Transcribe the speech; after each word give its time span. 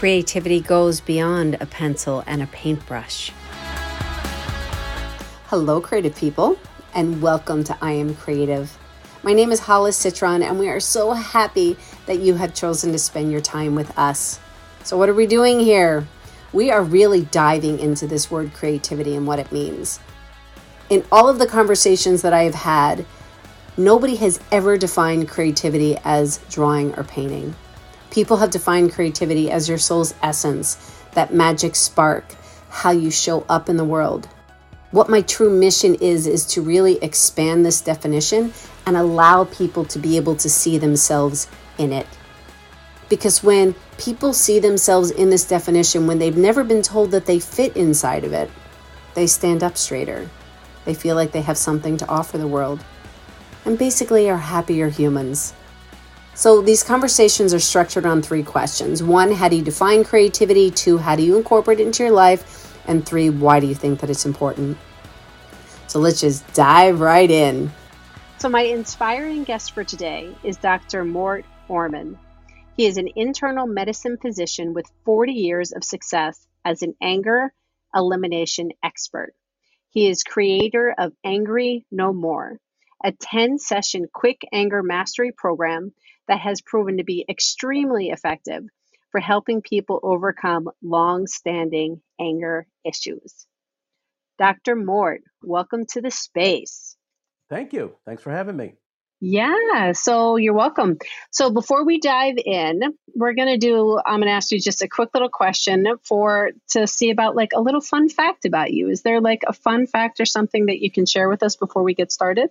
creativity 0.00 0.60
goes 0.60 0.98
beyond 0.98 1.58
a 1.60 1.66
pencil 1.66 2.24
and 2.26 2.42
a 2.42 2.46
paintbrush. 2.46 3.30
Hello, 5.48 5.78
creative 5.78 6.16
people, 6.16 6.58
and 6.94 7.20
welcome 7.20 7.62
to 7.62 7.76
I 7.82 7.92
Am 7.92 8.14
Creative. 8.14 8.74
My 9.22 9.34
name 9.34 9.52
is 9.52 9.60
Hollis 9.60 9.98
Citron, 9.98 10.42
and 10.42 10.58
we 10.58 10.70
are 10.70 10.80
so 10.80 11.12
happy 11.12 11.76
that 12.06 12.20
you 12.20 12.32
have 12.36 12.54
chosen 12.54 12.92
to 12.92 12.98
spend 12.98 13.30
your 13.30 13.42
time 13.42 13.74
with 13.74 13.92
us. 13.98 14.40
So, 14.84 14.96
what 14.96 15.10
are 15.10 15.14
we 15.14 15.26
doing 15.26 15.60
here? 15.60 16.08
We 16.50 16.70
are 16.70 16.82
really 16.82 17.24
diving 17.26 17.78
into 17.78 18.06
this 18.06 18.30
word 18.30 18.54
creativity 18.54 19.14
and 19.14 19.26
what 19.26 19.38
it 19.38 19.52
means. 19.52 20.00
In 20.88 21.04
all 21.12 21.28
of 21.28 21.38
the 21.38 21.46
conversations 21.46 22.22
that 22.22 22.32
I 22.32 22.44
have 22.44 22.54
had, 22.54 23.04
nobody 23.76 24.16
has 24.16 24.40
ever 24.50 24.78
defined 24.78 25.28
creativity 25.28 25.98
as 26.04 26.38
drawing 26.48 26.94
or 26.94 27.04
painting. 27.04 27.54
People 28.10 28.38
have 28.38 28.50
defined 28.50 28.92
creativity 28.92 29.50
as 29.50 29.68
your 29.68 29.78
soul's 29.78 30.14
essence, 30.22 30.76
that 31.12 31.32
magic 31.32 31.76
spark, 31.76 32.24
how 32.68 32.90
you 32.90 33.10
show 33.10 33.44
up 33.48 33.68
in 33.68 33.76
the 33.76 33.84
world. 33.84 34.28
What 34.90 35.08
my 35.08 35.22
true 35.22 35.50
mission 35.50 35.94
is, 35.96 36.26
is 36.26 36.44
to 36.46 36.62
really 36.62 37.02
expand 37.02 37.64
this 37.64 37.80
definition 37.80 38.52
and 38.86 38.96
allow 38.96 39.44
people 39.44 39.84
to 39.84 39.98
be 40.00 40.16
able 40.16 40.34
to 40.36 40.50
see 40.50 40.78
themselves 40.78 41.46
in 41.78 41.92
it. 41.92 42.06
Because 43.08 43.42
when 43.42 43.74
people 43.98 44.32
see 44.32 44.58
themselves 44.58 45.12
in 45.12 45.30
this 45.30 45.44
definition, 45.44 46.06
when 46.06 46.18
they've 46.18 46.36
never 46.36 46.64
been 46.64 46.82
told 46.82 47.12
that 47.12 47.26
they 47.26 47.38
fit 47.38 47.76
inside 47.76 48.24
of 48.24 48.32
it, 48.32 48.50
they 49.14 49.26
stand 49.26 49.62
up 49.62 49.76
straighter. 49.76 50.28
They 50.84 50.94
feel 50.94 51.14
like 51.14 51.32
they 51.32 51.42
have 51.42 51.58
something 51.58 51.96
to 51.98 52.08
offer 52.08 52.38
the 52.38 52.48
world. 52.48 52.84
And 53.64 53.78
basically 53.78 54.28
are 54.30 54.36
happier 54.36 54.88
humans. 54.88 55.52
So 56.40 56.62
these 56.62 56.82
conversations 56.82 57.52
are 57.52 57.60
structured 57.60 58.06
on 58.06 58.22
three 58.22 58.42
questions. 58.42 59.02
One, 59.02 59.30
how 59.30 59.50
do 59.50 59.56
you 59.56 59.62
define 59.62 60.04
creativity? 60.04 60.70
Two, 60.70 60.96
how 60.96 61.14
do 61.14 61.22
you 61.22 61.36
incorporate 61.36 61.80
it 61.80 61.86
into 61.86 62.02
your 62.02 62.12
life? 62.12 62.80
And 62.88 63.04
three, 63.04 63.28
why 63.28 63.60
do 63.60 63.66
you 63.66 63.74
think 63.74 64.00
that 64.00 64.08
it's 64.08 64.24
important? 64.24 64.78
So 65.86 65.98
let's 65.98 66.18
just 66.18 66.50
dive 66.54 67.00
right 67.00 67.30
in. 67.30 67.70
So, 68.38 68.48
my 68.48 68.62
inspiring 68.62 69.44
guest 69.44 69.72
for 69.72 69.84
today 69.84 70.34
is 70.42 70.56
Dr. 70.56 71.04
Mort 71.04 71.44
Orman. 71.68 72.18
He 72.74 72.86
is 72.86 72.96
an 72.96 73.10
internal 73.16 73.66
medicine 73.66 74.16
physician 74.16 74.72
with 74.72 74.90
40 75.04 75.34
years 75.34 75.72
of 75.72 75.84
success 75.84 76.46
as 76.64 76.80
an 76.80 76.94
anger 77.02 77.52
elimination 77.94 78.70
expert. 78.82 79.34
He 79.90 80.08
is 80.08 80.22
creator 80.22 80.94
of 80.96 81.12
Angry 81.22 81.84
No 81.90 82.14
More, 82.14 82.58
a 83.04 83.12
10 83.12 83.58
session 83.58 84.06
quick 84.10 84.40
anger 84.54 84.82
mastery 84.82 85.32
program 85.36 85.92
that 86.30 86.38
has 86.38 86.62
proven 86.62 86.98
to 86.98 87.04
be 87.04 87.24
extremely 87.28 88.10
effective 88.10 88.62
for 89.10 89.20
helping 89.20 89.62
people 89.62 89.98
overcome 90.04 90.70
long 90.80 91.26
standing 91.26 92.00
anger 92.20 92.68
issues. 92.84 93.48
Dr. 94.38 94.76
Mort, 94.76 95.22
welcome 95.42 95.86
to 95.86 96.00
the 96.00 96.12
space. 96.12 96.96
Thank 97.48 97.72
you. 97.72 97.96
Thanks 98.06 98.22
for 98.22 98.30
having 98.30 98.56
me. 98.56 98.74
Yeah, 99.20 99.90
so 99.92 100.36
you're 100.36 100.54
welcome. 100.54 100.98
So 101.32 101.50
before 101.50 101.84
we 101.84 101.98
dive 101.98 102.36
in, 102.38 102.80
we're 103.12 103.34
going 103.34 103.48
to 103.48 103.58
do 103.58 103.98
I'm 103.98 104.20
going 104.20 104.28
to 104.28 104.34
ask 104.34 104.52
you 104.52 104.60
just 104.60 104.82
a 104.82 104.88
quick 104.88 105.10
little 105.12 105.28
question 105.28 105.84
for 106.04 106.52
to 106.70 106.86
see 106.86 107.10
about 107.10 107.34
like 107.34 107.50
a 107.54 107.60
little 107.60 107.80
fun 107.80 108.08
fact 108.08 108.44
about 108.44 108.72
you. 108.72 108.88
Is 108.88 109.02
there 109.02 109.20
like 109.20 109.40
a 109.48 109.52
fun 109.52 109.88
fact 109.88 110.20
or 110.20 110.26
something 110.26 110.66
that 110.66 110.78
you 110.80 110.92
can 110.92 111.06
share 111.06 111.28
with 111.28 111.42
us 111.42 111.56
before 111.56 111.82
we 111.82 111.92
get 111.92 112.12
started? 112.12 112.50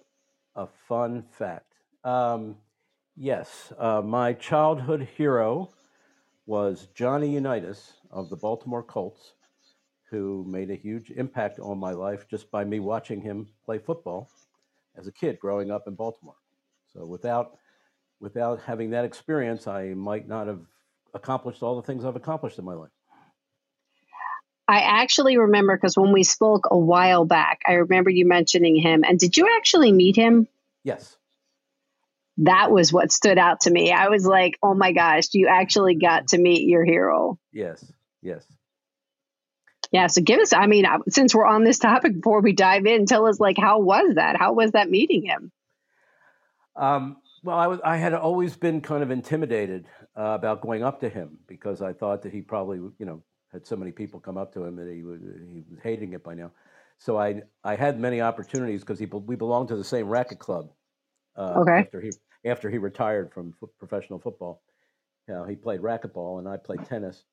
A 0.58 0.68
fun 0.90 1.24
fact. 1.32 1.74
Um, 2.04 2.58
yes, 3.20 3.74
uh, 3.78 4.02
my 4.02 4.34
childhood 4.34 5.08
hero 5.18 5.70
was 6.46 6.88
Johnny 6.96 7.30
Unitas 7.30 7.94
of 8.10 8.30
the 8.30 8.38
Baltimore 8.38 8.82
Colts, 8.82 9.34
who 10.10 10.44
made 10.48 10.72
a 10.72 10.76
huge 10.76 11.12
impact 11.12 11.60
on 11.60 11.78
my 11.78 11.92
life 11.92 12.28
just 12.28 12.50
by 12.50 12.64
me 12.64 12.80
watching 12.80 13.22
him 13.22 13.48
play 13.64 13.78
football 13.78 14.30
as 14.98 15.06
a 15.06 15.12
kid 15.12 15.38
growing 15.40 15.70
up 15.70 15.84
in 15.88 15.94
Baltimore. 15.94 16.38
So 16.92 17.06
without 17.06 17.58
without 18.20 18.62
having 18.62 18.90
that 18.92 19.06
experience, 19.06 19.68
I 19.68 19.94
might 19.94 20.28
not 20.28 20.48
have 20.48 20.62
accomplished 21.14 21.62
all 21.62 21.76
the 21.76 21.84
things 21.84 22.04
I've 22.04 22.16
accomplished 22.16 22.58
in 22.58 22.66
my 22.66 22.74
life. 22.74 22.90
I 24.68 24.82
actually 24.82 25.38
remember 25.38 25.76
because 25.76 25.98
when 25.98 26.12
we 26.12 26.24
spoke 26.24 26.68
a 26.70 26.78
while 26.78 27.26
back, 27.26 27.60
I 27.68 27.74
remember 27.74 28.10
you 28.10 28.28
mentioning 28.28 28.76
him. 28.76 29.04
And 29.04 29.20
did 29.20 29.36
you 29.36 29.48
actually 29.58 29.92
meet 29.92 30.16
him? 30.16 30.48
Yes. 30.84 31.19
That 32.40 32.72
was 32.72 32.94
what 32.94 33.12
stood 33.12 33.38
out 33.38 33.62
to 33.62 33.72
me. 33.72 33.92
I 33.92 34.08
was 34.10 34.26
like, 34.26 34.58
oh 34.64 34.74
my 34.74 34.94
gosh, 34.94 35.26
you 35.34 35.48
actually 35.48 35.96
got 35.96 36.30
to 36.30 36.38
meet 36.38 36.68
your 36.68 36.86
hero. 36.86 37.38
Yes, 37.52 37.84
yes. 38.22 38.46
Yeah, 39.92 40.08
so 40.08 40.22
give 40.22 40.40
us, 40.40 40.54
I 40.54 40.68
mean, 40.68 40.86
uh, 40.86 41.00
since 41.10 41.34
we're 41.34 41.48
on 41.48 41.64
this 41.64 41.80
topic, 41.80 42.14
before 42.14 42.42
we 42.42 42.54
dive 42.54 42.86
in, 42.86 43.08
tell 43.08 43.26
us, 43.26 43.40
like, 43.40 43.58
how 43.58 43.80
was 43.80 44.16
that? 44.16 44.38
How 44.38 44.54
was 44.54 44.72
that 44.72 44.90
meeting 44.90 45.24
him? 45.24 45.52
Um, 46.76 47.18
well, 47.44 47.58
I 47.58 47.68
was 47.68 47.80
I 47.84 47.98
had 47.98 48.14
always 48.14 48.56
been 48.56 48.82
kind 48.82 49.04
of 49.04 49.12
intimidated 49.12 49.86
uh, 50.18 50.22
about 50.22 50.62
going 50.62 50.84
up 50.84 51.02
to 51.02 51.10
him 51.10 51.40
because 51.48 51.82
I 51.82 51.94
thought 51.94 52.22
that 52.24 52.32
he 52.32 52.42
probably 52.42 52.78
you 52.78 53.06
know 53.06 53.24
had 53.52 53.66
so 53.66 53.76
many 53.76 53.92
people 53.92 54.20
come 54.20 54.38
up 54.38 54.54
to 54.54 54.64
him 54.64 54.76
that 54.78 54.88
he 54.88 55.04
was 55.04 55.20
he 55.22 55.64
was 55.70 55.80
hating 55.82 56.14
it 56.14 56.24
by 56.24 56.34
now. 56.34 56.52
So 56.98 57.18
I 57.18 57.42
I 57.64 57.76
had 57.76 58.00
many 58.00 58.22
opportunities 58.22 58.82
because 58.82 59.00
we 59.00 59.36
belonged 59.36 59.70
to 59.70 59.76
the 59.76 59.84
same 59.84 60.08
racket 60.08 60.40
club. 60.40 60.70
Uh, 61.36 61.62
okay. 61.62 61.80
After 61.80 62.02
he 62.02 62.12
after 62.46 62.70
he 62.70 62.78
retired 62.78 63.32
from 63.34 63.54
f- 63.62 63.70
professional 63.80 64.20
football, 64.20 64.62
you 65.28 65.34
know, 65.34 65.44
he 65.44 65.56
played 65.56 65.82
racquetball 65.82 66.40
and 66.40 66.48
I 66.48 66.58
played 66.58 66.86
tennis, 66.86 67.24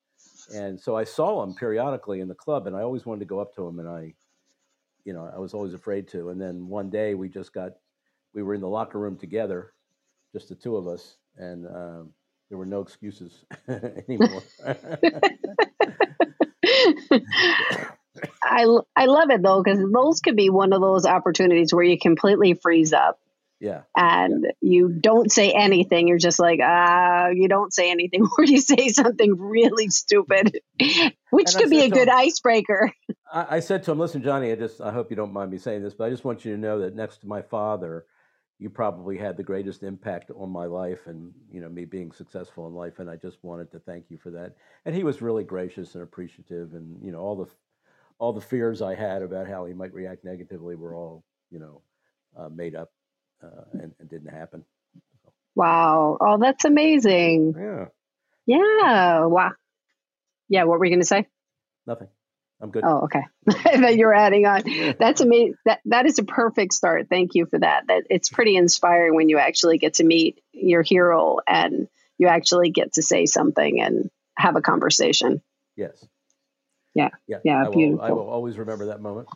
and 0.53 0.79
so 0.79 0.95
I 0.95 1.03
saw 1.03 1.43
him 1.43 1.53
periodically 1.55 2.19
in 2.19 2.27
the 2.27 2.35
club, 2.35 2.67
and 2.67 2.75
I 2.75 2.81
always 2.81 3.05
wanted 3.05 3.19
to 3.19 3.25
go 3.25 3.39
up 3.39 3.55
to 3.55 3.67
him, 3.67 3.79
and 3.79 3.87
I, 3.87 4.13
you 5.05 5.13
know, 5.13 5.29
I 5.33 5.39
was 5.39 5.53
always 5.53 5.73
afraid 5.73 6.07
to. 6.09 6.29
And 6.29 6.39
then 6.39 6.67
one 6.67 6.89
day 6.89 7.13
we 7.15 7.29
just 7.29 7.53
got 7.53 7.73
we 8.33 8.43
were 8.43 8.53
in 8.53 8.61
the 8.61 8.67
locker 8.67 8.99
room 8.99 9.17
together, 9.17 9.73
just 10.33 10.49
the 10.49 10.55
two 10.55 10.75
of 10.75 10.87
us, 10.87 11.17
and 11.37 11.65
um, 11.67 12.13
there 12.49 12.57
were 12.57 12.65
no 12.65 12.81
excuses 12.81 13.45
anymore. 13.67 14.43
I 18.43 18.65
I 18.95 19.05
love 19.05 19.29
it 19.29 19.41
though 19.41 19.61
because 19.63 19.79
those 19.91 20.19
could 20.21 20.35
be 20.35 20.49
one 20.49 20.73
of 20.73 20.81
those 20.81 21.05
opportunities 21.05 21.73
where 21.73 21.83
you 21.83 21.97
completely 21.99 22.53
freeze 22.53 22.93
up. 22.93 23.19
Yeah. 23.59 23.81
And 23.95 24.45
yeah. 24.45 24.51
you 24.61 24.89
don't 24.89 25.31
say 25.31 25.51
anything. 25.51 26.07
You're 26.07 26.17
just 26.17 26.39
like, 26.39 26.59
ah, 26.61 27.25
uh, 27.25 27.27
you 27.29 27.47
don't 27.47 27.73
say 27.73 27.89
anything, 27.89 28.27
or 28.37 28.43
you 28.43 28.59
say 28.59 28.89
something 28.89 29.37
really 29.37 29.89
stupid, 29.89 30.59
which 31.31 31.53
and 31.53 31.61
could 31.61 31.69
be 31.69 31.81
a 31.81 31.89
good 31.89 32.07
him, 32.07 32.15
icebreaker. 32.15 32.91
I, 33.31 33.57
I, 33.57 33.59
said 33.59 33.83
to 33.83 33.91
him, 33.91 33.99
listen, 33.99 34.21
Johnny, 34.21 34.51
I 34.51 34.55
just, 34.55 34.79
I 34.79 34.91
hope 34.91 35.09
you 35.09 35.15
don't 35.15 35.33
mind 35.33 35.51
me 35.51 35.57
saying 35.57 35.83
this, 35.83 35.93
but 35.93 36.05
I 36.05 36.09
just 36.09 36.23
want 36.23 36.45
you 36.45 36.53
to 36.53 36.59
know 36.59 36.79
that 36.79 36.95
next 36.95 37.21
to 37.21 37.27
my 37.27 37.41
father, 37.41 38.05
you 38.59 38.69
probably 38.69 39.17
had 39.17 39.37
the 39.37 39.43
greatest 39.43 39.83
impact 39.83 40.31
on 40.35 40.49
my 40.49 40.65
life 40.65 41.07
and 41.07 41.31
you 41.51 41.61
know 41.61 41.69
me 41.69 41.85
being 41.85 42.11
successful 42.11 42.67
in 42.67 42.73
life 42.73 42.99
and 42.99 43.09
i 43.09 43.15
just 43.15 43.37
wanted 43.43 43.71
to 43.71 43.79
thank 43.79 44.05
you 44.09 44.17
for 44.17 44.31
that 44.31 44.55
and 44.85 44.95
he 44.95 45.03
was 45.03 45.21
really 45.21 45.43
gracious 45.43 45.93
and 45.93 46.03
appreciative 46.03 46.73
and 46.73 46.97
you 47.03 47.11
know 47.11 47.19
all 47.19 47.35
the 47.35 47.47
all 48.19 48.33
the 48.33 48.41
fears 48.41 48.81
i 48.81 48.95
had 48.95 49.21
about 49.21 49.47
how 49.47 49.65
he 49.65 49.73
might 49.73 49.93
react 49.93 50.25
negatively 50.25 50.75
were 50.75 50.95
all 50.95 51.23
you 51.51 51.59
know 51.59 51.81
uh, 52.35 52.49
made 52.49 52.75
up 52.75 52.91
uh, 53.43 53.63
and, 53.73 53.93
and, 53.99 54.09
didn't 54.09 54.33
happen 54.33 54.63
wow 55.55 56.17
oh 56.19 56.37
that's 56.37 56.65
amazing 56.65 57.53
yeah 57.57 57.85
yeah 58.45 59.25
wow 59.25 59.51
yeah 60.49 60.63
what 60.63 60.79
were 60.79 60.85
you 60.85 60.91
going 60.91 61.01
to 61.01 61.05
say 61.05 61.27
nothing 61.85 62.07
I'm 62.59 62.71
good. 62.71 62.83
Oh, 62.83 63.01
okay. 63.01 63.21
that 63.45 63.97
you're 63.97 64.13
adding 64.13 64.45
on. 64.45 64.63
That's 64.97 65.21
amazing. 65.21 65.55
That 65.65 65.79
that 65.85 66.05
is 66.07 66.17
a 66.17 66.23
perfect 66.23 66.73
start. 66.73 67.07
Thank 67.09 67.35
you 67.35 67.45
for 67.45 67.59
that. 67.59 67.83
That 67.87 68.05
it's 68.09 68.29
pretty 68.29 68.55
inspiring 68.55 69.15
when 69.15 69.29
you 69.29 69.37
actually 69.37 69.77
get 69.77 69.95
to 69.95 70.03
meet 70.03 70.41
your 70.53 70.81
hero 70.81 71.37
and 71.47 71.87
you 72.17 72.27
actually 72.27 72.71
get 72.71 72.93
to 72.93 73.03
say 73.03 73.27
something 73.27 73.79
and 73.79 74.09
have 74.35 74.55
a 74.55 74.61
conversation. 74.61 75.41
Yes. 75.75 76.03
Yeah. 76.95 77.09
Yeah. 77.27 77.37
Yeah. 77.43 77.67
I 77.67 77.69
beautiful. 77.69 77.97
Will, 77.97 78.01
I 78.01 78.11
will 78.11 78.29
always 78.29 78.57
remember 78.57 78.87
that 78.87 79.01
moment. 79.01 79.27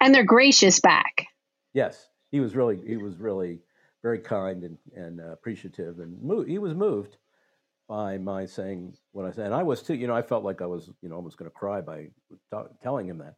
And 0.00 0.14
they're 0.14 0.24
gracious 0.24 0.80
back. 0.80 1.26
Yes, 1.72 2.06
he 2.34 2.40
was 2.40 2.56
really 2.56 2.80
he 2.84 2.96
was 2.96 3.16
really 3.16 3.60
very 4.02 4.18
kind 4.18 4.64
and 4.64 4.76
and 4.96 5.20
uh, 5.20 5.30
appreciative 5.30 6.00
and 6.00 6.20
moved, 6.20 6.48
he 6.48 6.58
was 6.58 6.74
moved 6.74 7.16
by 7.88 8.18
my 8.18 8.44
saying 8.44 8.96
what 9.12 9.24
I 9.24 9.30
said. 9.30 9.46
And 9.46 9.54
I 9.54 9.62
was 9.62 9.82
too, 9.82 9.94
you 9.94 10.08
know, 10.08 10.16
I 10.16 10.22
felt 10.22 10.42
like 10.42 10.60
I 10.60 10.66
was, 10.66 10.90
you 11.00 11.08
know, 11.08 11.14
almost 11.14 11.36
going 11.36 11.48
to 11.48 11.54
cry 11.54 11.80
by 11.80 12.08
t- 12.52 12.72
telling 12.82 13.06
him 13.06 13.18
that. 13.18 13.36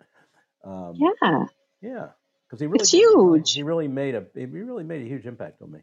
Um, 0.64 0.94
yeah. 0.96 1.44
Yeah. 1.82 2.06
Because 2.46 2.60
he 2.60 2.66
really, 2.66 2.80
it's 2.80 2.90
huge. 2.90 3.52
He 3.52 3.64
really 3.64 3.88
made 3.88 4.14
a, 4.14 4.24
he 4.34 4.46
really 4.46 4.84
made 4.84 5.02
a 5.02 5.08
huge 5.08 5.26
impact 5.26 5.60
on 5.60 5.72
me. 5.72 5.80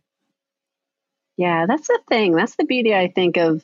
Yeah, 1.38 1.66
that's 1.68 1.88
the 1.88 2.00
thing. 2.10 2.36
That's 2.36 2.56
the 2.56 2.66
beauty, 2.66 2.96
I 2.96 3.10
think, 3.10 3.38
of 3.38 3.64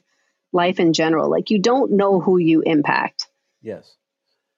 life 0.51 0.79
in 0.79 0.93
general. 0.93 1.31
Like 1.31 1.49
you 1.49 1.59
don't 1.59 1.93
know 1.93 2.19
who 2.19 2.37
you 2.37 2.61
impact. 2.61 3.27
Yes. 3.63 3.95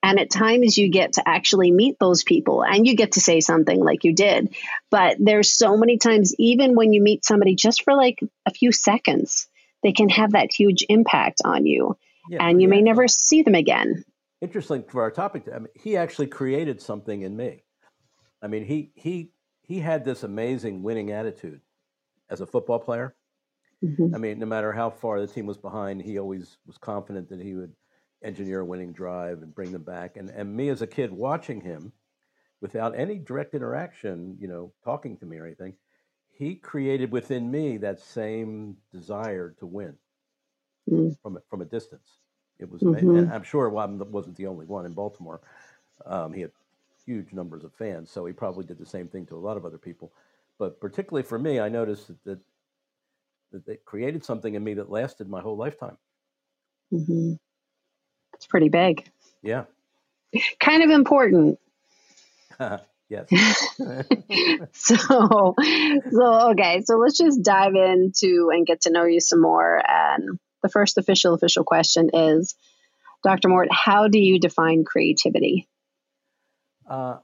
And 0.02 0.18
at 0.18 0.30
times 0.30 0.76
you 0.76 0.88
get 0.88 1.14
to 1.14 1.28
actually 1.28 1.70
meet 1.70 1.96
those 2.00 2.24
people 2.24 2.64
and 2.64 2.86
you 2.86 2.96
get 2.96 3.12
to 3.12 3.20
say 3.20 3.40
something 3.40 3.78
like 3.78 4.04
you 4.04 4.14
did. 4.14 4.54
But 4.90 5.16
there's 5.20 5.52
so 5.52 5.76
many 5.76 5.98
times, 5.98 6.34
even 6.38 6.74
when 6.74 6.92
you 6.92 7.00
meet 7.00 7.24
somebody 7.24 7.54
just 7.54 7.82
for 7.84 7.94
like 7.94 8.18
a 8.44 8.50
few 8.50 8.72
seconds, 8.72 9.48
they 9.82 9.92
can 9.92 10.08
have 10.08 10.32
that 10.32 10.52
huge 10.52 10.84
impact 10.88 11.42
on 11.44 11.66
you. 11.66 11.96
yeah, 12.28 12.46
and 12.46 12.60
you 12.60 12.68
may 12.68 12.82
never 12.82 13.08
see 13.08 13.42
them 13.42 13.54
again. 13.54 14.04
Interesting 14.40 14.84
for 14.88 15.02
our 15.02 15.10
topic. 15.10 15.44
I 15.52 15.58
mean, 15.58 15.68
he 15.74 15.96
actually 15.96 16.26
created 16.26 16.80
something 16.80 17.22
in 17.22 17.36
me. 17.36 17.62
I 18.42 18.48
mean, 18.48 18.64
he 18.64 18.90
he 18.94 19.30
he 19.62 19.78
had 19.78 20.04
this 20.04 20.24
amazing 20.24 20.82
winning 20.82 21.12
attitude 21.12 21.60
as 22.28 22.40
a 22.40 22.46
football 22.46 22.80
player. 22.80 23.14
Mm-hmm. 23.84 24.14
I 24.14 24.18
mean, 24.18 24.38
no 24.38 24.46
matter 24.46 24.72
how 24.72 24.90
far 24.90 25.20
the 25.20 25.26
team 25.26 25.46
was 25.46 25.58
behind, 25.58 26.02
he 26.02 26.18
always 26.18 26.58
was 26.66 26.78
confident 26.78 27.28
that 27.30 27.40
he 27.40 27.54
would 27.54 27.72
engineer 28.24 28.60
a 28.60 28.64
winning 28.64 28.92
drive 28.92 29.42
and 29.42 29.54
bring 29.54 29.72
them 29.72 29.82
back. 29.82 30.16
And 30.16 30.30
and 30.30 30.54
me 30.54 30.68
as 30.68 30.82
a 30.82 30.86
kid 30.86 31.12
watching 31.12 31.60
him, 31.60 31.92
without 32.60 32.98
any 32.98 33.18
direct 33.18 33.54
interaction, 33.54 34.36
you 34.40 34.48
know, 34.48 34.72
talking 34.84 35.16
to 35.18 35.26
me 35.26 35.36
or 35.36 35.46
anything, 35.46 35.74
he 36.32 36.54
created 36.54 37.10
within 37.12 37.50
me 37.50 37.76
that 37.78 38.00
same 38.00 38.76
desire 38.92 39.54
to 39.58 39.66
win 39.66 39.94
mm. 40.90 41.14
from 41.22 41.36
a, 41.36 41.40
from 41.50 41.60
a 41.60 41.64
distance. 41.64 42.18
It 42.58 42.70
was, 42.70 42.80
mm-hmm. 42.80 43.16
and 43.16 43.32
I'm 43.32 43.42
sure 43.42 43.70
Wabben 43.70 43.98
wasn't 44.08 44.36
the 44.36 44.46
only 44.46 44.66
one 44.66 44.86
in 44.86 44.92
Baltimore. 44.92 45.40
Um, 46.06 46.32
he 46.32 46.42
had 46.42 46.52
huge 47.04 47.32
numbers 47.32 47.64
of 47.64 47.74
fans, 47.74 48.10
so 48.10 48.24
he 48.24 48.32
probably 48.32 48.64
did 48.64 48.78
the 48.78 48.86
same 48.86 49.08
thing 49.08 49.26
to 49.26 49.36
a 49.36 49.38
lot 49.38 49.56
of 49.56 49.66
other 49.66 49.78
people. 49.78 50.12
But 50.58 50.80
particularly 50.80 51.24
for 51.24 51.38
me, 51.38 51.58
I 51.58 51.68
noticed 51.68 52.06
that 52.06 52.22
that, 52.24 52.38
that 53.50 53.66
they 53.66 53.76
created 53.84 54.24
something 54.24 54.54
in 54.54 54.62
me 54.62 54.74
that 54.74 54.90
lasted 54.90 55.28
my 55.28 55.40
whole 55.40 55.56
lifetime. 55.56 55.96
Mm-hmm. 56.92 57.34
It's 58.42 58.48
pretty 58.48 58.70
big. 58.70 59.08
Yeah. 59.40 59.66
kind 60.60 60.82
of 60.82 60.90
important. 60.90 61.60
yes. 63.08 63.28
so, 64.72 64.96
so 66.10 66.50
okay. 66.50 66.82
So 66.84 66.96
let's 66.96 67.18
just 67.18 67.40
dive 67.44 67.76
into 67.76 68.50
and 68.52 68.66
get 68.66 68.80
to 68.80 68.90
know 68.90 69.04
you 69.04 69.20
some 69.20 69.40
more. 69.40 69.80
And 69.88 70.40
the 70.60 70.68
first 70.68 70.98
official 70.98 71.34
official 71.34 71.62
question 71.62 72.10
is, 72.12 72.56
Dr. 73.22 73.48
Mort, 73.48 73.68
how 73.70 74.08
do 74.08 74.18
you 74.18 74.40
define 74.40 74.82
creativity? 74.82 75.68
Uh, 76.90 77.18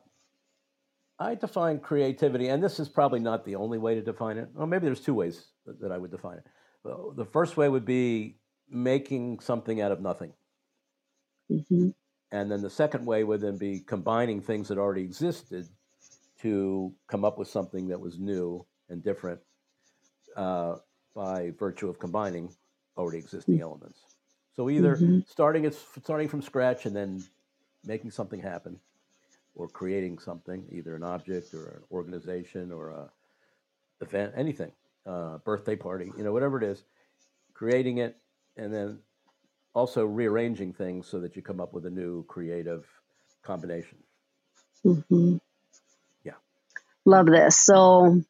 I 1.18 1.34
define 1.34 1.80
creativity, 1.80 2.46
and 2.46 2.62
this 2.62 2.78
is 2.78 2.88
probably 2.88 3.18
not 3.18 3.44
the 3.44 3.56
only 3.56 3.78
way 3.78 3.96
to 3.96 4.02
define 4.02 4.38
it. 4.38 4.50
Well, 4.54 4.68
maybe 4.68 4.86
there's 4.86 5.00
two 5.00 5.14
ways 5.14 5.46
that, 5.66 5.80
that 5.80 5.90
I 5.90 5.98
would 5.98 6.12
define 6.12 6.38
it. 6.38 6.46
The 6.84 7.24
first 7.24 7.56
way 7.56 7.68
would 7.68 7.84
be 7.84 8.36
making 8.70 9.40
something 9.40 9.80
out 9.80 9.90
of 9.90 10.00
nothing. 10.00 10.32
Mm-hmm. 11.50 11.90
And 12.30 12.50
then 12.50 12.60
the 12.60 12.70
second 12.70 13.06
way 13.06 13.24
would 13.24 13.40
then 13.40 13.56
be 13.56 13.80
combining 13.80 14.40
things 14.40 14.68
that 14.68 14.78
already 14.78 15.02
existed 15.02 15.66
to 16.42 16.92
come 17.06 17.24
up 17.24 17.38
with 17.38 17.48
something 17.48 17.88
that 17.88 18.00
was 18.00 18.18
new 18.18 18.64
and 18.88 19.02
different 19.02 19.40
uh, 20.36 20.76
by 21.14 21.52
virtue 21.58 21.88
of 21.88 21.98
combining 21.98 22.54
already 22.96 23.18
existing 23.18 23.54
mm-hmm. 23.54 23.62
elements. 23.62 24.00
So 24.54 24.68
either 24.68 24.96
mm-hmm. 24.96 25.20
starting 25.26 25.64
it 25.64 25.76
starting 26.02 26.28
from 26.28 26.42
scratch 26.42 26.84
and 26.86 26.94
then 26.94 27.24
making 27.84 28.10
something 28.10 28.40
happen, 28.40 28.78
or 29.54 29.68
creating 29.68 30.18
something, 30.18 30.64
either 30.70 30.94
an 30.94 31.02
object 31.02 31.52
or 31.54 31.66
an 31.66 31.82
organization 31.90 32.72
or 32.72 32.90
a 32.90 33.10
event, 34.00 34.32
anything, 34.36 34.72
uh, 35.06 35.38
birthday 35.38 35.76
party, 35.76 36.12
you 36.16 36.22
know, 36.22 36.32
whatever 36.32 36.58
it 36.58 36.64
is, 36.64 36.84
creating 37.54 37.98
it 37.98 38.16
and 38.56 38.72
then 38.72 38.98
also 39.78 40.04
rearranging 40.04 40.72
things 40.72 41.06
so 41.06 41.20
that 41.20 41.36
you 41.36 41.42
come 41.42 41.60
up 41.60 41.72
with 41.72 41.86
a 41.86 41.90
new 41.90 42.24
creative 42.24 42.84
combination. 43.42 43.98
Mm-hmm. 44.84 45.36
Yeah. 46.24 46.32
Love 47.04 47.26
this. 47.26 47.56
So, 47.56 48.20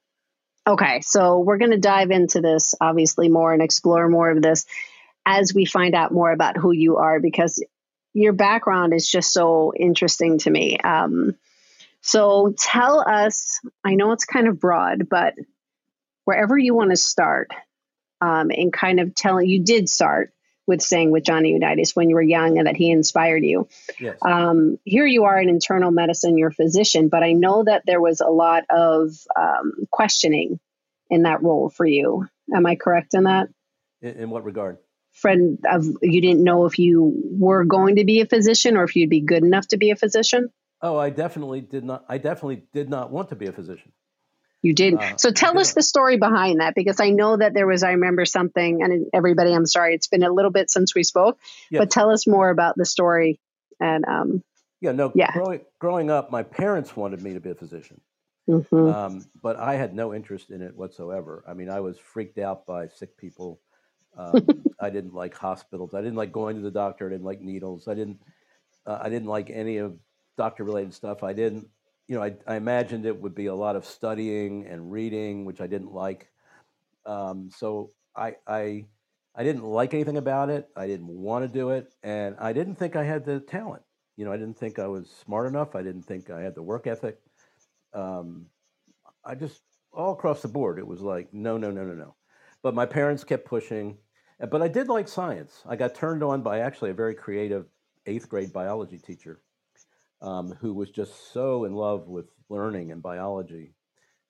okay, 0.67 1.01
so 1.01 1.39
we're 1.39 1.57
going 1.57 1.71
to 1.71 1.79
dive 1.79 2.11
into 2.11 2.43
this 2.43 2.75
obviously 2.81 3.31
more 3.31 3.55
and 3.55 3.63
explore 3.63 4.09
more 4.09 4.31
of 4.31 4.43
this 4.43 4.67
as 5.25 5.55
we 5.55 5.65
find 5.65 5.95
out 5.95 6.13
more 6.13 6.31
about 6.31 6.59
who 6.59 6.73
you 6.73 6.99
are 6.99 7.19
because 7.19 7.65
your 8.13 8.35
background 8.35 8.93
is 8.93 9.09
just 9.09 9.33
so 9.33 9.73
interesting 9.75 10.39
to 10.41 10.51
me. 10.51 10.77
Um, 10.79 11.35
so 12.03 12.55
tell 12.59 13.01
us, 13.01 13.61
I 13.83 13.95
know 13.95 14.13
it's 14.13 14.27
kind 14.27 14.49
of 14.49 14.61
broad, 14.61 15.09
but 15.09 15.35
wherever 16.25 16.59
you 16.59 16.75
want 16.75 16.91
to 16.91 16.97
start, 16.97 17.51
um, 18.21 18.51
and 18.51 18.73
kind 18.73 19.01
of 19.01 19.15
telling 19.15 19.49
you 19.49 19.63
did 19.63 19.89
start 19.89 20.33
with 20.69 20.83
saying 20.83 21.11
with 21.11 21.25
Johnny 21.25 21.51
Unitas 21.51 21.97
when 21.97 22.09
you 22.09 22.15
were 22.15 22.23
young 22.23 22.59
and 22.59 22.69
that 22.69 22.77
he 22.77 22.91
inspired 22.91 23.45
you. 23.45 23.69
Yes. 23.99 24.19
Um, 24.23 24.79
here 24.85 25.07
you 25.07 25.25
are 25.25 25.41
in 25.41 25.49
internal 25.49 25.91
medicine, 25.91 26.39
you're 26.39 26.51
a 26.51 26.55
physician, 26.55 27.09
but 27.09 27.25
I 27.25 27.33
know 27.33 27.65
that 27.65 27.83
there 27.87 28.01
was 28.01 28.21
a 28.21 28.29
lot 28.29 28.65
of 28.71 29.11
um, 29.35 29.87
questioning 29.91 30.61
in 31.11 31.23
that 31.23 31.43
role 31.43 31.71
for 31.71 31.87
you. 31.87 32.29
Am 32.55 32.67
I 32.67 32.77
correct 32.77 33.15
in 33.15 33.25
that? 33.25 33.49
In, 34.03 34.15
in 34.15 34.31
what 34.31 34.45
regard? 34.45 34.79
friend 35.19 35.59
of 35.69 35.85
you 36.01 36.21
didn't 36.21 36.45
know 36.45 36.65
if 36.65 36.79
you 36.79 37.13
were 37.25 37.65
going 37.65 37.97
to 37.97 38.05
be 38.05 38.21
a 38.21 38.27
physician 38.27 38.77
or 38.77 38.85
if 38.85 38.95
you'd 38.95 39.11
be 39.11 39.21
good 39.21 39.43
enough 39.43 39.67
to 39.69 39.77
be 39.77 39.91
a 39.91 39.97
physician? 39.97 40.49
Oh, 40.81 40.97
I 40.97 41.11
definitely 41.11 41.61
did 41.61 41.85
not. 41.85 42.05
I 42.09 42.19
definitely 42.19 42.63
did 42.73 42.89
not 42.89 43.11
want 43.11 43.31
to 43.31 43.37
be 43.37 43.47
a 43.47 43.53
physician. 43.53 43.93
You 44.63 44.75
didn't. 44.75 45.01
Uh, 45.01 45.17
so 45.17 45.31
tell 45.31 45.59
us 45.59 45.75
the 45.75 45.83
story 45.83 46.17
behind 46.17 46.61
that 46.61 46.75
because 46.75 46.99
I 46.99 47.11
know 47.11 47.37
that 47.37 47.55
there 47.55 47.67
was, 47.67 47.83
I 47.83 47.93
remember 47.93 48.25
something, 48.25 48.83
and 48.83 49.07
everybody, 49.15 49.53
I'm 49.53 49.67
sorry, 49.67 49.95
it's 49.95 50.09
been 50.09 50.25
a 50.25 50.33
little 50.33 50.51
bit 50.51 50.71
since 50.71 50.95
we 50.95 51.05
spoke, 51.05 51.39
yes. 51.71 51.79
but 51.79 51.91
tell 51.91 52.11
us 52.11 52.27
more 52.27 52.51
about 52.51 52.77
the 52.77 52.85
story. 52.85 53.39
And 53.81 54.05
um, 54.05 54.43
yeah, 54.81 54.93
no, 54.93 55.13
yeah. 55.15 55.33
Growing, 55.33 55.61
growing 55.79 56.11
up, 56.11 56.31
my 56.31 56.43
parents 56.43 56.97
wanted 56.97 57.23
me 57.23 57.35
to 57.35 57.41
be 57.41 57.51
a 57.51 57.55
physician. 57.55 58.01
Mm-hmm. 58.49 58.77
Um, 58.77 59.27
but 59.43 59.57
I 59.57 59.75
had 59.75 59.95
no 59.95 60.15
interest 60.15 60.51
in 60.51 60.63
it 60.63 60.75
whatsoever. 60.75 61.45
I 61.47 61.55
mean, 61.55 61.69
I 61.69 61.81
was 61.81 61.99
freaked 61.99 62.39
out 62.39 62.67
by 62.67 62.89
sick 62.89 63.17
people. 63.17 63.61
Um, 64.17 64.65
I 64.81 64.91
didn't 64.91 65.15
like 65.15 65.37
hospitals. 65.37 65.95
I 65.95 66.01
didn't 66.01 66.17
like 66.17 66.33
going 66.33 66.57
to 66.57 66.63
the 66.63 66.71
doctor. 66.71 67.07
I 67.07 67.11
didn't 67.11 67.27
like 67.27 67.41
needles. 67.41 67.87
I 67.87 67.95
didn't. 67.95 68.21
Uh, 68.87 68.99
I 69.03 69.11
didn't 69.11 69.29
like 69.29 69.51
any 69.51 69.77
of 69.77 69.99
doctor-related 70.39 70.95
stuff. 70.95 71.23
I 71.23 71.35
didn't. 71.35 71.69
You 72.09 72.17
know, 72.17 72.23
I, 72.23 72.35
I, 72.47 72.57
imagined 72.57 73.05
it 73.05 73.21
would 73.21 73.35
be 73.35 73.47
a 73.47 73.55
lot 73.55 73.77
of 73.77 73.85
studying 73.85 74.67
and 74.67 74.91
reading, 74.91 75.45
which 75.45 75.61
I 75.61 75.67
didn't 75.67 75.93
like. 75.93 76.29
Um, 77.05 77.51
so 77.55 77.91
I, 78.17 78.37
I, 78.47 78.87
I 79.37 79.45
didn't 79.45 79.65
like 79.65 79.93
anything 79.93 80.17
about 80.17 80.49
it. 80.49 80.69
I 80.75 80.87
didn't 80.87 81.09
want 81.09 81.45
to 81.45 81.49
do 81.49 81.71
it, 81.71 81.93
and 82.03 82.35
I 82.39 82.53
didn't 82.53 82.77
think 82.77 82.97
I 82.97 83.05
had 83.05 83.25
the 83.25 83.41
talent. 83.41 83.83
You 84.17 84.25
know, 84.25 84.33
I 84.33 84.37
didn't 84.37 84.59
think 84.59 84.79
I 84.79 84.87
was 84.87 85.11
smart 85.25 85.47
enough. 85.47 85.75
I 85.75 85.83
didn't 85.83 86.05
think 86.05 86.31
I 86.31 86.41
had 86.41 86.55
the 86.55 86.63
work 86.63 86.87
ethic. 86.87 87.19
Um, 87.93 88.47
I 89.25 89.35
just 89.35 89.61
all 89.93 90.13
across 90.13 90.43
the 90.43 90.49
board, 90.49 90.79
it 90.79 90.87
was 90.87 91.01
like 91.01 91.33
no, 91.33 91.57
no, 91.57 91.71
no, 91.71 91.85
no, 91.85 91.95
no. 91.95 92.15
But 92.63 92.75
my 92.75 92.87
parents 92.87 93.23
kept 93.23 93.47
pushing 93.47 93.99
but 94.47 94.63
I 94.63 94.69
did 94.69 94.89
like 94.89 95.09
science. 95.09 95.63
I 95.69 95.77
got 95.77 95.95
turned 95.95 96.23
on 96.23 96.43
by 96.43 96.61
actually 96.61 96.91
a 96.91 96.95
very 96.95 97.15
creative 97.15 97.67
eighth 98.07 98.29
grade 98.29 98.53
biology 98.53 98.99
teacher 98.99 99.41
um, 100.21 100.55
who 100.61 100.75
was 100.75 100.91
just 100.91 101.33
so 101.33 101.65
in 101.65 101.75
love 101.75 102.09
with 102.09 102.27
learning 102.49 102.93
and 102.93 103.03
biology 103.03 103.75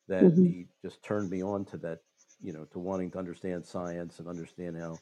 that 0.09 0.23
mm-hmm. 0.23 0.45
he 0.45 0.67
just 0.83 1.03
turned 1.03 1.31
me 1.31 1.43
on 1.43 1.65
to 1.67 1.77
that, 1.79 1.99
you 2.41 2.53
know, 2.53 2.65
to 2.73 2.79
wanting 2.79 3.11
to 3.11 3.19
understand 3.19 3.65
science 3.65 4.19
and 4.19 4.29
understand 4.29 4.77
how 4.77 4.97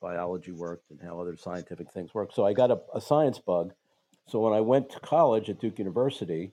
biology 0.00 0.52
worked 0.52 0.90
and 0.90 1.00
how 1.00 1.20
other 1.20 1.36
scientific 1.36 1.90
things 1.92 2.14
work. 2.14 2.30
So 2.32 2.46
I 2.46 2.52
got 2.52 2.70
a, 2.70 2.80
a 2.94 3.00
science 3.00 3.38
bug. 3.38 3.72
So 4.28 4.40
when 4.40 4.52
I 4.52 4.60
went 4.60 4.90
to 4.90 5.00
college 5.00 5.50
at 5.50 5.60
Duke 5.60 5.78
University, 5.78 6.52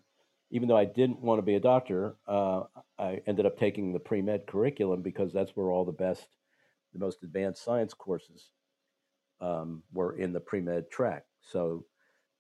even 0.50 0.68
though 0.68 0.78
I 0.78 0.86
didn't 0.86 1.22
want 1.22 1.40
to 1.40 1.44
be 1.44 1.56
a 1.56 1.60
doctor, 1.60 2.16
uh, 2.28 2.64
I 2.98 3.22
ended 3.28 3.46
up 3.46 3.58
taking 3.58 3.94
the 3.94 4.00
pre 4.00 4.22
med 4.22 4.48
curriculum 4.48 5.02
because 5.02 5.34
that's 5.34 5.52
where 5.56 5.72
all 5.72 5.86
the 5.86 5.92
best 5.92 6.28
the 6.94 7.00
most 7.00 7.24
advanced 7.24 7.64
science 7.64 7.94
courses 7.94 8.52
um, 9.42 9.84
were 9.94 10.18
in 10.18 10.34
the 10.34 10.40
pre 10.40 10.62
med 10.62 10.90
track. 10.90 11.26
So 11.42 11.86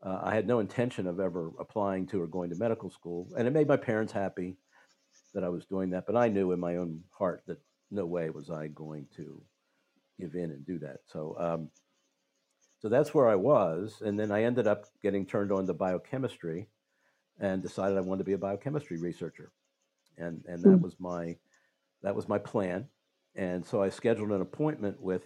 uh, 0.04 0.20
I 0.24 0.36
had 0.36 0.48
no 0.48 0.60
intention 0.60 1.08
of 1.08 1.20
ever 1.20 1.52
applying 1.60 2.08
to 2.08 2.22
or 2.22 2.28
going 2.28 2.50
to 2.50 2.56
medical 2.56 2.90
school, 2.90 3.28
and 3.38 3.48
it 3.48 3.52
made 3.52 3.68
my 3.68 3.78
parents 3.78 4.14
happy 4.14 4.58
that 5.34 5.44
I 5.44 5.50
was 5.50 5.66
doing 5.66 5.90
that. 5.92 6.06
But 6.06 6.16
I 6.16 6.28
knew 6.28 6.52
in 6.52 6.60
my 6.60 6.78
own 6.78 7.02
heart 7.12 7.44
that 7.48 7.60
no 7.90 8.06
way 8.06 8.30
was 8.30 8.50
I 8.50 8.68
going 8.68 9.08
to 9.16 9.42
give 10.20 10.36
in 10.36 10.52
and 10.52 10.66
do 10.66 10.80
that. 10.80 10.98
So, 11.08 11.36
um, 11.40 11.70
so 12.80 12.90
that's 12.90 13.14
where 13.14 13.28
I 13.28 13.36
was, 13.36 14.02
and 14.02 14.20
then 14.20 14.32
I 14.32 14.44
ended 14.44 14.68
up 14.68 14.86
getting 15.02 15.26
turned 15.26 15.52
on 15.52 15.66
to 15.66 15.74
biochemistry, 15.74 16.68
and 17.40 17.62
decided 17.62 17.98
I 17.98 18.02
wanted 18.02 18.20
to 18.20 18.26
be 18.26 18.34
a 18.34 18.38
biochemistry 18.38 18.98
researcher, 18.98 19.52
and 20.18 20.44
and 20.48 20.62
that 20.62 20.70
mm. 20.70 20.82
was 20.82 20.96
my 21.00 21.38
that 22.04 22.16
was 22.16 22.28
my 22.28 22.38
plan. 22.38 22.88
And 23.36 23.66
so 23.66 23.84
I 23.84 23.90
scheduled 23.90 24.32
an 24.32 24.42
appointment 24.42 25.00
with 25.00 25.22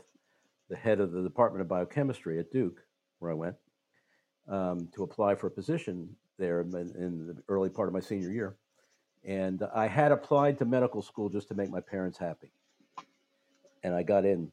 the 0.70 0.76
head 0.76 1.00
of 1.00 1.12
the 1.12 1.24
Department 1.24 1.62
of 1.62 1.70
Biochemistry 1.70 2.40
at 2.40 2.52
Duke, 2.52 2.82
where 3.20 3.32
I 3.32 3.36
went, 3.36 3.56
um, 4.48 4.90
to 4.96 5.04
apply 5.04 5.36
for 5.36 5.48
a 5.48 5.52
position 5.52 6.16
there 6.38 6.62
in, 6.62 6.76
in, 6.76 7.28
the 7.28 7.44
early 7.48 7.70
part 7.70 7.88
of 7.88 7.94
my 7.94 8.00
senior 8.00 8.30
year. 8.30 8.56
And 9.24 9.64
I 9.74 9.88
had 9.88 10.12
applied 10.12 10.58
to 10.60 10.66
medical 10.66 11.02
school 11.02 11.30
just 11.30 11.48
to 11.50 11.54
make 11.54 11.70
my 11.70 11.82
parents 11.82 12.18
happy. 12.18 12.52
And 13.84 13.94
I 13.94 14.04
got 14.04 14.26
in 14.26 14.52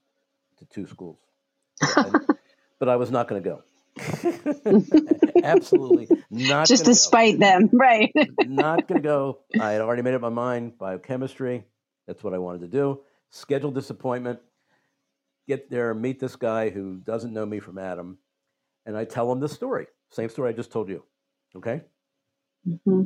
to 0.59 0.65
two 0.67 0.87
schools. 0.87 1.19
But, 1.95 2.27
but 2.79 2.89
I 2.89 2.97
was 2.97 3.11
not 3.11 3.29
going 3.29 3.43
to 3.43 3.49
go. 3.49 3.63
Absolutely 5.43 6.09
not. 6.31 6.69
Just 6.69 6.85
to 6.85 6.95
spite 6.95 7.39
them, 7.39 7.71
right? 7.73 8.13
not 8.47 8.87
going 8.87 9.03
to 9.03 9.07
go. 9.07 9.41
I 9.61 9.73
had 9.73 9.81
already 9.81 10.03
made 10.03 10.15
up 10.15 10.21
my 10.21 10.29
mind. 10.29 10.79
Biochemistry. 10.79 11.65
That's 12.07 12.23
what 12.23 12.35
I 12.35 12.39
wanted 12.39 12.61
to 12.61 12.69
do 12.69 13.01
scheduled 13.31 13.75
this 13.75 13.91
appointment. 13.91 14.41
get 15.47 15.71
there, 15.71 15.95
meet 15.95 16.21
this 16.21 16.37
guy 16.37 16.69
who 16.69 16.97
doesn't 16.97 17.33
know 17.33 17.47
me 17.47 17.59
from 17.59 17.79
Adam, 17.79 18.19
and 18.89 18.97
I 18.97 19.05
tell 19.05 19.31
him 19.31 19.39
the 19.39 19.49
story. 19.51 19.87
Same 20.11 20.31
story 20.31 20.49
I 20.49 20.55
just 20.55 20.73
told 20.73 20.89
you. 20.89 21.05
Okay. 21.55 21.83
Mm-hmm. 22.67 23.03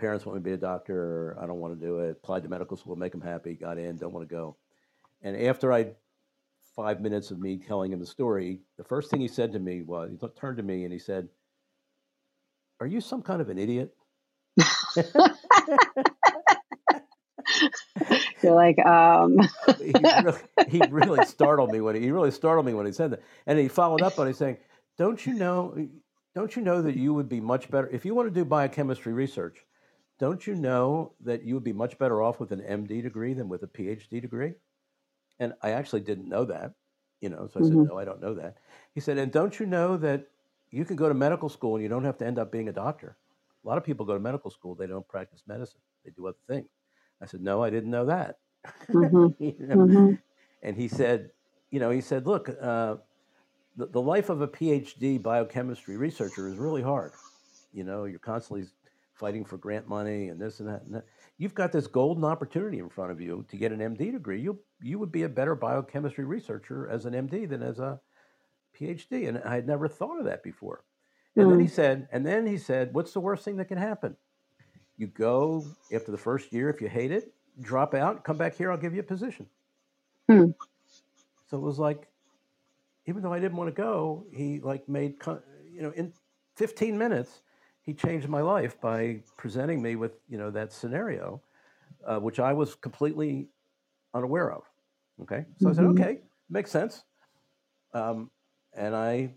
Parents 0.00 0.26
want 0.26 0.36
me 0.36 0.40
to 0.40 0.44
be 0.44 0.52
a 0.54 0.56
doctor. 0.56 1.38
I 1.40 1.46
don't 1.46 1.60
want 1.60 1.78
to 1.78 1.86
do 1.86 2.00
it. 2.00 2.18
Applied 2.22 2.42
to 2.42 2.48
medical 2.48 2.76
school, 2.76 2.96
make 2.96 3.12
them 3.12 3.20
happy. 3.20 3.54
Got 3.54 3.78
in, 3.78 3.96
don't 3.96 4.12
want 4.12 4.28
to 4.28 4.34
go. 4.34 4.56
And 5.22 5.40
after 5.40 5.72
I, 5.72 5.92
five 6.74 7.00
minutes 7.00 7.30
of 7.30 7.38
me 7.38 7.58
telling 7.58 7.92
him 7.92 8.00
the 8.00 8.06
story, 8.06 8.62
the 8.76 8.82
first 8.82 9.08
thing 9.08 9.20
he 9.20 9.28
said 9.28 9.52
to 9.52 9.60
me 9.60 9.82
was, 9.82 10.10
he 10.10 10.18
turned 10.36 10.56
to 10.56 10.64
me 10.64 10.82
and 10.82 10.92
he 10.92 10.98
said, 10.98 11.28
"Are 12.80 12.86
you 12.86 13.00
some 13.00 13.22
kind 13.22 13.40
of 13.40 13.48
an 13.50 13.58
idiot?" 13.58 13.94
You're 18.42 18.54
like, 18.54 18.84
um. 18.84 19.38
he, 19.78 19.92
really, 20.24 20.38
he 20.68 20.82
really 20.90 21.24
startled 21.24 21.70
me 21.70 21.80
when 21.80 21.94
he, 21.94 22.02
he 22.02 22.10
really 22.10 22.32
startled 22.32 22.66
me 22.66 22.74
when 22.74 22.86
he 22.86 22.92
said 22.92 23.12
that, 23.12 23.22
and 23.46 23.60
he 23.60 23.68
followed 23.68 24.02
up 24.02 24.16
by 24.16 24.32
saying, 24.32 24.56
"Don't 24.98 25.26
you 25.26 25.34
know? 25.34 25.88
Don't 26.34 26.54
you 26.56 26.62
know 26.62 26.82
that 26.82 26.96
you 26.96 27.14
would 27.14 27.28
be 27.28 27.40
much 27.40 27.70
better 27.70 27.88
if 27.90 28.04
you 28.04 28.14
want 28.14 28.28
to 28.28 28.34
do 28.34 28.44
biochemistry 28.44 29.12
research? 29.12 29.66
Don't 30.18 30.46
you 30.46 30.54
know 30.54 31.16
that 31.20 31.42
you 31.42 31.54
would 31.54 31.64
be 31.64 31.72
much 31.72 31.98
better 31.98 32.22
off 32.22 32.38
with 32.40 32.52
an 32.52 32.60
MD 32.60 33.02
degree 33.02 33.34
than 33.34 33.48
with 33.48 33.62
a 33.64 33.66
PhD 33.68 34.20
degree?" 34.20 34.54
And 35.40 35.54
I 35.62 35.72
actually 35.72 36.02
didn't 36.02 36.28
know 36.28 36.44
that, 36.46 36.74
you 37.20 37.30
know. 37.30 37.48
So 37.48 37.60
I 37.60 37.62
Mm-hmm. 37.62 37.84
said, 37.84 37.86
"No, 37.88 37.98
I 37.98 38.04
don't 38.06 38.20
know 38.22 38.34
that." 38.34 38.58
He 38.94 39.00
said, 39.00 39.18
"And 39.18 39.32
don't 39.32 39.58
you 39.60 39.66
know 39.66 39.96
that 39.98 40.28
you 40.70 40.84
can 40.86 40.96
go 40.96 41.08
to 41.08 41.14
medical 41.14 41.48
school 41.50 41.76
and 41.76 41.82
you 41.84 41.88
don't 41.90 42.04
have 42.04 42.18
to 42.18 42.26
end 42.26 42.38
up 42.38 42.52
being 42.52 42.68
a 42.68 42.74
doctor? 42.74 43.18
A 43.64 43.68
lot 43.68 43.78
of 43.78 43.84
people 43.84 44.06
go 44.06 44.14
to 44.14 44.20
medical 44.20 44.50
school; 44.50 44.74
they 44.76 44.86
don't 44.88 45.08
practice 45.08 45.44
medicine; 45.46 45.82
they 46.04 46.10
do 46.12 46.26
other 46.28 46.38
things." 46.48 46.70
I 47.22 47.26
said, 47.26 47.42
"No, 47.42 47.62
I 47.64 47.70
didn't 47.70 47.90
know 47.92 48.06
that." 48.06 48.36
Mhm. 48.92 49.34
You 49.40 49.56
know? 49.68 49.78
Mhm. 49.78 50.18
And 50.62 50.76
he 50.76 50.88
said, 50.88 51.32
"You 51.70 51.80
know, 51.80 51.90
he 51.90 52.00
said, 52.02 52.26
look, 52.26 52.48
uh, 52.48 52.98
the, 53.76 53.86
the 53.86 54.00
life 54.00 54.28
of 54.28 54.40
a 54.40 54.48
PhD 54.48 55.22
biochemistry 55.22 55.96
researcher 55.96 56.48
is 56.48 56.56
really 56.56 56.82
hard. 56.82 57.12
You 57.72 57.84
know, 57.84 58.04
you're 58.04 58.18
constantly 58.18 58.66
fighting 59.14 59.44
for 59.44 59.56
grant 59.56 59.88
money 59.88 60.28
and 60.28 60.40
this 60.40 60.60
and 60.60 60.68
that 60.68 60.82
and 60.82 60.94
that. 60.94 61.04
You've 61.38 61.54
got 61.54 61.72
this 61.72 61.86
golden 61.86 62.24
opportunity 62.24 62.78
in 62.78 62.88
front 62.88 63.10
of 63.10 63.20
you 63.20 63.44
to 63.48 63.56
get 63.56 63.72
an 63.72 63.80
MD 63.80 64.12
degree. 64.12 64.40
You 64.40 64.58
you 64.80 64.98
would 64.98 65.10
be 65.10 65.24
a 65.24 65.28
better 65.28 65.54
biochemistry 65.54 66.24
researcher 66.24 66.88
as 66.88 67.06
an 67.06 67.14
MD 67.14 67.48
than 67.48 67.62
as 67.62 67.78
a 67.78 68.00
PhD." 68.78 69.28
And 69.28 69.38
I 69.38 69.54
had 69.54 69.66
never 69.66 69.88
thought 69.88 70.18
of 70.18 70.24
that 70.26 70.42
before. 70.42 70.84
And 71.36 71.50
then 71.50 71.58
he 71.58 71.66
said, 71.66 72.06
and 72.12 72.24
then 72.24 72.46
he 72.46 72.56
said, 72.56 72.94
"What's 72.94 73.12
the 73.12 73.20
worst 73.20 73.44
thing 73.44 73.56
that 73.56 73.64
can 73.64 73.78
happen? 73.78 74.16
You 74.96 75.08
go 75.08 75.64
after 75.92 76.12
the 76.12 76.18
first 76.18 76.52
year. 76.52 76.70
If 76.70 76.80
you 76.80 76.88
hate 76.88 77.10
it, 77.10 77.34
drop 77.60 77.92
out. 77.92 78.22
Come 78.22 78.36
back 78.36 78.54
here. 78.56 78.70
I'll 78.70 78.78
give 78.78 78.94
you 78.94 79.00
a 79.00 79.04
position." 79.04 79.46
Hmm. 80.28 80.50
So 81.46 81.58
it 81.58 81.62
was 81.62 81.78
like, 81.78 82.08
even 83.06 83.22
though 83.22 83.32
I 83.32 83.40
didn't 83.40 83.56
want 83.56 83.68
to 83.68 83.82
go, 83.82 84.24
he 84.32 84.60
like 84.60 84.88
made 84.88 85.16
you 85.70 85.82
know 85.82 85.90
in 85.90 86.12
15 86.56 86.96
minutes 86.96 87.42
he 87.82 87.92
changed 87.92 88.28
my 88.28 88.40
life 88.40 88.80
by 88.80 89.20
presenting 89.36 89.82
me 89.82 89.96
with 89.96 90.12
you 90.28 90.38
know 90.38 90.50
that 90.50 90.72
scenario, 90.72 91.42
uh, 92.06 92.18
which 92.18 92.40
I 92.40 92.52
was 92.52 92.74
completely 92.74 93.48
unaware 94.14 94.52
of. 94.52 94.62
Okay, 95.22 95.44
so 95.58 95.70
I 95.70 95.72
said, 95.72 95.84
Mhm. 95.84 96.00
okay, 96.00 96.20
makes 96.48 96.70
sense, 96.70 97.04
um, 97.92 98.30
and 98.72 98.96
I 98.96 99.32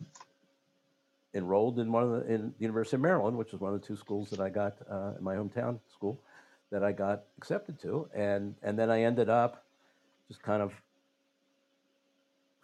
enrolled 1.34 1.80
in 1.80 1.92
one 1.92 2.04
of 2.04 2.10
the 2.12 2.34
in 2.34 2.50
the 2.50 2.54
University 2.60 2.96
of 2.96 3.02
Maryland, 3.02 3.38
which 3.38 3.54
is 3.54 3.60
one 3.60 3.74
of 3.74 3.82
the 3.82 3.86
two 3.86 3.96
schools 3.96 4.30
that 4.30 4.40
I 4.40 4.50
got 4.50 4.78
uh, 4.90 5.14
in 5.18 5.24
my 5.24 5.36
hometown 5.36 5.80
school 5.92 6.20
that 6.72 6.84
I 6.84 6.92
got 6.92 7.26
accepted 7.38 7.80
to, 7.82 8.10
and 8.16 8.56
and 8.64 8.80
then 8.80 8.90
I 8.90 9.04
ended 9.04 9.30
up 9.30 9.66
just 10.28 10.42
kind 10.42 10.62
of 10.62 10.74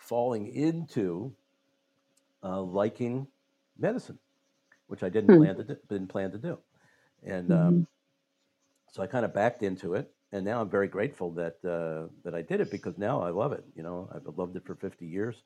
falling 0.04 0.48
into 0.48 1.34
uh, 2.44 2.62
liking 2.62 3.28
medicine, 3.78 4.20
which 4.88 5.04
I 5.04 5.10
didn't 5.10 5.32
Hmm. 5.32 5.34
plan 5.34 5.58
to 5.58 5.64
do, 5.64 5.78
didn't 5.90 6.10
plan 6.10 6.32
to 6.32 6.38
do, 6.40 6.60
and 7.24 7.52
um, 7.52 7.86
so 8.92 9.04
I 9.04 9.08
kind 9.08 9.26
of 9.26 9.34
backed 9.34 9.64
into 9.64 9.96
it. 9.96 10.12
And 10.34 10.46
now 10.46 10.62
I'm 10.62 10.70
very 10.70 10.88
grateful 10.90 11.32
that 11.34 11.58
uh, 11.66 12.10
that 12.24 12.36
I 12.36 12.42
did 12.44 12.62
it 12.62 12.72
because 12.72 12.98
now 12.98 13.22
I 13.22 13.30
love 13.32 13.54
it. 13.54 13.64
You 13.76 13.84
know, 13.84 14.10
I've 14.14 14.38
loved 14.38 14.58
it 14.58 14.66
for 14.66 14.76
50 14.76 15.06
years. 15.06 15.44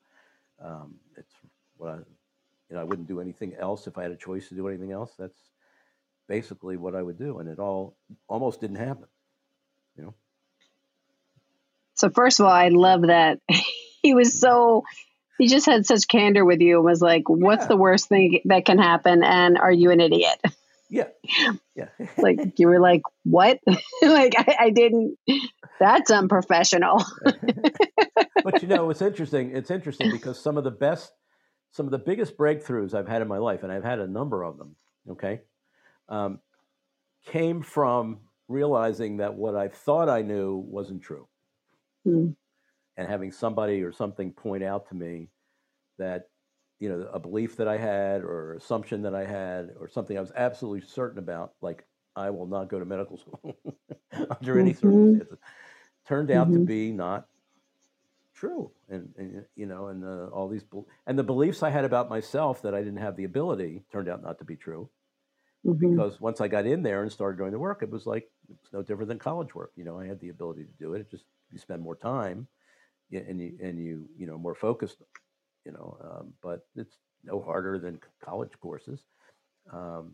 Um, 0.64 0.96
it's 1.16 1.34
what 1.76 1.90
I, 1.90 1.96
you 1.96 2.76
know, 2.76 2.80
I 2.80 2.84
wouldn't 2.84 3.08
do 3.08 3.20
anything 3.20 3.54
else 3.60 3.86
if 3.86 3.98
I 3.98 4.02
had 4.04 4.12
a 4.12 4.16
choice 4.16 4.48
to 4.50 4.56
do 4.56 4.68
anything 4.68 4.92
else. 4.92 5.14
That's 5.18 5.38
basically 6.28 6.76
what 6.78 6.94
I 6.96 7.02
would 7.02 7.18
do, 7.18 7.38
and 7.40 7.48
it 7.48 7.58
all 7.60 7.96
almost 8.28 8.60
didn't 8.60 8.76
happen. 8.76 9.06
You 9.96 10.04
know. 10.04 10.14
So 11.96 12.10
first 12.10 12.40
of 12.40 12.46
all, 12.46 12.52
I 12.52 12.68
love 12.68 13.02
that 13.02 13.40
he 14.02 14.14
was 14.14 14.38
so 14.38 14.84
he 15.38 15.46
just 15.46 15.66
had 15.66 15.86
such 15.86 16.08
candor 16.08 16.44
with 16.44 16.60
you 16.60 16.76
and 16.76 16.84
was 16.84 17.00
like, 17.00 17.28
"What's 17.28 17.64
Yeah. 17.64 17.68
the 17.68 17.76
worst 17.76 18.08
thing 18.08 18.40
that 18.46 18.64
can 18.64 18.78
happen?" 18.78 19.22
And 19.22 19.56
are 19.58 19.72
you 19.72 19.90
an 19.90 20.00
idiot? 20.00 20.40
Yeah. 20.90 21.08
Yeah. 21.76 21.88
Like 22.18 22.58
you 22.58 22.66
were 22.66 22.80
like, 22.80 23.02
"What?" 23.24 23.60
like 24.02 24.34
I, 24.36 24.56
I 24.60 24.70
didn't. 24.70 25.16
That's 25.78 26.10
unprofessional. 26.10 27.04
but 28.42 28.62
you 28.62 28.68
know, 28.68 28.90
it's 28.90 29.00
interesting. 29.02 29.54
It's 29.54 29.70
interesting 29.70 30.10
because 30.10 30.40
some 30.42 30.56
of 30.56 30.64
the 30.64 30.72
best, 30.72 31.12
some 31.70 31.86
of 31.86 31.92
the 31.92 31.98
biggest 31.98 32.36
breakthroughs 32.36 32.94
I've 32.94 33.06
had 33.06 33.22
in 33.22 33.28
my 33.28 33.38
life, 33.38 33.62
and 33.62 33.70
I've 33.70 33.84
had 33.84 34.00
a 34.00 34.08
number 34.08 34.42
of 34.42 34.58
them, 34.58 34.74
okay, 35.10 35.42
um, 36.08 36.40
came 37.26 37.62
from 37.62 38.18
realizing 38.48 39.18
that 39.18 39.34
what 39.34 39.54
I 39.54 39.68
thought 39.68 40.08
I 40.08 40.22
knew 40.22 40.56
wasn't 40.56 41.02
true. 41.02 41.28
Hmm. 42.04 42.30
And 42.98 43.08
having 43.08 43.32
somebody 43.32 43.82
or 43.84 43.92
something 43.92 44.34
point 44.34 44.64
out 44.64 44.88
to 44.88 44.96
me 44.96 45.32
that, 45.98 46.30
you 46.80 46.88
know, 46.88 47.02
a 47.12 47.20
belief 47.20 47.56
that 47.56 47.68
I 47.68 47.78
had 47.78 48.22
or 48.22 48.54
assumption 48.54 49.02
that 49.02 49.14
I 49.14 49.26
had 49.26 49.74
or 49.78 49.88
something 49.88 50.16
I 50.18 50.20
was 50.20 50.32
absolutely 50.36 50.82
certain 50.88 51.18
about, 51.18 51.54
like 51.62 51.86
I 52.16 52.30
will 52.30 52.46
not 52.46 52.68
go 52.68 52.78
to 52.78 52.84
medical 52.86 53.18
school 53.18 53.60
under 54.30 54.58
any 54.58 54.74
Mhm. 54.82 55.22
circumstances, 55.24 55.38
turned 56.06 56.30
out 56.30 56.52
to 56.54 56.60
Mhm. 56.60 56.66
be 56.66 56.92
not 56.92 57.28
true 58.34 58.72
and, 58.88 59.12
and 59.16 59.46
you 59.56 59.66
know 59.66 59.88
and 59.88 60.04
uh, 60.04 60.28
all 60.28 60.48
these 60.48 60.64
and 61.06 61.18
the 61.18 61.24
beliefs 61.24 61.62
i 61.62 61.70
had 61.70 61.84
about 61.84 62.08
myself 62.08 62.62
that 62.62 62.74
i 62.74 62.78
didn't 62.78 62.98
have 62.98 63.16
the 63.16 63.24
ability 63.24 63.84
turned 63.90 64.08
out 64.08 64.22
not 64.22 64.38
to 64.38 64.44
be 64.44 64.56
true 64.56 64.88
Mhm. 65.64 66.02
because 66.04 66.20
once 66.20 66.40
i 66.40 66.48
got 66.48 66.66
in 66.66 66.82
there 66.82 67.02
and 67.02 67.12
started 67.12 67.38
doing 67.38 67.52
the 67.52 67.58
work 67.58 67.82
it 67.82 67.90
was 67.90 68.06
like 68.06 68.30
it's 68.50 68.72
no 68.72 68.82
different 68.82 69.08
than 69.08 69.18
college 69.18 69.54
work 69.54 69.72
you 69.76 69.84
know 69.84 69.98
i 70.00 70.06
had 70.06 70.20
the 70.20 70.30
ability 70.30 70.64
to 70.64 70.72
do 70.78 70.94
it 70.94 71.00
it 71.00 71.10
just 71.10 71.26
you 71.50 71.58
spend 71.58 71.82
more 71.82 71.96
time 71.96 72.48
and 73.12 73.40
you 73.40 73.52
and 73.62 73.78
you 73.78 74.08
you 74.16 74.26
know 74.26 74.38
more 74.38 74.54
focused 74.54 75.02
you 75.64 75.72
know 75.72 75.98
um, 76.04 76.32
but 76.42 76.66
it's 76.76 76.96
no 77.24 77.40
harder 77.40 77.78
than 77.78 77.98
college 78.24 78.52
courses 78.60 79.00
um, 79.72 80.12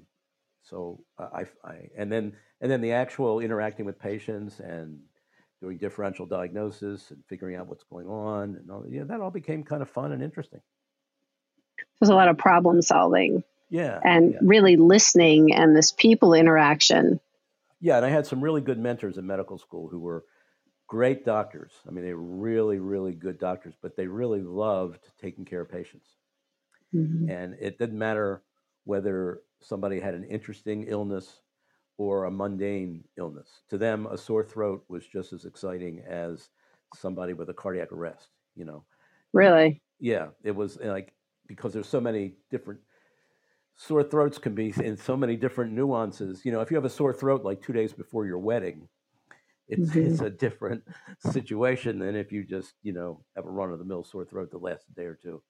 so 0.62 1.00
I, 1.18 1.44
I 1.64 1.88
and 1.96 2.10
then 2.10 2.34
and 2.60 2.70
then 2.70 2.80
the 2.80 2.92
actual 2.92 3.40
interacting 3.40 3.86
with 3.86 3.98
patients 3.98 4.60
and 4.60 5.00
doing 5.60 5.78
differential 5.78 6.26
diagnosis 6.26 7.10
and 7.10 7.22
figuring 7.28 7.56
out 7.56 7.68
what's 7.68 7.84
going 7.84 8.08
on 8.08 8.56
and 8.56 8.70
all, 8.70 8.84
yeah, 8.88 9.04
that 9.04 9.20
all 9.20 9.30
became 9.30 9.64
kind 9.64 9.82
of 9.82 9.90
fun 9.90 10.12
and 10.12 10.22
interesting. 10.22 10.60
There's 12.00 12.10
a 12.10 12.14
lot 12.14 12.28
of 12.28 12.38
problem 12.38 12.82
solving 12.82 13.44
Yeah, 13.70 14.02
and 14.02 14.34
yeah, 14.34 14.38
really 14.42 14.76
listening 14.76 15.54
and 15.54 15.76
this 15.76 15.92
people 15.92 16.34
interaction. 16.34 17.20
yeah. 17.80 17.96
And 17.96 18.06
I 18.06 18.10
had 18.10 18.26
some 18.26 18.42
really 18.42 18.60
good 18.60 18.78
mentors 18.78 19.18
in 19.18 19.26
medical 19.26 19.58
school 19.58 19.88
who 19.88 20.00
were 20.00 20.24
great 20.94 21.24
doctors. 21.24 21.72
I 21.88 21.90
mean, 21.90 22.04
they 22.04 22.14
were 22.14 22.22
really, 22.22 22.78
really 22.78 23.14
good 23.14 23.38
doctors, 23.38 23.74
but 23.82 23.96
they 23.96 24.06
really 24.06 24.42
loved 24.42 25.10
taking 25.18 25.44
care 25.44 25.62
of 25.62 25.68
patients. 25.68 26.18
Mhm. 26.92 27.28
And 27.30 27.54
it 27.58 27.78
didn't 27.78 27.98
matter 27.98 28.44
whether 28.84 29.42
somebody 29.60 29.98
had 30.00 30.14
an 30.14 30.24
interesting 30.24 30.84
illness 30.84 31.42
or 31.96 32.24
a 32.24 32.30
mundane 32.30 33.08
illness. 33.16 33.62
To 33.68 33.78
them, 33.78 34.06
a 34.06 34.18
sore 34.18 34.44
throat 34.44 34.84
was 34.88 35.06
just 35.06 35.32
as 35.32 35.44
exciting 35.44 36.00
as 36.00 36.50
somebody 36.94 37.32
with 37.34 37.50
a 37.50 37.54
cardiac 37.54 37.92
arrest, 37.92 38.30
you 38.54 38.64
know. 38.64 38.84
Really? 39.32 39.82
Yeah, 39.98 40.30
it 40.42 40.52
was 40.52 40.78
uh, 40.78 40.86
like 40.86 41.14
because 41.46 41.72
there's 41.72 41.88
so 41.88 42.00
many 42.00 42.36
different 42.50 42.80
sore 43.76 44.04
throats 44.04 44.38
can 44.38 44.54
be 44.54 44.72
in 44.82 44.96
so 44.96 45.16
many 45.16 45.36
different 45.36 45.72
nuances. 45.72 46.44
You 46.44 46.52
know, 46.52 46.60
if 46.60 46.70
you 46.70 46.76
have 46.76 46.84
a 46.84 46.90
sore 46.90 47.12
throat 47.12 47.44
like 47.44 47.62
two 47.62 47.72
days 47.72 47.92
before 47.92 48.26
your 48.26 48.38
wedding, 48.38 48.88
it's 49.68 49.97
Mhm. 49.97 50.00
it's 50.02 50.21
a 50.23 50.30
different 50.30 50.85
situation 51.18 51.99
than 51.99 52.16
if 52.16 52.33
you 52.33 52.44
just 52.44 52.75
you 52.83 52.92
know 52.92 53.25
have 53.37 53.47
a 53.47 53.50
run 53.50 53.73
of 53.73 53.78
the 53.78 53.85
mill 53.85 54.04
sore 54.04 54.25
throat 54.25 54.50
that 54.50 54.62
lasts 54.62 54.88
a 54.88 54.92
day 54.94 55.04
or 55.06 55.14
two, 55.16 55.42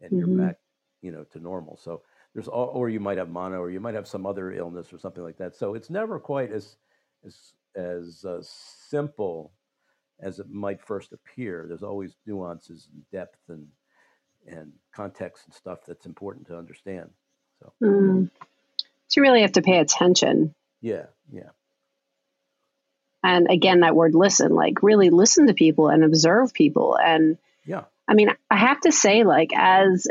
and 0.00 0.16
Mhm. 0.16 0.18
you're 0.18 0.28
back 0.28 0.56
you 1.02 1.12
know 1.12 1.24
to 1.24 1.40
normal. 1.40 1.76
So 1.76 2.02
there's 2.34 2.48
all, 2.48 2.68
or 2.68 2.88
you 2.90 3.00
might 3.00 3.18
have 3.18 3.30
mono, 3.30 3.58
or 3.60 3.70
you 3.70 3.80
might 3.80 3.94
have 3.94 4.08
some 4.08 4.26
other 4.26 4.52
illness 4.52 4.92
or 4.92 4.98
something 4.98 5.22
like 5.24 5.38
that. 5.38 5.54
So 5.56 5.74
it's 5.74 5.90
never 5.90 6.20
quite 6.20 6.52
as 6.52 6.78
as 7.24 7.54
as 7.76 8.24
uh, 8.24 8.40
simple 8.42 9.54
as 10.20 10.40
it 10.40 10.48
might 10.50 10.80
first 10.82 11.12
appear. 11.12 11.66
There's 11.68 11.82
always 11.84 12.16
nuances 12.26 12.88
and 12.92 13.08
depth 13.10 13.40
and 13.48 13.68
and 14.46 14.72
context 14.92 15.46
and 15.46 15.54
stuff 15.54 15.80
that's 15.86 16.06
important 16.06 16.46
to 16.48 16.56
understand. 16.58 17.10
So 17.60 17.74
Mm. 17.82 18.30
So 19.08 19.20
you 19.20 19.22
really 19.22 19.42
have 19.42 19.52
to 19.52 19.62
pay 19.62 19.78
attention. 19.78 20.54
yeah, 20.80 21.06
yeah, 21.30 21.50
And 23.22 23.48
again, 23.50 23.80
that 23.80 23.94
word 23.94 24.14
listen, 24.14 24.54
like 24.54 24.82
really 24.82 25.10
listen 25.10 25.46
to 25.46 25.54
people 25.54 25.88
and 25.88 26.04
observe 26.04 26.52
people 26.52 26.96
and 26.96 27.38
yeah, 27.64 27.84
I 28.08 28.14
mean, 28.14 28.30
I 28.50 28.56
have 28.56 28.80
to 28.80 28.92
say, 28.92 29.24
like, 29.24 29.50
as 29.54 30.06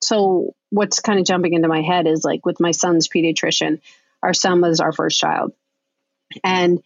so, 0.00 0.54
what's 0.70 1.00
kind 1.00 1.18
of 1.18 1.26
jumping 1.26 1.54
into 1.54 1.68
my 1.68 1.82
head 1.82 2.06
is 2.06 2.24
like 2.24 2.44
with 2.44 2.60
my 2.60 2.70
son's 2.70 3.08
pediatrician, 3.08 3.80
our 4.22 4.34
son 4.34 4.60
was 4.60 4.80
our 4.80 4.92
first 4.92 5.18
child. 5.18 5.52
And 6.42 6.82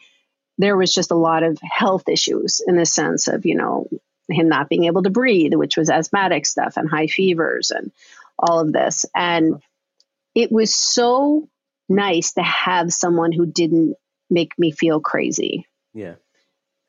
there 0.58 0.76
was 0.76 0.92
just 0.92 1.10
a 1.10 1.16
lot 1.16 1.42
of 1.42 1.58
health 1.62 2.08
issues 2.08 2.60
in 2.66 2.76
the 2.76 2.87
sense 2.87 3.28
of, 3.28 3.46
you 3.46 3.54
know, 3.54 3.88
him 4.28 4.48
not 4.48 4.68
being 4.68 4.84
able 4.84 5.02
to 5.04 5.10
breathe, 5.10 5.54
which 5.54 5.76
was 5.76 5.90
asthmatic 5.90 6.44
stuff 6.44 6.76
and 6.76 6.88
high 6.88 7.06
fevers 7.06 7.70
and 7.70 7.92
all 8.38 8.60
of 8.60 8.72
this. 8.72 9.06
And 9.14 9.62
it 10.34 10.52
was 10.52 10.75
so 10.75 11.48
nice 11.88 12.32
to 12.32 12.42
have 12.42 12.92
someone 12.92 13.32
who 13.32 13.46
didn't 13.46 13.96
make 14.30 14.58
me 14.58 14.70
feel 14.70 15.00
crazy. 15.00 15.66
Yeah. 15.94 16.14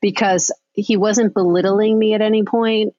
Because 0.02 0.52
he 0.74 0.98
wasn't 0.98 1.34
belittling 1.34 1.98
me 1.98 2.14
at 2.14 2.22
any 2.22 2.44
point 2.44 2.94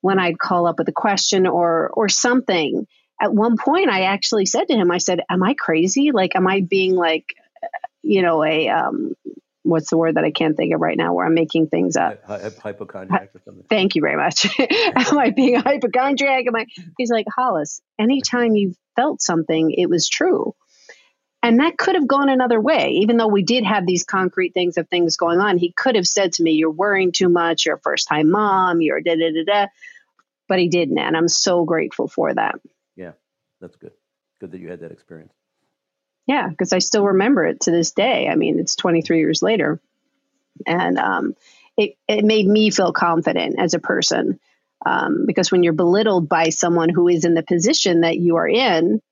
when 0.00 0.18
I'd 0.18 0.38
call 0.38 0.66
up 0.66 0.78
with 0.78 0.88
a 0.88 0.92
question 0.92 1.46
or 1.46 1.88
or 1.88 2.08
something. 2.08 2.86
At 3.20 3.32
one 3.32 3.56
point 3.56 3.90
I 3.90 4.02
actually 4.02 4.46
said 4.46 4.64
to 4.68 4.74
him, 4.74 4.90
I 4.90 4.98
said, 4.98 5.20
Am 5.30 5.42
I 5.42 5.54
crazy? 5.54 6.10
Like 6.12 6.36
am 6.36 6.46
I 6.46 6.60
being 6.60 6.94
like 6.94 7.34
you 8.04 8.22
know, 8.22 8.44
a 8.44 8.68
um 8.68 9.14
what's 9.62 9.88
the 9.88 9.96
word 9.96 10.16
that 10.16 10.24
I 10.24 10.30
can't 10.30 10.56
think 10.56 10.74
of 10.74 10.80
right 10.80 10.96
now 10.96 11.14
where 11.14 11.24
I'm 11.26 11.34
making 11.34 11.68
things 11.68 11.96
up. 11.96 12.22
Hy- 12.26 12.50
hypochondriac 12.62 13.30
or 13.34 13.40
something. 13.44 13.64
Thank 13.68 13.94
you 13.94 14.02
very 14.02 14.16
much. 14.16 14.46
Am 14.60 15.18
I 15.18 15.30
being 15.30 15.56
a 15.56 15.62
hypochondriac? 15.62 16.46
Am 16.46 16.54
I? 16.54 16.66
He's 16.98 17.10
like, 17.10 17.26
Hollis, 17.34 17.80
anytime 17.98 18.54
you 18.54 18.74
felt 18.94 19.22
something, 19.22 19.70
it 19.70 19.88
was 19.88 20.06
true. 20.06 20.54
And 21.44 21.60
that 21.60 21.76
could 21.76 21.94
have 21.94 22.08
gone 22.08 22.30
another 22.30 22.58
way, 22.58 22.92
even 23.02 23.18
though 23.18 23.28
we 23.28 23.42
did 23.42 23.64
have 23.64 23.84
these 23.84 24.02
concrete 24.02 24.54
things 24.54 24.78
of 24.78 24.88
things 24.88 25.18
going 25.18 25.40
on. 25.40 25.58
He 25.58 25.72
could 25.72 25.94
have 25.94 26.08
said 26.08 26.32
to 26.34 26.42
me, 26.42 26.52
You're 26.52 26.70
worrying 26.70 27.12
too 27.12 27.28
much. 27.28 27.66
You're 27.66 27.76
a 27.76 27.80
first 27.80 28.08
time 28.08 28.30
mom. 28.30 28.80
You're 28.80 29.02
da 29.02 29.14
da 29.14 29.30
da 29.30 29.44
da. 29.44 29.66
But 30.48 30.58
he 30.58 30.68
didn't. 30.68 30.98
And 30.98 31.14
I'm 31.14 31.28
so 31.28 31.66
grateful 31.66 32.08
for 32.08 32.32
that. 32.32 32.54
Yeah, 32.96 33.12
that's 33.60 33.76
good. 33.76 33.92
Good 34.40 34.52
that 34.52 34.60
you 34.60 34.70
had 34.70 34.80
that 34.80 34.90
experience. 34.90 35.34
Yeah, 36.26 36.48
because 36.48 36.72
I 36.72 36.78
still 36.78 37.04
remember 37.04 37.44
it 37.44 37.60
to 37.62 37.70
this 37.70 37.92
day. 37.92 38.26
I 38.26 38.36
mean, 38.36 38.58
it's 38.58 38.74
23 38.74 39.18
years 39.18 39.42
later. 39.42 39.82
And 40.66 40.98
um, 40.98 41.36
it, 41.76 41.98
it 42.08 42.24
made 42.24 42.46
me 42.46 42.70
feel 42.70 42.94
confident 42.94 43.58
as 43.58 43.74
a 43.74 43.78
person. 43.78 44.40
Um, 44.86 45.24
because 45.26 45.52
when 45.52 45.62
you're 45.62 45.74
belittled 45.74 46.26
by 46.26 46.48
someone 46.48 46.88
who 46.88 47.08
is 47.08 47.26
in 47.26 47.34
the 47.34 47.42
position 47.42 48.00
that 48.00 48.16
you 48.16 48.36
are 48.36 48.48
in, 48.48 49.02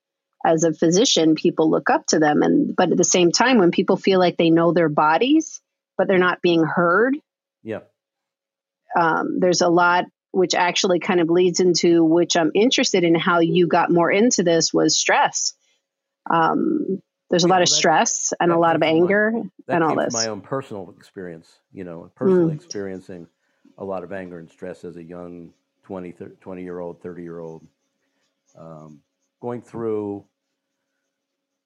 as 0.44 0.64
a 0.64 0.72
physician, 0.72 1.34
people 1.34 1.70
look 1.70 1.90
up 1.90 2.06
to 2.06 2.18
them. 2.18 2.42
And 2.42 2.75
but 2.75 2.90
at 2.90 2.96
the 2.96 3.04
same 3.04 3.32
time, 3.32 3.58
when 3.58 3.70
people 3.70 3.96
feel 3.96 4.18
like 4.18 4.37
they 4.37 4.50
know 4.50 4.72
their 4.72 4.88
bodies, 4.88 5.61
but 5.96 6.08
they're 6.08 6.18
not 6.18 6.42
being 6.42 6.64
heard, 6.64 7.16
yeah, 7.62 7.80
um, 8.96 9.38
there's 9.40 9.61
a 9.61 9.68
lot 9.68 10.04
which 10.32 10.54
actually 10.54 10.99
kind 10.99 11.20
of 11.20 11.28
leads 11.28 11.61
into 11.61 12.02
which 12.02 12.37
I'm 12.37 12.52
interested 12.54 13.04
in 13.04 13.14
how 13.14 13.40
you 13.40 13.66
got 13.66 13.90
more 13.90 14.11
into 14.11 14.42
this 14.42 14.72
was 14.72 14.96
stress. 14.96 15.54
Um, 16.28 17.02
there's 17.28 17.44
a 17.44 17.49
lot 17.49 17.62
of 17.62 17.68
that, 17.68 17.75
stress 17.75 18.32
and 18.40 18.50
a 18.50 18.58
lot 18.58 18.76
of 18.76 18.82
anger 18.82 19.30
my, 19.32 19.75
and 19.75 19.84
all 19.84 19.96
this. 19.96 20.12
my 20.12 20.28
own 20.28 20.40
personal 20.40 20.92
experience, 20.96 21.50
you 21.72 21.84
know, 21.84 22.11
personally 22.14 22.52
mm. 22.52 22.56
experiencing 22.56 23.26
a 23.78 23.84
lot 23.84 24.04
of 24.04 24.12
anger 24.12 24.38
and 24.38 24.50
stress 24.50 24.84
as 24.84 24.96
a 24.96 25.02
young 25.02 25.52
20, 25.84 26.12
30, 26.12 26.37
20 26.40 26.62
year 26.62 26.78
old, 26.78 27.02
30 27.02 27.22
year 27.22 27.38
old. 27.38 27.66
Um, 28.56 29.00
going 29.40 29.62
through 29.62 30.25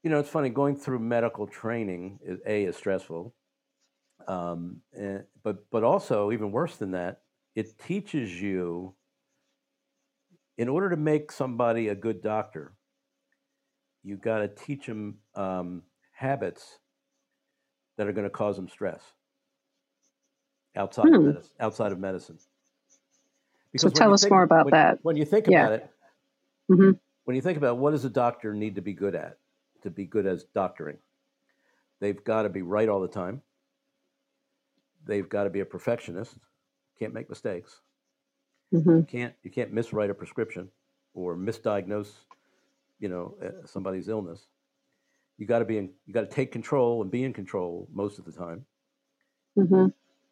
you 0.07 0.11
know, 0.11 0.21
it's 0.21 0.31
funny 0.31 0.51
going 0.51 0.77
through 0.77 1.01
medical 1.01 1.49
training. 1.49 2.21
Is, 2.25 2.39
a 2.47 2.63
is 2.67 2.77
stressful, 2.77 3.35
um, 4.29 4.77
and, 4.97 5.25
but 5.43 5.69
but 5.69 5.83
also 5.83 6.31
even 6.31 6.53
worse 6.53 6.77
than 6.77 6.93
that, 6.93 7.23
it 7.57 7.77
teaches 7.77 8.41
you. 8.41 8.95
In 10.59 10.69
order 10.69 10.91
to 10.91 10.97
make 10.97 11.33
somebody 11.33 11.89
a 11.89 11.97
good 11.97 12.23
doctor, 12.23 12.73
you 14.05 14.17
got 14.17 14.39
to 14.39 14.47
teach 14.47 14.87
them 14.87 15.17
um, 15.35 15.83
habits 16.13 16.79
that 17.99 18.07
are 18.07 18.13
going 18.13 18.23
to 18.23 18.31
cause 18.31 18.55
them 18.55 18.69
stress 18.69 19.03
outside 20.77 21.09
hmm. 21.09 21.15
of 21.15 21.23
medicine. 21.23 21.53
Outside 21.59 21.91
of 21.91 21.99
medicine. 21.99 22.39
Because 23.73 23.91
so 23.93 23.99
tell 23.99 24.15
us 24.15 24.21
think, 24.21 24.31
more 24.31 24.45
about 24.45 24.67
when, 24.67 24.73
that. 24.73 25.01
When 25.03 25.17
you 25.17 25.25
think 25.25 25.49
yeah. 25.49 25.67
about 25.67 25.73
it, 25.73 25.91
mm-hmm. 26.71 26.91
when 27.25 27.35
you 27.35 27.43
think 27.43 27.59
about 27.59 27.79
what 27.79 27.91
does 27.91 28.05
a 28.05 28.11
doctor 28.11 28.55
need 28.55 28.77
to 28.77 28.83
be 28.83 28.93
good 28.93 29.17
at, 29.17 29.39
to 29.87 29.91
be 29.91 30.05
good 30.05 30.27
as 30.27 30.45
doctoring. 30.55 30.99
They've 32.01 32.23
got 32.23 32.43
to 32.43 32.49
be 32.49 32.63
right 32.63 32.89
all 32.89 33.01
the 33.01 33.09
time. 33.09 33.41
They've 35.07 35.29
got 35.29 35.45
to 35.45 35.51
be 35.51 35.61
a 35.61 35.65
perfectionist. 35.65 36.37
Can't 36.99 37.15
make 37.15 37.29
mistakes. 37.29 37.81
Mm-hmm. 38.75 38.99
You 38.99 39.07
can't 39.09 39.35
you 39.43 39.51
can't 39.51 39.75
miswrite 39.75 40.11
a 40.11 40.15
prescription 40.15 40.69
or 41.15 41.37
misdiagnose, 41.37 42.13
you 42.99 43.09
know, 43.09 43.35
uh, 43.43 43.67
somebody's 43.67 44.09
illness. 44.09 44.49
You 45.39 45.47
got 45.47 45.61
to 45.61 45.65
be 45.65 45.79
in. 45.79 45.91
You 46.07 46.13
got 46.13 46.29
to 46.29 46.35
take 46.35 46.51
control 46.51 47.03
and 47.03 47.11
be 47.11 47.25
in 47.25 47.33
control 47.33 47.89
most 47.93 48.19
of 48.19 48.25
the 48.25 48.33
time. 48.33 48.65
Mm-hmm. 49.57 49.87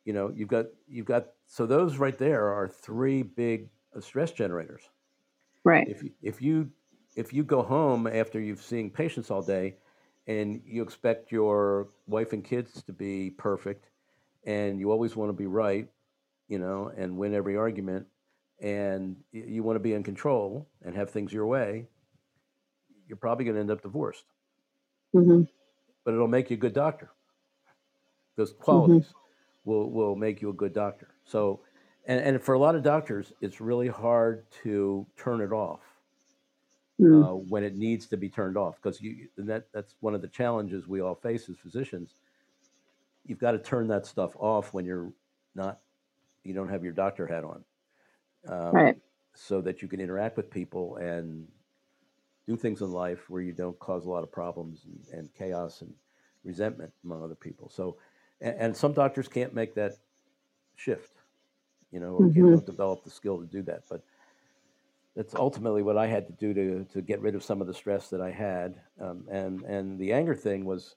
You 0.04 0.12
know, 0.12 0.32
you've 0.34 0.48
got 0.48 0.66
you've 0.88 1.06
got 1.06 1.28
so 1.46 1.66
those 1.66 1.96
right 1.96 2.18
there 2.18 2.48
are 2.48 2.68
three 2.68 3.22
big 3.22 3.68
uh, 3.96 4.00
stress 4.00 4.32
generators. 4.32 4.82
Right. 5.62 5.88
If 5.88 6.02
you, 6.02 6.10
if 6.20 6.42
you 6.42 6.70
if 7.16 7.32
you 7.32 7.44
go 7.44 7.62
home 7.62 8.06
after 8.06 8.40
you've 8.40 8.62
seen 8.62 8.90
patients 8.90 9.30
all 9.30 9.42
day 9.42 9.76
and 10.26 10.60
you 10.66 10.82
expect 10.82 11.30
your 11.30 11.88
wife 12.06 12.32
and 12.32 12.44
kids 12.44 12.82
to 12.82 12.92
be 12.92 13.30
perfect 13.30 13.88
and 14.46 14.80
you 14.80 14.90
always 14.90 15.14
want 15.14 15.28
to 15.28 15.32
be 15.32 15.46
right, 15.46 15.88
you 16.48 16.58
know, 16.58 16.92
and 16.96 17.16
win 17.16 17.34
every 17.34 17.56
argument 17.56 18.06
and 18.60 19.16
you 19.32 19.62
want 19.62 19.76
to 19.76 19.80
be 19.80 19.94
in 19.94 20.02
control 20.02 20.66
and 20.84 20.94
have 20.94 21.10
things 21.10 21.32
your 21.32 21.46
way, 21.46 21.86
you're 23.08 23.16
probably 23.16 23.44
going 23.44 23.54
to 23.54 23.60
end 23.60 23.70
up 23.70 23.82
divorced. 23.82 24.24
Mm-hmm. 25.14 25.42
But 26.04 26.14
it'll 26.14 26.28
make 26.28 26.50
you 26.50 26.56
a 26.56 26.60
good 26.60 26.74
doctor. 26.74 27.10
Those 28.36 28.52
qualities 28.52 29.06
mm-hmm. 29.06 29.70
will, 29.70 29.90
will 29.90 30.16
make 30.16 30.42
you 30.42 30.50
a 30.50 30.54
good 30.54 30.72
doctor. 30.72 31.08
So, 31.24 31.60
and, 32.06 32.20
and 32.20 32.42
for 32.42 32.54
a 32.54 32.58
lot 32.58 32.74
of 32.74 32.82
doctors, 32.82 33.32
it's 33.40 33.60
really 33.60 33.88
hard 33.88 34.44
to 34.62 35.06
turn 35.16 35.40
it 35.40 35.52
off 35.52 35.80
mm. 37.00 37.24
uh, 37.24 37.34
when 37.34 37.64
it 37.64 37.76
needs 37.76 38.06
to 38.06 38.16
be 38.16 38.28
turned 38.28 38.56
off 38.56 38.76
because 38.82 39.00
you 39.00 39.28
that 39.36 39.66
that's 39.72 39.94
one 40.00 40.14
of 40.14 40.22
the 40.22 40.28
challenges 40.28 40.86
we 40.86 41.00
all 41.00 41.14
face 41.14 41.48
as 41.48 41.56
physicians 41.56 42.14
you've 43.26 43.38
got 43.38 43.52
to 43.52 43.58
turn 43.58 43.88
that 43.88 44.06
stuff 44.06 44.32
off 44.38 44.72
when 44.72 44.84
you're 44.84 45.12
not 45.54 45.80
you 46.44 46.54
don't 46.54 46.68
have 46.68 46.84
your 46.84 46.92
doctor 46.92 47.26
hat 47.26 47.44
on 47.44 47.64
um, 48.48 48.72
right 48.72 48.96
so 49.34 49.60
that 49.60 49.82
you 49.82 49.88
can 49.88 50.00
interact 50.00 50.36
with 50.36 50.50
people 50.50 50.96
and 50.96 51.46
do 52.46 52.56
things 52.56 52.82
in 52.82 52.92
life 52.92 53.30
where 53.30 53.42
you 53.42 53.52
don't 53.52 53.78
cause 53.78 54.04
a 54.04 54.10
lot 54.10 54.22
of 54.22 54.30
problems 54.30 54.84
and, 54.84 55.18
and 55.18 55.34
chaos 55.34 55.80
and 55.80 55.92
resentment 56.44 56.92
among 57.04 57.22
other 57.22 57.34
people 57.34 57.68
so 57.68 57.96
and, 58.40 58.56
and, 58.58 58.76
some 58.76 58.92
doctors 58.92 59.28
can't 59.28 59.54
make 59.54 59.74
that 59.74 59.96
shift 60.76 61.12
you 61.90 61.98
know 61.98 62.14
or 62.14 62.26
mm-hmm. 62.26 62.50
can't 62.50 62.66
develop 62.66 63.02
the 63.02 63.10
skill 63.10 63.38
to 63.38 63.46
do 63.46 63.62
that 63.62 63.82
but 63.88 64.02
that's 65.16 65.34
ultimately 65.34 65.82
what 65.82 65.96
I 65.96 66.06
had 66.06 66.26
to 66.26 66.32
do 66.32 66.54
to 66.54 66.84
to 66.92 67.02
get 67.02 67.20
rid 67.20 67.34
of 67.34 67.44
some 67.44 67.60
of 67.60 67.66
the 67.66 67.74
stress 67.74 68.10
that 68.10 68.20
I 68.20 68.30
had, 68.30 68.80
um, 69.00 69.24
and 69.30 69.62
and 69.62 69.98
the 69.98 70.12
anger 70.12 70.34
thing 70.34 70.64
was 70.64 70.96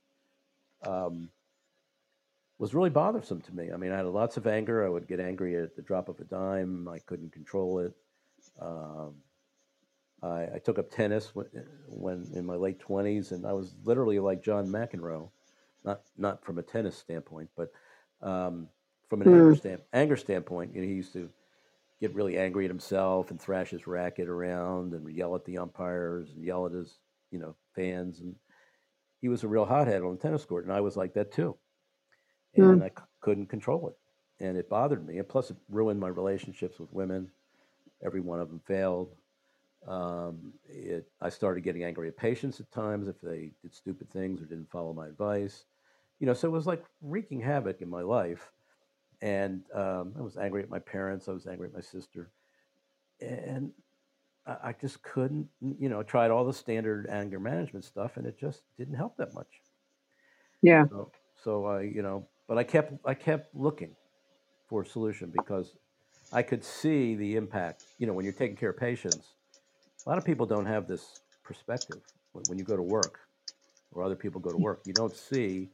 um, 0.85 1.29
was 2.57 2.73
really 2.73 2.89
bothersome 2.89 3.41
to 3.41 3.55
me. 3.55 3.71
I 3.71 3.77
mean, 3.77 3.91
I 3.91 3.97
had 3.97 4.05
lots 4.07 4.37
of 4.37 4.47
anger. 4.47 4.85
I 4.85 4.89
would 4.89 5.07
get 5.07 5.19
angry 5.19 5.55
at 5.61 5.75
the 5.75 5.81
drop 5.81 6.09
of 6.09 6.19
a 6.19 6.23
dime. 6.23 6.87
I 6.87 6.99
couldn't 6.99 7.31
control 7.31 7.79
it. 7.79 7.93
Um, 8.59 9.15
I, 10.23 10.55
I, 10.55 10.61
took 10.63 10.79
up 10.79 10.89
tennis 10.89 11.35
when, 11.35 11.45
when, 11.87 12.27
in 12.33 12.45
my 12.45 12.55
late 12.55 12.79
twenties, 12.79 13.31
and 13.31 13.45
I 13.45 13.53
was 13.53 13.75
literally 13.83 14.17
like 14.17 14.43
John 14.43 14.67
McEnroe, 14.67 15.29
not 15.83 16.01
not 16.17 16.43
from 16.43 16.57
a 16.57 16.63
tennis 16.63 16.97
standpoint, 16.97 17.49
but 17.55 17.71
um, 18.23 18.67
from 19.09 19.21
an 19.21 19.27
mm. 19.27 19.35
anger, 19.35 19.55
stand, 19.55 19.81
anger 19.93 20.17
standpoint. 20.17 20.73
You 20.73 20.81
know, 20.81 20.87
he 20.87 20.93
used 20.95 21.13
to 21.13 21.29
get 21.99 22.13
really 22.13 22.37
angry 22.37 22.65
at 22.65 22.71
himself 22.71 23.31
and 23.31 23.41
thrash 23.41 23.71
his 23.71 23.87
racket 23.87 24.27
around 24.27 24.93
and 24.93 25.09
yell 25.09 25.35
at 25.35 25.45
the 25.45 25.57
umpires 25.57 26.29
and 26.31 26.43
yell 26.43 26.65
at 26.65 26.71
his, 26.71 26.99
you 27.31 27.39
know, 27.39 27.55
fans. 27.75 28.19
And 28.19 28.35
he 29.19 29.29
was 29.29 29.43
a 29.43 29.47
real 29.47 29.65
hothead 29.65 30.03
on 30.03 30.11
the 30.11 30.21
tennis 30.21 30.45
court, 30.45 30.65
and 30.65 30.73
I 30.73 30.81
was 30.81 30.95
like 30.95 31.13
that 31.15 31.31
too. 31.31 31.57
And 32.55 32.81
mm. 32.81 32.83
I 32.83 32.89
c- 32.89 33.05
couldn't 33.21 33.47
control 33.47 33.89
it, 33.89 34.43
and 34.43 34.57
it 34.57 34.69
bothered 34.69 35.05
me. 35.05 35.17
And 35.17 35.27
plus, 35.27 35.49
it 35.49 35.57
ruined 35.69 35.99
my 35.99 36.07
relationships 36.07 36.79
with 36.79 36.93
women. 36.93 37.29
Every 38.03 38.21
one 38.21 38.39
of 38.39 38.49
them 38.49 38.61
failed. 38.65 39.15
Um, 39.87 40.53
it, 40.67 41.07
I 41.21 41.29
started 41.29 41.61
getting 41.61 41.83
angry 41.83 42.07
at 42.09 42.17
patients 42.17 42.59
at 42.59 42.71
times 42.71 43.07
if 43.07 43.19
they 43.21 43.51
did 43.61 43.73
stupid 43.73 44.11
things 44.11 44.41
or 44.41 44.45
didn't 44.45 44.69
follow 44.69 44.93
my 44.93 45.07
advice. 45.07 45.65
You 46.19 46.27
know, 46.27 46.33
so 46.33 46.47
it 46.47 46.51
was 46.51 46.67
like 46.67 46.83
wreaking 47.01 47.41
havoc 47.41 47.81
in 47.81 47.89
my 47.89 48.01
life 48.01 48.51
and 49.21 49.63
um, 49.73 50.13
I 50.17 50.21
was 50.21 50.37
angry 50.37 50.63
at 50.63 50.69
my 50.69 50.79
parents. 50.79 51.27
I 51.27 51.31
was 51.31 51.47
angry 51.47 51.67
at 51.67 51.73
my 51.73 51.81
sister, 51.81 52.31
and 53.19 53.71
I, 54.45 54.69
I 54.69 54.75
just 54.79 55.01
couldn't. 55.01 55.47
You 55.61 55.89
know, 55.89 56.03
tried 56.03 56.31
all 56.31 56.45
the 56.45 56.53
standard 56.53 57.07
anger 57.09 57.39
management 57.39 57.85
stuff, 57.85 58.17
and 58.17 58.25
it 58.25 58.39
just 58.39 58.63
didn't 58.77 58.95
help 58.95 59.17
that 59.17 59.33
much. 59.33 59.47
Yeah. 60.61 60.85
So, 60.89 61.11
so 61.43 61.65
I, 61.65 61.81
you 61.81 62.01
know, 62.01 62.27
but 62.47 62.57
I 62.57 62.63
kept 62.63 62.93
I 63.05 63.13
kept 63.13 63.55
looking 63.55 63.95
for 64.67 64.81
a 64.83 64.85
solution 64.85 65.31
because 65.35 65.75
I 66.31 66.41
could 66.43 66.63
see 66.63 67.15
the 67.15 67.35
impact. 67.35 67.83
You 67.99 68.07
know, 68.07 68.13
when 68.13 68.25
you're 68.25 68.33
taking 68.33 68.57
care 68.57 68.69
of 68.69 68.77
patients, 68.77 69.35
a 70.05 70.09
lot 70.09 70.17
of 70.17 70.25
people 70.25 70.45
don't 70.45 70.65
have 70.65 70.87
this 70.87 71.21
perspective. 71.43 72.01
When 72.33 72.43
when 72.47 72.57
you 72.59 72.65
go 72.65 72.75
to 72.75 72.83
work, 72.83 73.19
or 73.91 74.03
other 74.03 74.15
people 74.15 74.41
go 74.41 74.51
to 74.51 74.57
work, 74.57 74.81
you 74.85 74.93
don't 74.93 75.15
see 75.15 75.69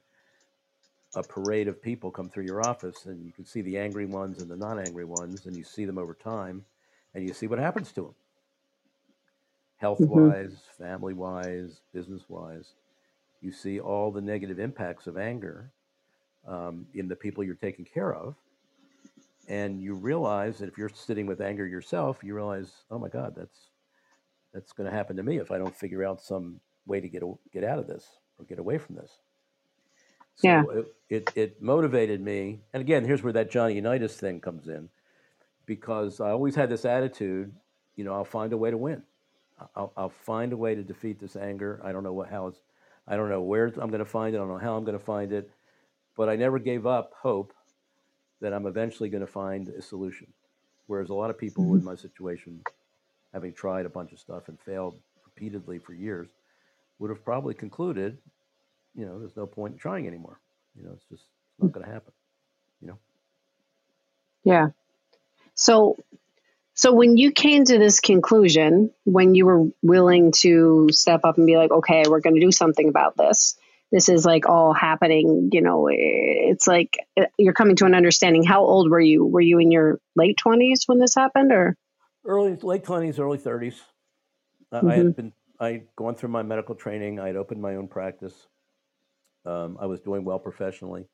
a 1.16 1.24
parade 1.24 1.68
of 1.68 1.82
people 1.82 2.12
come 2.12 2.30
through 2.30 2.46
your 2.46 2.62
office, 2.62 3.06
and 3.06 3.26
you 3.26 3.32
can 3.32 3.46
see 3.46 3.62
the 3.62 3.78
angry 3.78 4.06
ones 4.06 4.40
and 4.40 4.50
the 4.50 4.56
non-angry 4.58 5.06
ones, 5.06 5.46
and 5.46 5.56
you 5.58 5.64
see 5.64 5.86
them 5.86 5.98
over 5.98 6.14
time, 6.14 6.66
and 7.14 7.24
you 7.24 7.34
see 7.34 7.48
what 7.48 7.60
happens 7.60 7.92
to 7.92 8.02
them, 8.02 8.16
health 9.78 10.08
wise, 10.08 10.64
family 10.78 11.14
wise, 11.14 11.82
business 11.94 12.24
wise. 12.30 12.74
You 13.42 13.52
see 13.52 13.80
all 13.80 14.12
the 14.12 14.22
negative 14.22 14.60
impacts 14.60 15.06
of 15.08 15.18
anger 15.18 15.72
um, 16.48 16.88
in 16.94 17.08
the 17.08 17.16
people 17.16 17.44
you're 17.44 17.56
taking 17.56 17.86
care 17.86 18.14
of, 18.14 18.36
and 19.48 19.82
you 19.82 19.94
realize 19.94 20.58
that 20.60 20.70
if 20.70 20.78
you're 20.78 20.90
sitting 20.90 21.26
with 21.28 21.42
anger 21.42 21.68
yourself, 21.68 22.24
you 22.24 22.34
realize, 22.34 22.72
oh 22.90 22.98
my 23.00 23.10
God, 23.10 23.36
that's 23.36 23.70
that's 24.54 24.72
going 24.72 24.90
to 24.90 24.96
happen 24.96 25.16
to 25.18 25.24
me 25.24 25.38
if 25.38 25.52
I 25.52 25.58
don't 25.58 25.76
figure 25.76 26.04
out 26.04 26.22
some 26.22 26.60
way 26.86 27.02
to 27.02 27.10
get 27.10 27.24
a- 27.24 27.38
get 27.52 27.64
out 27.64 27.80
of 27.80 27.88
this 27.88 28.20
or 28.38 28.46
get 28.46 28.60
away 28.60 28.78
from 28.78 28.96
this. 28.96 29.20
Yeah. 30.42 30.64
It, 30.74 30.96
it, 31.10 31.32
it 31.36 31.62
motivated 31.62 32.22
me. 32.22 32.62
And 32.74 32.82
again, 32.82 33.06
here's 33.06 33.24
where 33.24 33.34
that 33.34 33.52
Johnny 33.52 33.76
Unitas 33.76 34.16
thing 34.18 34.40
comes 34.42 34.68
in 34.68 34.90
because 35.66 36.20
I 36.20 36.32
always 36.32 36.56
had 36.56 36.70
this 36.70 36.86
attitude, 36.86 37.54
you 37.96 38.04
know, 38.04 38.14
I'll 38.14 38.26
find 38.26 38.54
a 38.54 38.58
way 38.58 38.72
to 38.72 38.78
win. 38.78 39.04
I'll, 39.76 39.94
I'll 39.98 40.10
find 40.10 40.54
a 40.54 40.58
way 40.58 40.76
to 40.76 40.84
defeat 40.84 41.20
this 41.20 41.36
anger. 41.36 41.82
I 41.84 41.92
don't 41.92 42.04
know 42.04 42.14
what, 42.14 42.30
how 42.30 42.48
it's, 42.48 42.60
I 43.08 43.16
don't 43.16 43.30
know 43.30 43.42
where 43.42 43.68
I'm 43.68 43.90
going 43.90 44.00
to 44.00 44.06
find 44.06 44.36
it. 44.36 44.38
I 44.38 44.42
don't 44.42 44.50
know 44.50 44.58
how 44.58 44.76
I'm 44.78 44.84
going 44.86 44.98
to 44.98 45.04
find 45.06 45.32
it, 45.32 45.50
but 46.18 46.30
I 46.30 46.36
never 46.36 46.60
gave 46.60 46.86
up 46.88 47.14
hope 47.22 47.54
that 48.42 48.54
I'm 48.54 48.66
eventually 48.68 49.10
going 49.10 49.26
to 49.26 49.32
find 49.32 49.70
a 49.70 49.82
solution. 49.82 50.28
Whereas 50.88 51.10
a 51.10 51.14
lot 51.14 51.30
of 51.30 51.38
people 51.38 51.64
hmm 51.64 51.78
in 51.78 51.84
my 51.84 51.96
situation, 51.96 52.62
having 53.34 53.54
tried 53.54 53.86
a 53.86 53.90
bunch 53.90 54.14
of 54.14 54.20
stuff 54.20 54.50
and 54.50 54.60
failed 54.60 54.96
repeatedly 55.26 55.80
for 55.80 55.94
years, 55.94 56.30
would 57.00 57.10
have 57.10 57.26
probably 57.26 57.54
concluded, 57.54 58.18
you 58.96 59.06
know, 59.06 59.20
there's 59.20 59.36
no 59.38 59.48
point 59.48 59.74
in 59.74 59.80
trying 59.80 60.08
anymore. 60.08 60.40
You 60.76 60.84
know, 60.84 60.92
it's 60.94 61.06
just 61.06 61.24
it's 61.24 61.60
not 61.60 61.72
going 61.72 61.86
to 61.86 61.92
happen. 61.92 62.14
You 62.82 62.88
know. 62.90 63.00
Yeah. 64.44 64.70
So 65.56 65.98
so 66.76 66.94
when 66.94 67.18
you 67.18 67.32
came 67.32 67.66
to 67.66 67.78
this 67.78 68.00
conclusion, 68.00 68.92
when 69.06 69.36
you 69.36 69.46
were 69.46 69.68
willing 69.84 70.32
to 70.40 70.90
step 70.92 71.22
up 71.24 71.38
and 71.38 71.46
be 71.46 71.58
like, 71.58 71.72
okay, 71.72 72.04
we're 72.08 72.22
going 72.22 72.36
to 72.36 72.42
do 72.42 72.52
something 72.52 72.90
about 72.90 73.18
this. 73.18 73.58
This 73.92 74.10
is 74.10 74.26
like 74.26 74.50
all 74.50 74.74
happening, 74.74 75.50
you 75.54 75.62
know, 75.62 75.88
it's 75.92 76.68
like 76.68 76.98
uh, 77.16 77.26
you're 77.38 77.54
coming 77.54 77.76
to 77.78 77.86
an 77.86 77.94
understanding. 77.96 78.44
How 78.44 78.64
old 78.64 78.90
were 78.90 79.00
you? 79.00 79.26
Were 79.26 79.42
you 79.42 79.60
in 79.60 79.72
your 79.72 80.00
late 80.16 80.40
20s 80.44 80.82
when 80.88 81.00
this 81.00 81.16
happened 81.16 81.52
or? 81.52 81.78
Early, 82.26 82.56
late 82.62 82.84
twenties, 82.84 83.20
early 83.20 83.38
thirties. 83.38 83.82
I, 84.72 84.94
I 84.94 84.96
hmm 84.96 84.98
had 84.98 85.16
been, 85.16 85.34
I'd 85.60 85.88
gone 85.96 86.16
through 86.16 86.30
my 86.30 86.44
medical 86.44 86.76
training. 86.76 87.20
I 87.20 87.28
had 87.28 87.36
opened 87.38 87.62
my 87.62 87.76
own 87.76 87.88
practice. 87.88 88.48
Um, 89.46 89.78
I 89.80 89.86
was 89.88 90.02
doing 90.02 90.24
well 90.26 90.40
professionally, 90.40 91.08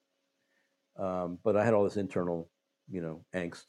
um, 0.97 1.39
but 1.43 1.55
I 1.55 1.63
had 1.65 1.73
all 1.73 1.83
this 1.83 1.97
internal, 1.97 2.51
you 2.89 3.01
know, 3.01 3.25
angst 3.33 3.65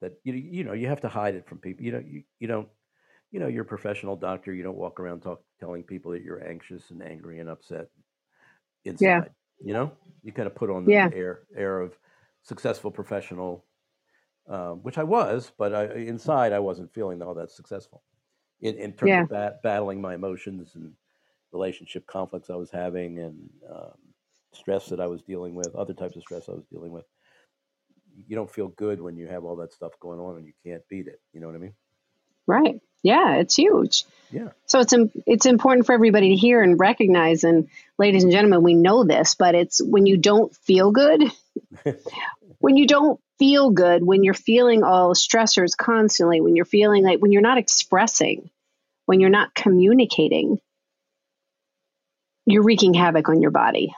that 0.00 0.14
you 0.24 0.34
you 0.34 0.64
know 0.64 0.72
you 0.74 0.88
have 0.88 1.00
to 1.02 1.08
hide 1.08 1.34
it 1.34 1.46
from 1.48 1.58
people. 1.58 1.84
You 1.84 1.92
know, 1.92 2.04
you, 2.06 2.24
you 2.40 2.48
don't, 2.48 2.68
you 3.32 3.40
know, 3.40 3.48
you're 3.48 3.64
a 3.64 3.66
professional 3.66 4.16
doctor. 4.16 4.54
You 4.54 4.62
don't 4.62 4.76
walk 4.78 5.00
around 5.00 5.20
talk, 5.22 5.42
telling 5.60 5.84
people 5.84 6.12
that 6.12 6.22
you're 6.22 6.46
anxious 6.46 6.90
and 6.90 7.02
angry 7.02 7.40
and 7.40 7.48
upset 7.50 7.88
inside. 8.84 9.10
Yeah. 9.20 9.24
You 9.64 9.74
know, 9.74 9.92
you 10.22 10.32
kind 10.32 10.46
of 10.48 10.54
put 10.54 10.70
on 10.70 10.84
the 10.86 10.92
Yeah. 10.92 11.10
air 11.12 11.46
air 11.56 11.80
of 11.80 11.98
successful 12.42 12.90
professional, 12.90 13.66
um, 14.48 14.82
which 14.82 14.98
I 14.98 15.04
was, 15.04 15.52
but 15.58 15.74
I, 15.74 15.84
inside 15.94 16.52
I 16.52 16.60
wasn't 16.60 16.92
feeling 16.94 17.22
all 17.22 17.34
that 17.34 17.50
successful 17.50 18.02
in, 18.60 18.76
in 18.76 18.94
terms 18.94 19.18
Yeah. 19.18 19.20
of 19.20 19.28
bat, 19.28 19.62
battling 19.62 20.00
my 20.00 20.14
emotions 20.14 20.76
and 20.76 20.94
relationship 21.52 22.06
conflicts 22.06 22.50
I 22.50 22.56
was 22.56 22.70
having 22.70 23.18
and 23.18 23.50
um, 23.70 23.98
stress 24.52 24.86
that 24.86 25.00
I 25.00 25.06
was 25.06 25.22
dealing 25.22 25.54
with, 25.54 25.74
other 25.74 25.94
types 25.94 26.16
of 26.16 26.22
stress 26.22 26.48
I 26.48 26.52
was 26.52 26.64
dealing 26.70 26.92
with. 26.92 27.04
You 28.26 28.36
don't 28.36 28.50
feel 28.50 28.68
good 28.68 29.00
when 29.00 29.16
you 29.16 29.28
have 29.28 29.44
all 29.44 29.56
that 29.56 29.72
stuff 29.72 29.92
going 30.00 30.20
on 30.20 30.36
and 30.36 30.46
you 30.46 30.52
can't 30.64 30.82
beat 30.88 31.06
it. 31.06 31.20
You 31.32 31.40
know 31.40 31.46
what 31.46 31.56
I 31.56 31.60
mean? 31.60 31.74
Right. 32.46 32.80
Yeah, 33.02 33.36
it's 33.36 33.54
huge. 33.54 34.04
Yeah. 34.30 34.48
So 34.66 34.80
it's 34.80 34.92
it's 35.26 35.46
important 35.46 35.86
for 35.86 35.92
everybody 35.92 36.30
to 36.30 36.36
hear 36.36 36.62
and 36.62 36.78
recognize. 36.78 37.44
And 37.44 37.68
ladies 37.98 38.24
and 38.24 38.32
gentlemen, 38.32 38.62
we 38.62 38.74
know 38.74 39.04
this, 39.04 39.34
but 39.34 39.54
it's 39.54 39.80
when 39.82 40.04
you 40.06 40.18
don't 40.18 40.54
feel 40.54 40.90
good, 40.90 41.22
when 42.58 42.76
you 42.76 42.86
don't 42.86 43.18
feel 43.38 43.70
good, 43.70 44.04
when 44.04 44.22
you're 44.22 44.34
feeling 44.34 44.82
all 44.82 45.14
stressors 45.14 45.76
constantly, 45.76 46.40
when 46.42 46.56
you're 46.56 46.66
feeling 46.66 47.04
like 47.04 47.20
when 47.20 47.32
you're 47.32 47.40
not 47.40 47.56
expressing, 47.56 48.50
when 49.06 49.20
you're 49.20 49.30
not 49.30 49.54
communicating, 49.54 50.60
you're 52.50 52.64
wreaking 52.64 52.94
havoc 52.94 53.28
on 53.28 53.40
your 53.42 53.52
body. 53.52 53.94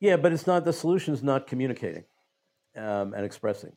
yeah, 0.00 0.16
but 0.16 0.32
it's 0.32 0.46
not 0.46 0.64
the 0.64 0.72
solution 0.72 1.14
is 1.14 1.22
not 1.22 1.46
communicating 1.46 2.04
um, 2.76 3.14
and 3.14 3.24
expressing. 3.24 3.72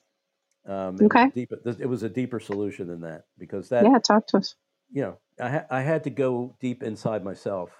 Um, 0.67 1.01
it 1.01 1.11
was 1.11 1.11
Okay. 1.17 1.31
deeper. 1.33 1.57
It 1.65 1.87
was 1.89 2.03
a 2.03 2.09
deeper 2.09 2.39
solution 2.39 2.87
than 2.87 3.01
that 3.01 3.25
because 3.37 3.69
that 3.69 3.85
Yeah, 3.85 3.99
talk 3.99 4.27
to 4.27 4.37
us. 4.37 4.55
you 4.91 5.03
know 5.03 5.19
I, 5.41 5.49
ha- 5.49 5.65
I 5.71 5.81
had 5.81 6.03
to 6.05 6.11
go 6.11 6.55
deep 6.61 6.83
inside 6.83 7.23
myself 7.23 7.71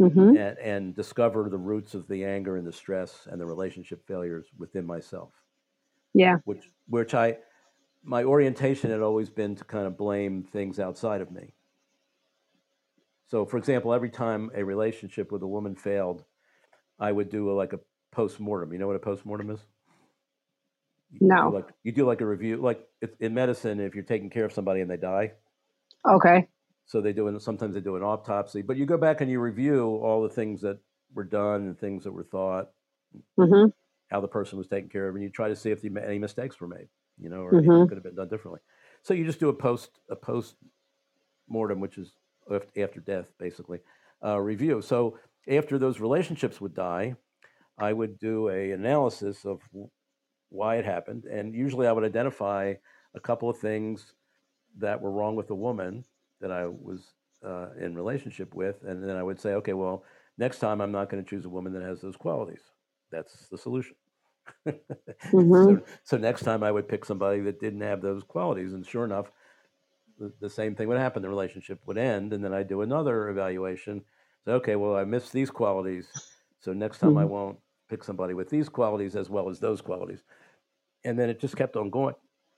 Mm-hmm. 0.00 0.36
and, 0.36 0.58
and 0.58 0.96
discover 0.96 1.48
the 1.50 1.58
roots 1.58 1.94
of 1.94 2.08
the 2.08 2.24
anger 2.24 2.56
and 2.56 2.66
the 2.66 2.72
stress 2.72 3.28
and 3.30 3.40
the 3.40 3.46
relationship 3.46 4.06
failures 4.06 4.48
within 4.58 4.86
myself 4.86 5.32
Yeah. 6.14 6.38
which 6.44 6.70
which 6.88 7.14
i 7.14 7.38
my 8.04 8.24
orientation 8.24 8.90
had 8.90 9.02
always 9.02 9.30
been 9.30 9.56
to 9.56 9.64
kind 9.64 9.86
of 9.86 9.98
blame 9.98 10.44
things 10.44 10.80
outside 10.80 11.22
of 11.22 11.32
me 11.32 11.54
so 13.26 13.44
for 13.46 13.56
example 13.58 13.92
every 13.92 14.10
time 14.10 14.50
a 14.54 14.64
relationship 14.64 15.32
with 15.32 15.42
a 15.42 15.46
woman 15.46 15.74
failed 15.74 16.24
i 16.98 17.10
would 17.10 17.28
do 17.30 17.50
a, 17.50 17.54
like 17.54 17.72
a 17.72 17.80
post-mortem 18.12 18.72
you 18.72 18.78
know 18.78 18.86
what 18.86 18.96
a 18.96 19.00
post-mortem 19.00 19.50
is 19.50 19.60
you 21.10 21.20
No. 21.20 21.50
like 21.50 21.68
you 21.84 21.92
do 21.92 22.04
like 22.06 22.20
a 22.20 22.26
review 22.26 22.56
like 22.56 22.86
in 23.20 23.34
medicine 23.34 23.80
if 23.80 23.94
you're 23.94 24.04
taking 24.04 24.30
care 24.30 24.44
of 24.44 24.52
somebody 24.52 24.80
and 24.80 24.90
they 24.90 24.96
die 24.96 25.32
Okay. 26.08 26.48
So 26.86 27.00
they 27.00 27.12
do, 27.12 27.26
and 27.26 27.40
sometimes 27.42 27.74
they 27.74 27.80
do 27.80 27.96
an 27.96 28.02
autopsy, 28.02 28.62
but 28.62 28.76
you 28.76 28.86
go 28.86 28.96
back 28.96 29.20
and 29.20 29.30
you 29.30 29.40
review 29.40 29.84
all 29.84 30.22
the 30.22 30.28
things 30.28 30.60
that 30.62 30.78
were 31.12 31.24
done 31.24 31.62
and 31.62 31.78
things 31.78 32.04
that 32.04 32.12
were 32.12 32.22
thought, 32.22 32.70
Mm-hmm. 33.38 33.68
how 34.08 34.20
the 34.20 34.28
person 34.28 34.56
was 34.56 34.68
taken 34.68 34.88
care 34.88 35.08
of, 35.08 35.16
and 35.16 35.24
you 35.24 35.30
try 35.30 35.48
to 35.48 35.56
see 35.56 35.70
if 35.72 35.82
the, 35.82 35.90
any 36.04 36.18
mistakes 36.18 36.60
were 36.60 36.68
made, 36.68 36.88
you 37.18 37.28
know, 37.28 37.40
or 37.40 37.52
Mm-hmm. 37.52 37.84
could 37.88 37.96
have 37.96 38.04
been 38.04 38.14
done 38.14 38.28
differently. 38.28 38.60
So 39.02 39.14
you 39.14 39.24
just 39.24 39.40
do 39.40 39.48
a 39.48 39.52
post 39.52 39.98
a 40.10 40.16
post 40.16 40.54
mortem, 41.48 41.80
which 41.80 41.98
is 41.98 42.12
after 42.50 43.00
death, 43.00 43.32
basically, 43.38 43.80
uh, 44.24 44.38
review. 44.38 44.82
So 44.82 45.18
after 45.48 45.78
those 45.78 46.00
relationships 46.00 46.60
would 46.60 46.74
die, 46.74 47.16
I 47.78 47.92
would 47.92 48.18
do 48.18 48.48
a 48.48 48.72
analysis 48.72 49.44
of 49.44 49.60
why 50.48 50.76
it 50.76 50.84
happened, 50.84 51.24
and 51.24 51.54
usually 51.54 51.86
I 51.86 51.92
would 51.92 52.04
identify 52.04 52.74
a 53.14 53.20
couple 53.20 53.50
of 53.50 53.58
things 53.58 54.14
that 54.78 55.00
were 55.00 55.10
wrong 55.10 55.36
with 55.36 55.48
the 55.48 55.54
woman 55.54 56.04
that 56.40 56.50
I 56.50 56.66
was 56.66 57.14
uh, 57.44 57.68
in 57.78 57.94
relationship 57.94 58.54
with, 58.54 58.82
and 58.82 59.02
then 59.02 59.16
I 59.16 59.22
would 59.22 59.40
say, 59.40 59.54
okay, 59.54 59.72
well, 59.72 60.04
next 60.38 60.58
time 60.58 60.80
I'm 60.80 60.92
not 60.92 61.10
going 61.10 61.22
to 61.22 61.28
choose 61.28 61.44
a 61.44 61.50
woman 61.50 61.72
that 61.74 61.82
has 61.82 62.00
those 62.00 62.16
qualities. 62.16 62.60
That's 63.10 63.48
the 63.48 63.58
solution. 63.58 63.96
Mm-hmm. 65.32 65.52
so, 65.52 65.82
so 66.04 66.16
next 66.16 66.42
time 66.44 66.62
I 66.62 66.70
would 66.70 66.88
pick 66.88 67.04
somebody 67.04 67.40
that 67.40 67.58
didn't 67.58 67.80
have 67.80 68.00
those 68.00 68.22
qualities, 68.22 68.72
and 68.72 68.86
sure 68.86 69.04
enough, 69.04 69.32
the, 70.18 70.32
the 70.40 70.50
same 70.50 70.74
thing 70.74 70.88
would 70.88 70.98
happen. 70.98 71.22
The 71.22 71.28
relationship 71.28 71.80
would 71.86 71.98
end, 71.98 72.32
and 72.32 72.44
then 72.44 72.54
I'd 72.54 72.68
do 72.68 72.82
another 72.82 73.28
evaluation. 73.28 74.02
Say, 74.44 74.52
okay, 74.52 74.76
well, 74.76 74.96
I 74.96 75.04
missed 75.04 75.32
these 75.32 75.50
qualities, 75.50 76.06
so 76.60 76.72
next 76.72 76.98
time 76.98 77.16
I 77.18 77.24
Mm-hmm. 77.24 77.32
won't 77.32 77.58
pick 77.88 78.04
somebody 78.04 78.34
with 78.34 78.50
these 78.50 78.68
qualities 78.68 79.16
as 79.16 79.30
well 79.30 79.48
as 79.48 79.60
those 79.60 79.80
qualities. 79.80 80.22
And 81.04 81.18
then 81.18 81.30
it 81.30 81.40
just 81.40 81.56
kept 81.56 81.76
on 81.76 81.90
going, 81.90 82.14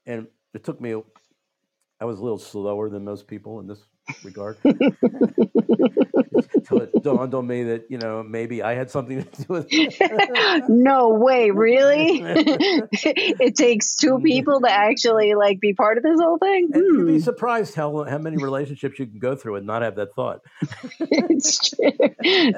and 0.06 0.26
it 0.54 0.64
took 0.64 0.80
me. 0.80 0.94
I 2.00 2.04
was 2.04 2.20
a 2.20 2.22
little 2.22 2.38
slower 2.38 2.88
than 2.88 3.04
most 3.04 3.26
people 3.26 3.60
in 3.60 3.66
this 3.66 3.86
regard. 4.22 4.56
so 6.64 6.78
it 6.78 7.02
dawned 7.02 7.34
on 7.34 7.46
me 7.46 7.62
that 7.64 7.86
you 7.90 7.98
know 7.98 8.22
maybe 8.22 8.62
I 8.62 8.74
had 8.74 8.90
something 8.90 9.22
to 9.24 9.42
do 9.42 9.52
with 9.52 9.66
it. 9.70 10.64
no 10.68 11.10
way, 11.10 11.50
really? 11.50 12.20
it 12.22 13.56
takes 13.56 13.94
two 13.94 14.20
people 14.20 14.60
to 14.60 14.70
actually 14.70 15.34
like 15.34 15.60
be 15.60 15.74
part 15.74 15.98
of 15.98 16.04
this 16.04 16.20
whole 16.20 16.38
thing. 16.38 16.68
And 16.72 16.82
you'd 16.96 17.06
be 17.06 17.14
Hmm. 17.14 17.18
surprised 17.24 17.74
how 17.74 18.04
how 18.04 18.18
many 18.18 18.36
relationships 18.36 18.98
you 18.98 19.06
can 19.06 19.18
go 19.18 19.34
through 19.36 19.56
and 19.56 19.66
not 19.66 19.82
have 19.82 19.96
that 19.96 20.14
thought. 20.14 20.40
it's 21.00 21.70
true. 21.70 21.92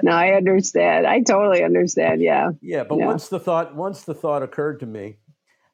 No, 0.03 0.13
I 0.13 0.33
understand. 0.33 1.07
I 1.07 1.21
totally 1.21 1.63
understand. 1.63 2.21
Yeah. 2.21 2.51
Yeah, 2.61 2.85
but 2.85 2.99
Yeah. 2.99 3.07
once 3.07 3.29
the 3.29 3.41
thought 3.41 3.75
once 3.75 4.03
the 4.05 4.15
thought 4.15 4.43
occurred 4.43 4.81
to 4.81 4.87
me, 4.87 5.17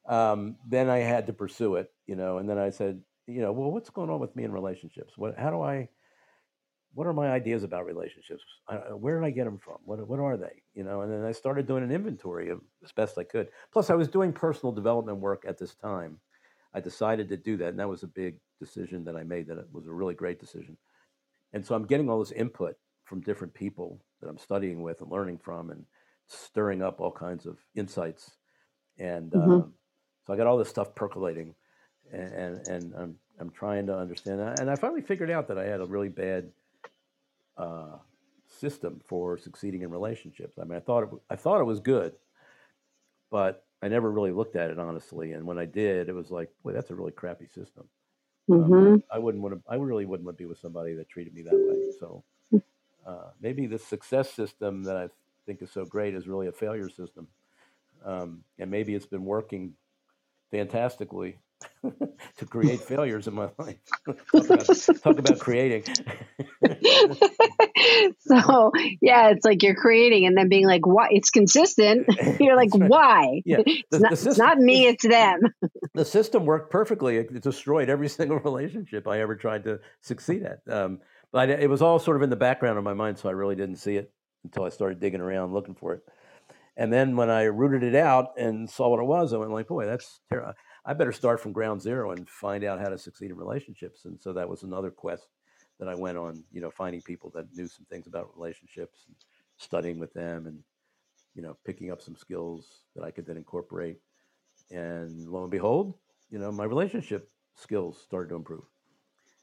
um, 0.07 0.55
then 0.67 0.89
I 0.89 0.99
had 0.99 1.27
to 1.27 1.33
pursue 1.33 1.75
it. 1.75 1.91
You 2.05 2.15
know, 2.15 2.37
and 2.37 2.49
then 2.49 2.57
I 2.57 2.69
said, 2.69 3.01
you 3.27 3.41
know, 3.41 3.51
well, 3.51 3.71
what's 3.71 3.89
going 3.89 4.09
on 4.09 4.19
with 4.19 4.35
me 4.35 4.43
in 4.45 4.51
relationships? 4.51 5.17
What 5.17 5.37
how 5.37 5.51
do 5.51 5.61
I 5.61 5.89
what 6.93 7.05
are 7.05 7.13
my 7.13 7.29
ideas 7.29 7.63
about 7.63 7.85
relationships? 7.85 8.43
I, 8.67 8.75
where 8.93 9.19
did 9.19 9.27
I 9.27 9.31
get 9.31 9.45
them 9.45 9.59
from? 9.59 9.77
What 9.85 10.07
what 10.07 10.19
are 10.19 10.37
they? 10.37 10.63
You 10.73 10.83
know, 10.83 11.01
and 11.01 11.11
then 11.11 11.23
I 11.23 11.31
started 11.31 11.67
doing 11.67 11.83
an 11.83 11.91
inventory 11.91 12.49
of 12.49 12.61
as 12.83 12.91
best 12.91 13.17
I 13.17 13.23
could. 13.23 13.49
Plus, 13.71 13.89
I 13.89 13.95
was 13.95 14.07
doing 14.07 14.33
personal 14.33 14.73
development 14.73 15.19
work 15.19 15.45
at 15.47 15.57
this 15.59 15.75
time, 15.75 16.19
I 16.73 16.79
decided 16.79 17.29
to 17.29 17.37
do 17.37 17.57
that, 17.57 17.69
and 17.69 17.79
that 17.79 17.89
was 17.89 18.03
a 18.03 18.07
big 18.07 18.39
decision 18.59 19.03
that 19.05 19.15
I 19.15 19.23
made. 19.23 19.47
That 19.47 19.59
it 19.59 19.67
was 19.71 19.87
a 19.87 19.93
really 19.93 20.15
great 20.15 20.39
decision. 20.39 20.77
And 21.53 21.65
so 21.65 21.75
I'm 21.75 21.85
getting 21.85 22.09
all 22.09 22.19
this 22.19 22.31
input 22.31 22.75
from 23.05 23.21
different 23.21 23.53
people 23.53 24.03
that 24.21 24.27
I'm 24.29 24.37
studying 24.37 24.81
with 24.81 25.01
and 25.01 25.11
learning 25.11 25.39
from, 25.39 25.71
and 25.71 25.85
stirring 26.27 26.81
up 26.81 26.99
all 26.99 27.11
kinds 27.11 27.45
of 27.45 27.59
insights. 27.75 28.37
And 28.97 29.33
Mm-hmm. 29.33 29.67
um, 29.67 29.73
so 30.25 30.33
I 30.33 30.37
got 30.37 30.47
all 30.47 30.57
this 30.57 30.69
stuff 30.69 30.95
percolating, 30.95 31.55
and 32.11 32.33
and, 32.33 32.67
and 32.67 32.93
I'm 32.95 33.15
I'm 33.39 33.49
trying 33.51 33.85
to 33.87 33.97
understand 33.97 34.39
that. 34.39 34.59
And 34.59 34.69
I 34.69 34.75
finally 34.75 35.01
figured 35.01 35.29
out 35.29 35.47
that 35.47 35.57
I 35.57 35.65
had 35.65 35.81
a 35.81 35.85
really 35.85 36.09
bad 36.09 36.51
uh, 37.57 37.97
system 38.47 39.01
for 39.05 39.37
succeeding 39.37 39.81
in 39.81 39.91
relationships. 39.91 40.57
I 40.59 40.63
mean, 40.63 40.77
I 40.77 40.79
thought 40.79 41.03
it, 41.03 41.09
I 41.29 41.35
thought 41.35 41.61
it 41.61 41.65
was 41.65 41.79
good, 41.79 42.13
but 43.29 43.65
I 43.81 43.87
never 43.87 44.11
really 44.11 44.31
looked 44.31 44.55
at 44.55 44.71
it 44.71 44.79
honestly. 44.79 45.33
And 45.33 45.45
when 45.45 45.59
I 45.59 45.65
did, 45.65 46.09
it 46.09 46.13
was 46.13 46.31
like, 46.31 46.49
boy, 46.63 46.71
that's 46.71 46.89
a 46.89 46.95
really 46.95 47.11
crappy 47.11 47.47
system. 47.47 47.87
Um, 48.49 48.63
hmm 48.63 48.95
I 49.11 49.19
wouldn't 49.19 49.43
want 49.43 49.55
to. 49.55 49.61
I 49.69 49.75
really 49.75 50.05
wouldn't 50.05 50.25
want 50.25 50.37
to 50.37 50.41
be 50.41 50.47
with 50.47 50.59
somebody 50.59 50.93
that 50.93 51.09
treated 51.09 51.33
me 51.33 51.43
that 51.43 51.53
way. 51.53 51.91
So 51.99 52.23
uh, 53.05 53.31
maybe 53.41 53.67
the 53.67 53.77
success 53.77 54.31
system 54.31 54.83
that 54.83 54.95
I 54.95 55.09
think 55.45 55.61
is 55.61 55.71
so 55.71 55.85
great 55.85 56.15
is 56.15 56.27
really 56.27 56.47
a 56.47 56.51
failure 56.51 56.89
system, 56.89 57.27
um, 58.05 58.43
and 58.57 58.71
maybe 58.71 58.95
it's 58.95 59.05
been 59.05 59.25
working 59.25 59.73
fantastically 60.49 61.39
to 62.37 62.45
create 62.45 62.81
failures 62.81 63.27
in 63.27 63.33
my 63.33 63.49
life. 63.57 63.77
talk, 64.05 64.45
about, 64.49 64.65
talk 65.03 65.19
about 65.19 65.39
creating. 65.39 65.83
so 68.19 68.71
yeah, 69.01 69.29
it's 69.29 69.45
like 69.45 69.63
you're 69.63 69.75
creating 69.75 70.25
and 70.25 70.37
then 70.37 70.49
being 70.49 70.65
like, 70.65 70.85
"Why?" 70.85 71.07
It's 71.11 71.29
consistent. 71.29 72.07
You're 72.39 72.55
like, 72.55 72.73
right. 72.73 72.89
"Why?" 72.89 73.41
Yeah, 73.45 73.57
It's 73.65 73.99
not. 73.99 74.11
the 74.11 74.29
It's 74.29 74.37
not 74.37 74.57
me. 74.57 74.87
It's 74.87 75.07
them. 75.07 75.39
the 75.93 76.05
system 76.05 76.45
worked 76.45 76.71
perfectly. 76.71 77.17
It 77.17 77.41
destroyed 77.41 77.89
every 77.89 78.09
single 78.09 78.39
relationship 78.39 79.07
I 79.07 79.21
ever 79.21 79.35
tried 79.35 79.63
to 79.65 79.79
succeed 80.01 80.43
at. 80.43 80.61
Um, 80.71 80.99
but 81.31 81.49
it 81.49 81.69
was 81.69 81.81
all 81.81 81.99
sort 81.99 82.17
of 82.17 82.23
in 82.23 82.29
the 82.29 82.35
background 82.35 82.77
of 82.77 82.83
my 82.83 82.93
mind, 82.93 83.17
so 83.17 83.29
I 83.29 83.33
really 83.33 83.55
didn't 83.55 83.77
see 83.77 83.97
it 83.97 84.11
until 84.43 84.63
I 84.63 84.69
started 84.69 84.99
digging 84.99 85.21
around 85.21 85.53
looking 85.53 85.75
for 85.75 85.93
it. 85.93 86.01
And 86.77 86.93
then 86.93 87.15
when 87.15 87.29
I 87.29 87.43
rooted 87.43 87.83
it 87.83 87.95
out 87.95 88.37
and 88.37 88.69
saw 88.69 88.89
what 88.89 88.99
it 88.99 89.05
was, 89.05 89.33
I 89.33 89.37
went 89.37 89.51
like, 89.51 89.67
"Boy, 89.67 89.85
that's 89.85 90.19
terrible. 90.29 90.53
I 90.87 90.95
better 90.95 91.13
start 91.13 91.41
from 91.41 91.53
ground 91.53 91.81
zero 91.83 92.11
and 92.13 92.29
find 92.29 92.65
out 92.65 92.81
how 92.81 92.89
to 92.89 92.99
succeed 92.99 93.31
in 93.31 93.37
relationships." 93.37 94.05
And 94.05 94.21
so 94.21 94.33
that 94.33 94.49
was 94.49 94.63
another 94.63 94.91
quest 94.91 95.29
that 95.79 95.89
I 95.89 95.95
went 95.95 96.17
on. 96.19 96.45
You 96.51 96.61
know, 96.61 96.71
finding 96.71 97.03
people 97.03 97.31
that 97.35 97.53
knew 97.55 97.67
some 97.69 97.85
things 97.87 98.07
about 98.07 98.35
relationships, 98.37 99.05
and 99.07 99.17
studying 99.57 99.99
with 99.99 100.13
them, 100.13 100.47
and 100.47 100.63
you 101.35 101.43
know, 101.43 101.57
picking 101.65 101.91
up 101.91 102.01
some 102.01 102.15
skills 102.17 102.85
that 102.95 103.03
I 103.05 103.11
could 103.11 103.25
then 103.27 103.37
incorporate. 103.37 103.99
And 104.71 105.29
lo 105.29 105.43
and 105.43 105.51
behold, 105.51 105.99
you 106.29 106.39
know, 106.39 106.51
my 106.51 106.65
relationship 106.65 107.31
skills 107.55 108.01
started 108.01 108.29
to 108.29 108.35
improve. 108.35 108.65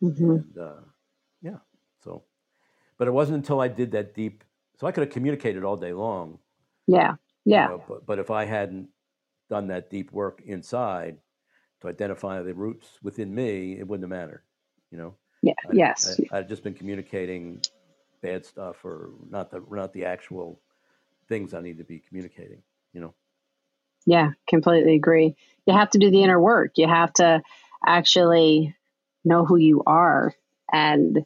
hmm 0.00 0.44
And 0.44 0.58
uh, 0.58 0.80
yeah, 1.42 1.58
so, 2.00 2.24
but 2.98 3.08
it 3.08 3.12
wasn't 3.12 3.38
until 3.38 3.60
I 3.60 3.68
did 3.68 3.92
that 3.92 4.14
deep. 4.14 4.44
So 4.76 4.86
I 4.86 4.92
could 4.92 5.04
have 5.04 5.12
communicated 5.12 5.64
all 5.64 5.76
day 5.76 5.92
long, 5.92 6.40
Yeah. 6.86 7.16
you 7.52 7.58
Yeah. 7.58 7.70
know, 7.70 7.82
but 7.86 8.06
but 8.06 8.18
if 8.18 8.30
I 8.30 8.44
hadn't 8.44 8.88
done 9.50 9.68
that 9.68 9.90
deep 9.90 10.12
work 10.12 10.42
inside 10.46 11.18
to 11.84 11.90
identify 11.90 12.42
the 12.42 12.54
roots 12.54 12.98
within 13.02 13.34
me, 13.34 13.78
it 13.78 13.86
wouldn't 13.86 14.10
have 14.10 14.18
mattered. 14.18 14.42
You 14.90 14.98
know, 14.98 15.14
Yeah. 15.42 15.54
I, 15.68 15.72
Yes. 15.74 16.20
I 16.30 16.38
I'd 16.38 16.48
just 16.48 16.62
been 16.64 16.74
communicating 16.74 17.60
bad 18.22 18.46
stuff 18.46 18.84
or 18.84 19.10
not 19.30 19.50
the 19.50 19.62
not 19.70 19.92
the 19.92 20.06
actual 20.06 20.60
things 21.28 21.54
I 21.54 21.60
need 21.60 21.78
to 21.78 21.84
be 21.84 22.00
communicating. 22.00 22.62
You 22.92 23.00
know. 23.02 23.14
Yeah. 24.06 24.32
Completely 24.48 24.94
agree. 24.96 25.36
You 25.66 25.74
have 25.74 25.90
to 25.90 25.98
do 25.98 26.10
the 26.10 26.22
inner 26.22 26.40
work. 26.40 26.72
You 26.76 26.88
have 26.88 27.12
to 27.14 27.42
actually 27.86 28.74
know 29.24 29.44
who 29.44 29.56
you 29.56 29.82
are 29.86 30.34
and 30.72 31.24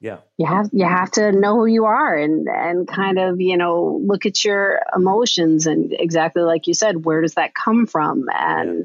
Yeah. 0.00 0.18
you 0.36 0.46
have 0.46 0.70
you 0.72 0.84
have 0.86 1.10
to 1.12 1.32
know 1.32 1.56
who 1.56 1.66
you 1.66 1.86
are 1.86 2.14
and 2.14 2.48
and 2.48 2.86
kind 2.86 3.18
of 3.18 3.40
you 3.40 3.56
know 3.56 4.00
look 4.04 4.26
at 4.26 4.44
your 4.44 4.80
emotions 4.94 5.66
and 5.66 5.94
exactly 5.98 6.42
like 6.42 6.66
you 6.66 6.74
said 6.74 7.04
where 7.04 7.22
does 7.22 7.34
that 7.34 7.54
come 7.54 7.86
from 7.86 8.28
and 8.32 8.80
Yeah. 8.80 8.84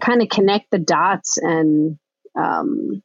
Kind 0.00 0.22
of 0.22 0.28
connect 0.30 0.70
the 0.70 0.78
dots 0.78 1.38
and 1.38 1.98
um, 2.38 3.02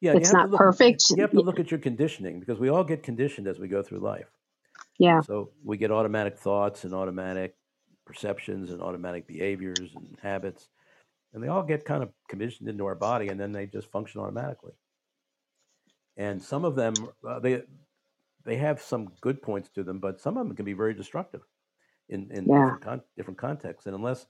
Yeah, 0.00 0.14
you 0.14 0.26
it's 0.26 0.28
have 0.28 0.40
to 0.42 0.46
not 0.46 0.50
look, 0.50 0.64
perfect 0.64 1.04
You 1.08 1.22
have 1.22 1.34
to 1.34 1.40
look 1.42 1.60
at 1.60 1.72
your 1.72 1.80
conditioning 1.80 2.40
because 2.40 2.60
we 2.60 2.70
all 2.70 2.84
get 2.84 3.04
conditioned 3.04 3.48
as 3.48 3.60
we 3.60 3.68
go 3.68 3.82
through 3.82 4.00
life. 4.00 4.30
yeah 4.98 5.20
So 5.20 5.52
we 5.64 5.78
get 5.78 5.92
automatic 5.92 6.38
thoughts 6.38 6.84
and 6.84 6.94
automatic 6.94 7.56
perceptions 8.06 8.70
and 8.72 8.82
automatic 8.82 9.26
behaviors 9.26 9.94
and 9.94 10.18
habits, 10.22 10.68
and 11.34 11.42
they 11.42 11.48
all 11.48 11.62
get 11.64 11.84
kind 11.84 12.02
of 12.02 12.10
conditioned 12.28 12.68
into 12.68 12.86
our 12.86 12.94
body, 12.96 13.30
and 13.30 13.40
then 13.40 13.52
they 13.52 13.66
just 13.66 13.90
function 13.92 14.20
automatically. 14.20 14.74
And 16.16 16.42
some 16.42 16.64
of 16.64 16.76
them, 16.76 17.08
uh, 17.28 17.40
they 17.40 17.62
they 18.44 18.56
have 18.56 18.82
some 18.82 19.12
good 19.20 19.42
points 19.42 19.70
to 19.70 19.84
them, 19.84 20.00
but 20.00 20.20
some 20.20 20.36
of 20.38 20.46
them 20.46 20.56
can 20.56 20.64
be 20.66 20.74
very 20.74 20.94
destructive 20.94 21.42
in 22.08 22.30
in 22.32 22.50
Yeah. 22.50 22.52
different 22.52 22.80
con- 22.82 23.02
different 23.16 23.38
contexts. 23.38 23.86
And 23.86 23.96
unless 23.96 24.26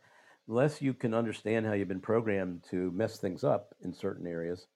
unless 0.48 0.82
you 0.82 0.94
can 0.94 1.14
understand 1.14 1.66
how 1.66 1.72
you've 1.72 1.88
been 1.88 2.00
programmed 2.00 2.64
to 2.70 2.90
mess 2.90 3.18
things 3.18 3.44
up 3.44 3.74
in 3.82 3.92
certain 3.92 4.26
areas, 4.26 4.66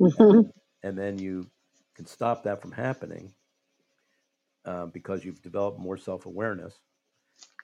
Mhm. 0.00 0.50
and 0.82 0.98
then 0.98 1.18
you 1.18 1.50
can 1.94 2.06
stop 2.06 2.42
that 2.44 2.60
from 2.60 2.72
happening 2.72 3.32
uh, 4.64 4.86
because 4.86 5.24
you've 5.24 5.42
developed 5.42 5.78
more 5.78 5.96
self-awareness 5.96 6.78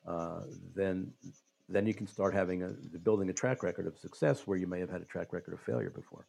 uh, 0.06 0.40
then 0.74 1.12
then 1.68 1.86
you 1.86 1.94
can 1.94 2.06
start 2.06 2.34
having 2.34 2.62
a 2.62 2.68
building 2.98 3.28
a 3.30 3.32
track 3.32 3.62
record 3.62 3.86
of 3.86 3.96
success 3.98 4.46
where 4.46 4.58
you 4.58 4.66
may 4.66 4.80
have 4.80 4.90
had 4.90 5.00
a 5.00 5.04
track 5.04 5.32
record 5.32 5.54
of 5.54 5.60
failure 5.60 5.90
before 5.90 6.26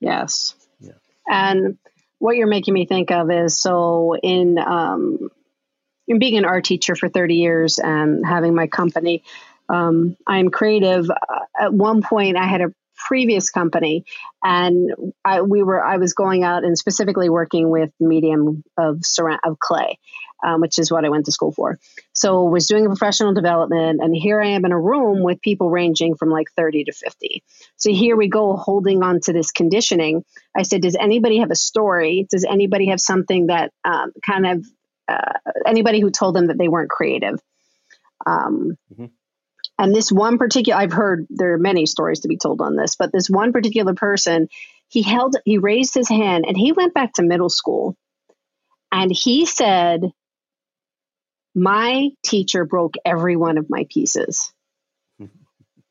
yes 0.00 0.54
Yeah. 0.80 0.92
and 1.26 1.78
what 2.18 2.36
you're 2.36 2.46
making 2.46 2.74
me 2.74 2.86
think 2.86 3.10
of 3.10 3.30
is 3.30 3.58
so 3.60 4.14
in 4.16 4.58
um, 4.58 5.30
in 6.06 6.18
being 6.18 6.36
an 6.36 6.44
art 6.44 6.64
teacher 6.64 6.94
for 6.94 7.08
30 7.08 7.34
years 7.34 7.78
and 7.78 8.24
having 8.26 8.54
my 8.54 8.66
company 8.66 9.22
um, 9.68 10.16
i'm 10.26 10.50
creative. 10.50 11.10
Uh, 11.10 11.40
at 11.60 11.72
one 11.72 12.02
point 12.02 12.36
i 12.36 12.46
had 12.46 12.60
a 12.60 12.72
previous 12.96 13.50
company 13.50 14.04
and 14.42 14.90
I, 15.24 15.42
we 15.42 15.62
were 15.62 15.84
i 15.84 15.96
was 15.96 16.14
going 16.14 16.44
out 16.44 16.64
and 16.64 16.78
specifically 16.78 17.28
working 17.28 17.68
with 17.68 17.90
medium 18.00 18.62
of 18.78 19.02
of 19.44 19.58
clay 19.58 19.98
um, 20.46 20.60
which 20.60 20.78
is 20.78 20.92
what 20.92 21.04
i 21.04 21.08
went 21.08 21.26
to 21.26 21.32
school 21.32 21.52
for. 21.52 21.78
So 22.12 22.44
was 22.44 22.66
doing 22.66 22.86
a 22.86 22.88
professional 22.88 23.34
development 23.34 24.00
and 24.00 24.14
here 24.14 24.40
i 24.40 24.48
am 24.48 24.64
in 24.64 24.72
a 24.72 24.80
room 24.80 25.22
with 25.22 25.40
people 25.42 25.70
ranging 25.70 26.14
from 26.14 26.30
like 26.30 26.46
30 26.56 26.84
to 26.84 26.92
50 26.92 27.42
so 27.76 27.90
here 27.90 28.16
we 28.16 28.28
go 28.28 28.56
holding 28.56 29.02
on 29.02 29.20
to 29.24 29.32
this 29.32 29.50
conditioning. 29.50 30.24
I 30.56 30.62
said 30.62 30.82
does 30.82 30.96
anybody 30.96 31.38
have 31.38 31.50
a 31.50 31.56
story? 31.56 32.26
Does 32.30 32.44
anybody 32.44 32.88
have 32.88 33.00
something 33.00 33.48
that 33.48 33.72
um, 33.84 34.12
kind 34.24 34.46
of 34.46 34.66
uh, 35.08 35.32
anybody 35.66 36.00
who 36.00 36.10
told 36.10 36.34
them 36.34 36.46
that 36.46 36.56
they 36.58 36.68
weren't 36.68 36.90
creative? 36.90 37.40
Um, 38.26 38.76
Mhm. 38.96 39.10
And 39.78 39.94
this 39.94 40.10
one 40.10 40.38
particular 40.38 40.80
i've 40.80 40.92
heard 40.92 41.26
there 41.30 41.54
are 41.54 41.58
many 41.58 41.86
stories 41.86 42.20
to 42.20 42.28
be 42.28 42.36
told 42.36 42.60
on 42.60 42.76
this 42.76 42.96
but 42.96 43.12
this 43.12 43.28
one 43.28 43.52
particular 43.52 43.94
person 43.94 44.48
he 44.94 45.02
held 45.02 45.36
he 45.44 45.58
raised 45.58 45.94
his 45.94 46.08
hand 46.08 46.44
and 46.46 46.56
he 46.56 46.70
went 46.70 46.94
back 46.94 47.14
to 47.14 47.22
middle 47.22 47.48
school. 47.48 47.96
And 48.92 49.10
he 49.10 49.44
said 49.44 50.12
my 51.52 52.10
teacher 52.24 52.64
broke 52.64 52.94
every 53.04 53.36
one 53.36 53.58
of 53.58 53.68
my 53.68 53.86
pieces. 53.90 54.52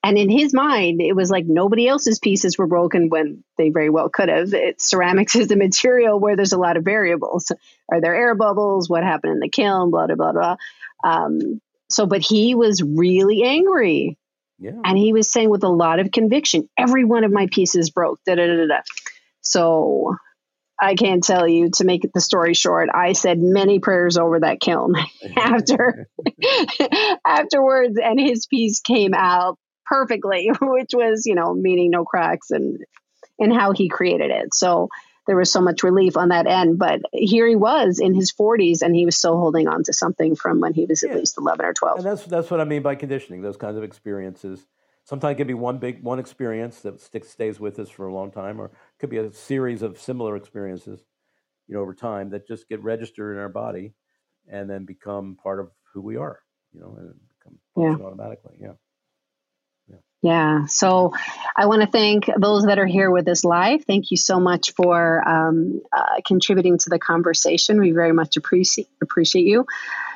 And 0.06 0.18
in 0.18 0.30
his 0.30 0.54
mind 0.54 1.02
it 1.02 1.16
was 1.16 1.32
like 1.32 1.46
nobody 1.48 1.88
else's 1.88 2.20
pieces 2.20 2.58
were 2.58 2.68
broken 2.68 3.08
when 3.08 3.42
they 3.58 3.70
very 3.70 3.90
well 3.90 4.10
could 4.10 4.28
have. 4.28 4.54
It, 4.54 4.82
ceramics 4.82 5.34
is 5.38 5.50
a 5.50 5.56
material 5.56 6.20
where 6.20 6.36
there's 6.36 6.52
a 6.52 6.58
lot 6.58 6.76
of 6.76 6.84
variables. 6.84 7.54
Are 7.90 8.02
there 8.02 8.14
air 8.14 8.36
bubbles? 8.36 8.90
What 8.90 9.04
happened 9.04 9.34
in 9.34 9.40
the 9.40 9.48
kiln? 9.48 9.92
Blah 9.92 10.08
blah 10.08 10.16
blah 10.16 10.32
blah. 10.34 10.56
Um, 11.06 11.62
so 11.94 12.06
but 12.06 12.22
he 12.22 12.56
was 12.56 12.82
really 12.82 13.44
angry. 13.44 14.18
Yeah. 14.60 14.72
And 14.86 14.98
he 14.98 15.14
was 15.14 15.32
saying 15.32 15.50
with 15.50 15.64
a 15.64 15.70
lot 15.70 16.00
of 16.00 16.12
conviction 16.12 16.70
every 16.78 17.04
one 17.04 17.24
of 17.24 17.32
my 17.32 17.48
pieces 17.52 17.90
broke 17.90 18.20
da, 18.26 18.36
da, 18.36 18.46
da, 18.46 18.68
da, 18.68 18.82
so 19.42 20.16
i 20.80 20.96
can't 20.96 21.24
tell 21.24 21.48
you 21.48 21.70
to 21.72 21.84
make 21.84 22.08
the 22.14 22.22
story 22.22 22.54
short 22.54 22.90
i 22.94 23.14
said 23.14 23.40
many 23.40 23.80
prayers 23.80 24.18
over 24.18 24.40
that 24.40 24.62
kiln 24.62 24.94
after 25.38 26.08
afterwards 27.28 27.98
and 28.02 28.20
his 28.20 28.46
piece 28.46 28.80
came 28.80 29.14
out 29.14 29.58
perfectly 29.86 30.50
which 30.62 30.92
was 30.94 31.26
you 31.26 31.36
know 31.36 31.54
meaning 31.54 31.90
no 31.90 32.06
cracks 32.06 32.52
and 32.52 32.78
and 33.40 33.54
how 33.54 33.74
he 33.74 33.90
created 33.90 34.32
it. 34.32 34.54
So 34.54 34.90
there 35.28 35.38
was 35.38 35.52
so 35.52 35.62
much 35.62 35.84
relief 35.84 36.18
on 36.18 36.30
that 36.30 36.48
end 36.48 36.80
but 36.80 37.02
here 37.14 37.48
he 37.48 37.56
was 37.56 38.00
in 38.00 38.14
his 38.14 38.32
40s 38.34 38.82
and 38.82 38.96
he 38.96 39.06
was 39.06 39.18
still 39.18 39.38
holding 39.38 39.68
on 39.68 39.84
to 39.84 39.94
something 39.94 40.36
from 40.36 40.60
when 40.60 40.74
he 40.74 40.86
was 40.86 41.04
at 41.04 41.12
Yeah. 41.12 41.20
least 41.20 41.38
11 41.38 41.66
or 41.66 41.74
12 41.74 42.00
and 42.00 42.06
that's 42.06 42.26
that's 42.26 42.52
what 42.52 42.62
i 42.62 42.66
mean 42.66 42.82
by 42.82 42.96
conditioning 42.96 43.42
those 43.42 43.58
kinds 43.58 43.78
of 43.78 43.84
experiences 43.84 44.68
sometimes 45.06 45.34
it 45.34 45.38
can 45.38 45.48
be 45.48 45.54
one 45.54 45.78
big 45.80 46.04
one 46.04 46.20
experience 46.20 46.82
that 46.82 47.02
sticks 47.02 47.30
stays 47.30 47.60
with 47.60 47.80
us 47.80 47.90
for 47.90 48.08
a 48.08 48.14
long 48.14 48.32
time 48.32 48.60
or 48.62 48.68
it 48.68 48.74
could 49.00 49.10
be 49.10 49.18
a 49.18 49.32
series 49.34 49.82
of 49.82 50.00
similar 50.00 50.36
experiences 50.36 51.06
you 51.68 51.76
know 51.76 51.82
over 51.82 51.94
time 51.94 52.30
that 52.32 52.48
just 52.48 52.70
get 52.70 52.84
registered 52.84 53.36
in 53.36 53.42
our 53.42 53.50
body 53.50 53.94
and 54.50 54.70
then 54.70 54.86
become 54.86 55.38
part 55.42 55.60
of 55.60 55.72
who 55.94 56.02
we 56.02 56.18
are 56.18 56.40
you 56.74 56.80
know 56.82 56.96
and 57.00 57.14
become 57.40 57.60
Yeah. 57.78 57.98
automatically 58.06 58.58
yeah 58.62 58.74
Yeah. 60.24 60.68
So 60.68 61.12
I 61.58 61.66
want 61.66 61.82
to 61.82 61.88
thank 61.88 62.30
those 62.40 62.64
that 62.64 62.80
are 62.80 62.86
here 62.86 63.12
with 63.12 63.28
us 63.28 63.44
live. 63.44 63.84
Thank 63.84 64.10
you 64.10 64.16
so 64.16 64.40
much 64.40 64.72
for 64.74 65.22
um, 65.28 65.82
uh, 65.92 66.22
contributing 66.26 66.78
to 66.78 66.90
the 66.90 66.98
conversation. 66.98 67.82
We 67.82 67.92
very 67.92 68.14
much 68.14 68.38
appreciate 68.38 68.88
appreciate 69.02 69.46
you. 69.46 69.66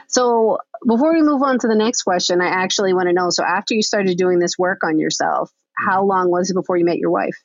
So 0.08 0.60
before 0.88 1.14
we 1.14 1.22
move 1.22 1.44
on 1.44 1.60
to 1.60 1.68
the 1.68 1.76
next 1.76 2.04
question, 2.04 2.40
I 2.40 2.48
actually 2.48 2.94
want 2.94 3.08
to 3.08 3.14
know. 3.14 3.30
So 3.30 3.44
after 3.44 3.74
you 3.74 3.84
started 3.84 4.18
doing 4.18 4.40
this 4.40 4.58
work 4.58 4.80
on 4.86 4.98
yourself, 4.98 5.52
how 5.78 6.00
mm-hmm. 6.00 6.10
long 6.10 6.32
was 6.32 6.50
it 6.50 6.54
before 6.54 6.78
you 6.78 6.86
met 6.86 7.00
your 7.00 7.12
wife? 7.12 7.44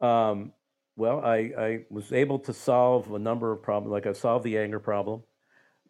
Um, 0.00 0.52
well, 0.96 1.20
I, 1.24 1.50
I 1.58 1.78
was 1.90 2.12
able 2.12 2.38
to 2.40 2.52
solve 2.52 3.12
a 3.12 3.18
number 3.18 3.50
of 3.50 3.62
problems. 3.62 3.90
Like 3.90 4.06
I 4.06 4.12
solved 4.12 4.44
the 4.44 4.58
anger 4.58 4.78
problem. 4.78 5.24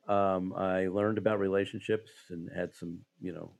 Um, 0.08 0.54
I 0.56 0.88
learned 0.88 1.18
about 1.18 1.38
relationships 1.38 2.10
and 2.30 2.48
had 2.56 2.74
some, 2.74 3.00
you 3.20 3.34
know, 3.34 3.52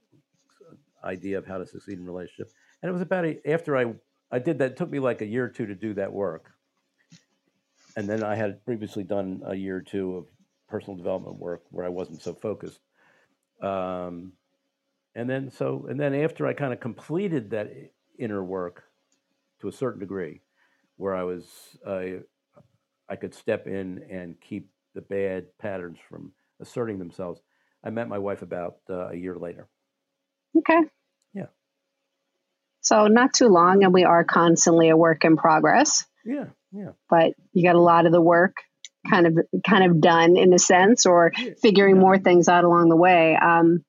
idea 1.05 1.39
of 1.39 1.47
how 1.47 1.59
to 1.59 1.67
succeed 1.67 1.99
in 1.99 2.05
relationship. 2.05 2.51
And 2.83 2.89
it 2.89 2.93
was 2.93 3.03
about 3.03 3.25
a, 3.25 3.51
after 3.51 3.77
I 3.77 3.95
I 4.31 4.39
did 4.39 4.59
that. 4.59 4.73
It 4.73 4.77
took 4.77 4.91
me 4.91 5.01
like 5.01 5.23
a 5.23 5.27
year 5.27 5.45
or 5.45 5.49
two 5.49 5.67
to 5.67 5.75
do 5.75 5.95
that 5.95 6.13
work. 6.13 6.53
And 7.97 8.09
then 8.09 8.23
I 8.23 8.37
had 8.37 8.65
previously 8.65 9.03
done 9.03 9.43
a 9.45 9.55
year 9.55 9.77
or 9.77 9.83
two 9.83 10.17
of 10.17 10.27
personal 10.69 10.97
development 10.97 11.39
work 11.39 11.63
where 11.71 11.85
I 11.85 11.89
wasn't 11.89 12.23
so 12.23 12.33
focused. 12.33 12.79
Um, 13.61 14.33
and 15.15 15.29
then 15.29 15.51
so 15.51 15.87
and 15.89 15.99
then 15.99 16.15
after 16.15 16.47
I 16.47 16.53
kind 16.53 16.73
of 16.73 16.81
completed 16.81 17.51
that 17.51 17.71
inner 18.19 18.45
work 18.45 18.85
to 19.61 19.69
a 19.69 19.73
certain 19.73 20.01
degree, 20.01 20.41
where 20.97 21.15
I 21.15 21.25
was 21.25 21.47
uh, 21.87 22.23
I 23.09 23.17
could 23.17 23.35
step 23.35 23.67
in 23.67 24.05
and 24.09 24.41
keep 24.41 24.71
the 24.95 25.01
bad 25.01 25.47
patterns 25.59 25.99
from 26.09 26.33
asserting 26.61 26.99
themselves. 26.99 27.41
I 27.83 27.91
met 27.91 28.09
my 28.09 28.19
wife 28.19 28.43
about 28.43 28.77
uh, 28.89 29.09
a 29.09 29.17
year 29.17 29.37
later. 29.37 29.69
Okay. 30.59 30.81
Yeah. 31.35 31.47
So 32.81 33.07
not 33.07 33.33
too 33.35 33.49
long, 33.49 33.85
and 33.85 33.93
we 33.93 34.05
are 34.05 34.25
constantly 34.25 34.89
a 34.89 34.97
work 34.97 35.25
in 35.25 35.37
progress. 35.37 36.07
Yeah, 36.25 36.47
yeah. 36.73 36.91
But 37.09 37.33
you 37.53 37.63
got 37.63 37.77
a 37.77 37.81
lot 37.81 38.07
of 38.07 38.13
the 38.13 38.21
work 38.21 38.57
kind 39.09 39.27
of 39.27 39.39
kind 39.67 39.91
of 39.91 40.01
done 40.01 40.37
in 40.37 40.53
a 40.53 40.59
sense, 40.59 41.07
or 41.07 41.33
figuring 41.63 41.99
more 41.99 42.19
things 42.19 42.49
out 42.49 42.65
along 42.65 42.89
the 42.89 42.97
way. 42.97 43.37
Um, 43.37 43.85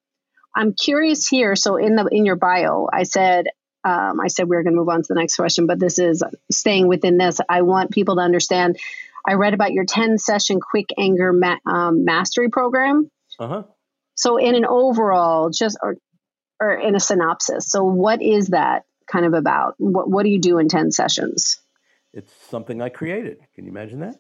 I'm 0.56 0.74
curious 0.74 1.28
here. 1.28 1.56
So 1.56 1.78
in 1.78 1.96
the 1.96 2.06
in 2.06 2.26
your 2.26 2.36
bio, 2.36 2.88
I 2.92 3.04
said 3.04 3.48
um, 3.84 4.20
I 4.20 4.28
said 4.28 4.48
we 4.48 4.56
are 4.56 4.64
going 4.64 4.74
to 4.74 4.80
move 4.80 4.90
on 4.90 5.02
to 5.02 5.08
the 5.08 5.20
next 5.20 5.36
question, 5.36 5.66
but 5.68 5.80
this 5.80 5.98
is 5.98 6.24
staying 6.52 6.88
within 6.88 7.18
this. 7.18 7.40
I 7.50 7.64
want 7.64 7.92
people 7.92 8.16
to 8.18 8.22
understand. 8.22 8.78
I 9.28 9.34
read 9.34 9.54
about 9.54 9.72
your 9.72 9.86
10 9.86 10.18
session 10.18 10.60
quick 10.60 10.88
anger 10.98 11.32
ma- 11.32 11.58
um, 11.66 12.06
mastery 12.06 12.50
program. 12.50 13.10
Uh 13.40 13.48
huh. 13.48 13.64
So 14.16 14.38
in 14.38 14.56
an 14.56 14.66
overall, 14.66 15.50
just 15.50 15.78
or, 15.82 15.96
or 16.62 16.76
in 16.76 16.96
a 16.96 17.00
synopsis. 17.00 17.70
So 17.70 17.84
what 17.84 18.22
is 18.22 18.50
that 18.50 18.86
kind 19.12 19.26
of 19.26 19.34
about? 19.34 19.74
What 19.80 20.08
what 20.10 20.24
do 20.24 20.30
you 20.30 20.40
do 20.40 20.60
in 20.60 20.70
10 20.70 20.92
sessions? 20.92 21.60
It's 22.14 22.32
something 22.50 22.82
I 22.82 22.90
created. 22.90 23.40
Can 23.56 23.66
you 23.66 23.72
imagine 23.72 24.02
that? 24.02 24.20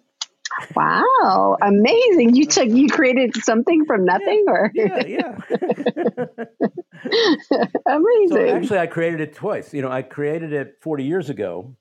Wow, 0.76 1.58
amazing! 1.62 2.36
You 2.36 2.46
took 2.46 2.68
you 2.68 2.90
created 2.90 3.42
something 3.44 3.86
from 3.86 4.04
nothing, 4.04 4.44
yeah, 4.46 4.52
or 4.52 4.72
yeah, 4.74 5.04
yeah. 5.08 5.38
amazing. 7.88 8.30
So 8.30 8.56
actually, 8.56 8.80
I 8.80 8.88
created 8.88 9.22
it 9.22 9.34
twice. 9.34 9.74
You 9.74 9.82
know, 9.82 9.92
I 9.92 10.02
created 10.02 10.52
it 10.52 10.76
40 10.82 11.06
years 11.06 11.30
ago 11.30 11.78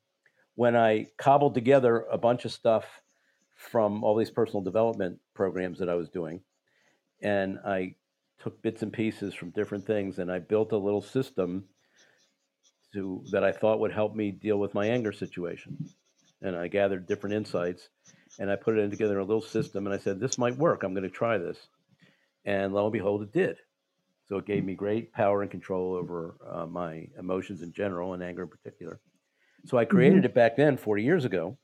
when 0.54 0.76
I 0.76 1.08
cobbled 1.18 1.54
together 1.54 2.06
a 2.12 2.18
bunch 2.18 2.44
of 2.44 2.52
stuff 2.52 2.84
from 3.56 4.04
all 4.04 4.16
these 4.16 4.30
personal 4.30 4.62
development 4.62 5.18
programs 5.34 5.80
that 5.80 5.88
I 5.88 5.94
was 5.94 6.08
doing, 6.08 6.40
and 7.22 7.58
I 7.66 7.96
took 8.40 8.60
bits 8.62 8.82
and 8.82 8.92
pieces 8.92 9.34
from 9.34 9.50
different 9.50 9.86
things, 9.86 10.18
and 10.18 10.32
I 10.32 10.38
built 10.38 10.72
a 10.72 10.78
little 10.78 11.02
system 11.02 11.64
to 12.92 13.22
that 13.30 13.44
I 13.44 13.52
thought 13.52 13.80
would 13.80 13.92
help 13.92 14.14
me 14.14 14.30
deal 14.30 14.58
with 14.58 14.74
my 14.74 14.86
anger 14.86 15.12
situation. 15.12 15.88
And 16.42 16.56
I 16.56 16.68
gathered 16.68 17.06
different 17.06 17.36
insights 17.36 17.88
and 18.38 18.50
I 18.50 18.56
put 18.56 18.76
it 18.76 18.80
in 18.80 18.90
together 18.90 19.14
in 19.14 19.20
a 19.20 19.24
little 19.24 19.42
system. 19.42 19.86
And 19.86 19.94
I 19.94 19.98
said, 19.98 20.18
this 20.18 20.38
might 20.38 20.56
work. 20.56 20.82
I'm 20.82 20.94
going 20.94 21.04
to 21.04 21.10
try 21.10 21.38
this. 21.38 21.58
And 22.44 22.72
lo 22.72 22.84
and 22.84 22.92
behold, 22.92 23.22
it 23.22 23.32
did. 23.32 23.58
So 24.28 24.38
it 24.38 24.46
gave 24.46 24.64
me 24.64 24.74
great 24.74 25.12
power 25.12 25.42
and 25.42 25.50
control 25.50 25.94
over 25.94 26.36
uh, 26.48 26.66
my 26.66 27.08
emotions 27.18 27.62
in 27.62 27.72
general 27.72 28.14
and 28.14 28.22
anger 28.22 28.42
in 28.42 28.48
particular. 28.48 29.00
So 29.66 29.76
I 29.76 29.84
created 29.84 30.18
mm-hmm. 30.18 30.26
it 30.26 30.34
back 30.34 30.56
then, 30.56 30.76
40 30.76 31.02
years 31.02 31.24
ago. 31.24 31.58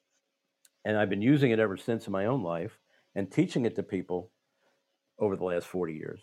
And 0.84 0.96
I've 0.96 1.10
been 1.10 1.22
using 1.22 1.50
it 1.50 1.58
ever 1.58 1.76
since 1.76 2.06
in 2.06 2.12
my 2.12 2.26
own 2.26 2.42
life 2.42 2.78
and 3.14 3.30
teaching 3.30 3.64
it 3.64 3.76
to 3.76 3.82
people 3.82 4.30
over 5.18 5.36
the 5.36 5.44
last 5.44 5.66
40 5.66 5.94
years 5.94 6.20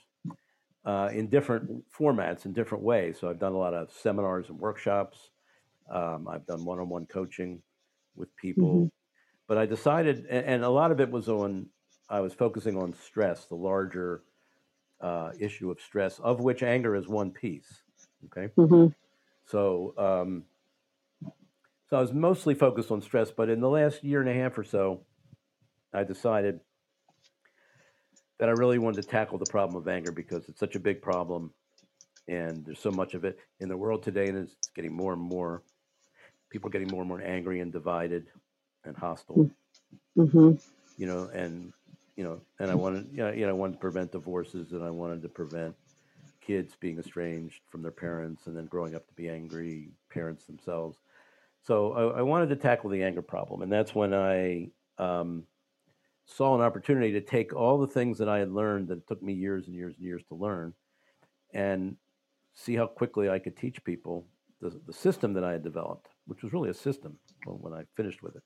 uh, 0.85 1.09
in 1.13 1.27
different 1.27 1.83
formats, 1.91 2.45
in 2.45 2.53
different 2.53 2.83
ways. 2.83 3.17
So 3.19 3.29
I've 3.29 3.39
done 3.39 3.53
a 3.53 3.57
lot 3.57 3.73
of 3.73 3.91
seminars 3.91 4.49
and 4.49 4.59
workshops. 4.59 5.29
Um, 5.89 6.27
I've 6.29 6.45
done 6.45 6.65
one 6.65 6.79
on 6.79 6.89
one 6.89 7.05
coaching 7.05 7.61
with 8.15 8.35
people. 8.35 8.75
Mm-hmm. 8.75 8.85
But 9.47 9.57
I 9.57 9.65
decided, 9.65 10.25
and, 10.27 10.63
a 10.63 10.69
lot 10.69 10.91
of 10.91 10.99
it 10.99 11.11
was 11.11 11.27
on, 11.27 11.67
I 12.09 12.21
was 12.21 12.33
focusing 12.33 12.77
on 12.77 12.93
stress, 12.93 13.45
the 13.45 13.55
larger 13.55 14.23
uh, 15.01 15.31
issue 15.37 15.69
of 15.69 15.81
stress, 15.81 16.19
of 16.19 16.39
which 16.39 16.63
anger 16.63 16.95
is 16.95 17.07
one 17.07 17.31
piece. 17.31 17.81
Okay. 18.25 18.51
Mm-hmm. 18.57 18.87
So, 19.45 19.93
um, 19.97 20.43
so 21.89 21.97
I 21.97 22.01
was 22.01 22.13
mostly 22.13 22.55
focused 22.55 22.89
on 22.89 23.01
stress, 23.01 23.31
but 23.31 23.49
in 23.49 23.59
the 23.59 23.69
last 23.69 24.03
year 24.03 24.21
and 24.21 24.29
a 24.29 24.33
half 24.33 24.57
or 24.57 24.63
so, 24.63 25.01
I 25.93 26.03
decided 26.03 26.61
that 28.39 28.49
I 28.49 28.51
really 28.51 28.79
wanted 28.79 29.01
to 29.03 29.07
tackle 29.07 29.37
the 29.37 29.45
problem 29.45 29.75
of 29.75 29.87
anger 29.87 30.11
because 30.11 30.47
it's 30.49 30.59
such 30.59 30.75
a 30.75 30.79
big 30.79 31.01
problem, 31.01 31.51
and 32.27 32.65
there's 32.65 32.79
so 32.79 32.91
much 32.91 33.13
of 33.13 33.25
it 33.25 33.39
in 33.59 33.69
the 33.69 33.77
world 33.77 34.03
today, 34.03 34.29
and 34.29 34.37
it's 34.37 34.55
getting 34.75 34.93
more 34.93 35.13
and 35.13 35.21
more. 35.21 35.61
People 36.49 36.69
are 36.69 36.71
getting 36.71 36.89
more 36.89 37.01
and 37.01 37.09
more 37.09 37.21
angry 37.21 37.59
and 37.59 37.71
divided 37.71 38.27
and 38.85 38.95
hostile. 38.95 39.49
Mm-hmm. 40.17 40.51
You 40.97 41.07
know, 41.07 41.29
and 41.33 41.73
you 42.15 42.23
know, 42.23 42.41
and 42.59 42.69
I 42.69 42.75
wanted, 42.75 43.07
you 43.11 43.17
know, 43.17 43.31
you 43.31 43.45
know, 43.45 43.49
I 43.49 43.53
wanted 43.53 43.73
to 43.73 43.79
prevent 43.79 44.11
divorces, 44.11 44.71
and 44.71 44.83
I 44.83 44.89
wanted 44.89 45.21
to 45.23 45.29
prevent 45.29 45.75
kids 46.41 46.75
being 46.79 46.99
estranged 46.99 47.61
from 47.69 47.81
their 47.81 47.91
parents, 47.91 48.47
and 48.47 48.55
then 48.55 48.65
growing 48.65 48.95
up 48.95 49.07
to 49.07 49.13
be 49.13 49.29
angry 49.29 49.89
parents 50.09 50.45
themselves. 50.45 50.97
So 51.65 51.93
I, 51.93 52.19
I 52.19 52.21
wanted 52.21 52.49
to 52.49 52.55
tackle 52.55 52.89
the 52.89 53.03
anger 53.03 53.21
problem, 53.21 53.61
and 53.61 53.71
that's 53.71 53.95
when 53.95 54.13
I 54.13 54.69
um, 54.97 55.43
saw 56.25 56.55
an 56.55 56.61
opportunity 56.61 57.11
to 57.13 57.21
take 57.21 57.53
all 57.53 57.77
the 57.77 57.87
things 57.87 58.17
that 58.17 58.29
I 58.29 58.39
had 58.39 58.51
learned 58.51 58.87
that 58.87 58.99
it 58.99 59.07
took 59.07 59.21
me 59.21 59.33
years 59.33 59.67
and 59.67 59.75
years 59.75 59.95
and 59.97 60.05
years 60.05 60.23
to 60.29 60.35
learn, 60.35 60.73
and 61.53 61.97
see 62.53 62.75
how 62.75 62.87
quickly 62.87 63.29
I 63.29 63.39
could 63.39 63.57
teach 63.57 63.83
people 63.83 64.25
the, 64.61 64.79
the 64.85 64.93
system 64.93 65.33
that 65.33 65.43
I 65.43 65.51
had 65.51 65.63
developed, 65.63 66.07
which 66.27 66.43
was 66.43 66.53
really 66.53 66.69
a 66.69 66.73
system 66.73 67.17
when 67.45 67.73
I 67.73 67.83
finished 67.95 68.23
with 68.23 68.35
it 68.35 68.43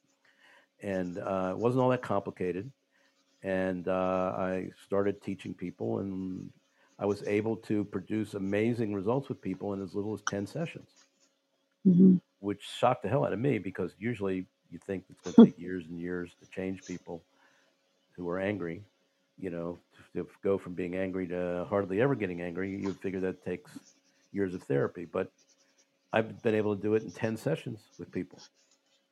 and 0.82 1.18
uh, 1.18 1.50
it 1.52 1.58
wasn't 1.58 1.82
all 1.82 1.90
that 1.90 2.02
complicated. 2.02 2.72
And 3.44 3.88
uh, 3.88 4.34
I 4.38 4.70
started 4.84 5.22
teaching 5.22 5.54
people, 5.54 6.00
and 6.00 6.50
I 7.00 7.06
was 7.06 7.24
able 7.28 7.56
to 7.58 7.84
produce 7.86 8.34
amazing 8.34 8.94
results 8.94 9.30
with 9.30 9.42
people 9.42 9.74
in 9.74 9.82
as 9.82 9.94
little 9.94 10.13
as 10.13 10.22
10 10.28 10.48
sessions, 10.48 10.90
mm-hmm. 11.88 12.16
which 12.40 12.63
shocked 12.63 13.04
the 13.04 13.10
hell 13.10 13.26
out 13.26 13.34
of 13.34 13.40
me 13.40 13.60
because 13.60 13.94
usually 14.00 14.46
you 14.72 14.80
think 14.86 15.06
it's 15.10 15.22
going 15.22 15.36
to 15.46 15.46
take 15.46 15.60
years 15.62 15.86
and 15.88 16.00
years 16.00 16.32
to 16.42 16.50
change 16.50 16.84
people 16.86 17.24
who 18.17 18.27
are 18.30 18.39
angry. 18.39 18.84
You 19.39 19.51
know, 19.51 19.77
to, 20.15 20.23
to 20.23 20.30
go 20.43 20.58
from 20.58 20.73
being 20.73 20.95
angry 20.95 21.27
to 21.27 21.65
hardly 21.69 22.01
ever 22.01 22.15
getting 22.15 22.41
angry, 22.41 22.75
you 22.75 22.93
figure 22.93 23.19
that 23.19 23.45
takes 23.45 23.71
years 24.32 24.53
of 24.53 24.63
therapy. 24.63 25.06
But 25.06 25.32
I've 26.12 26.41
been 26.41 26.56
able 26.56 26.75
to 26.75 26.82
do 26.82 26.95
it 26.95 27.03
in 27.03 27.12
10 27.12 27.38
sessions 27.38 27.80
with 27.99 28.12
people. 28.12 28.39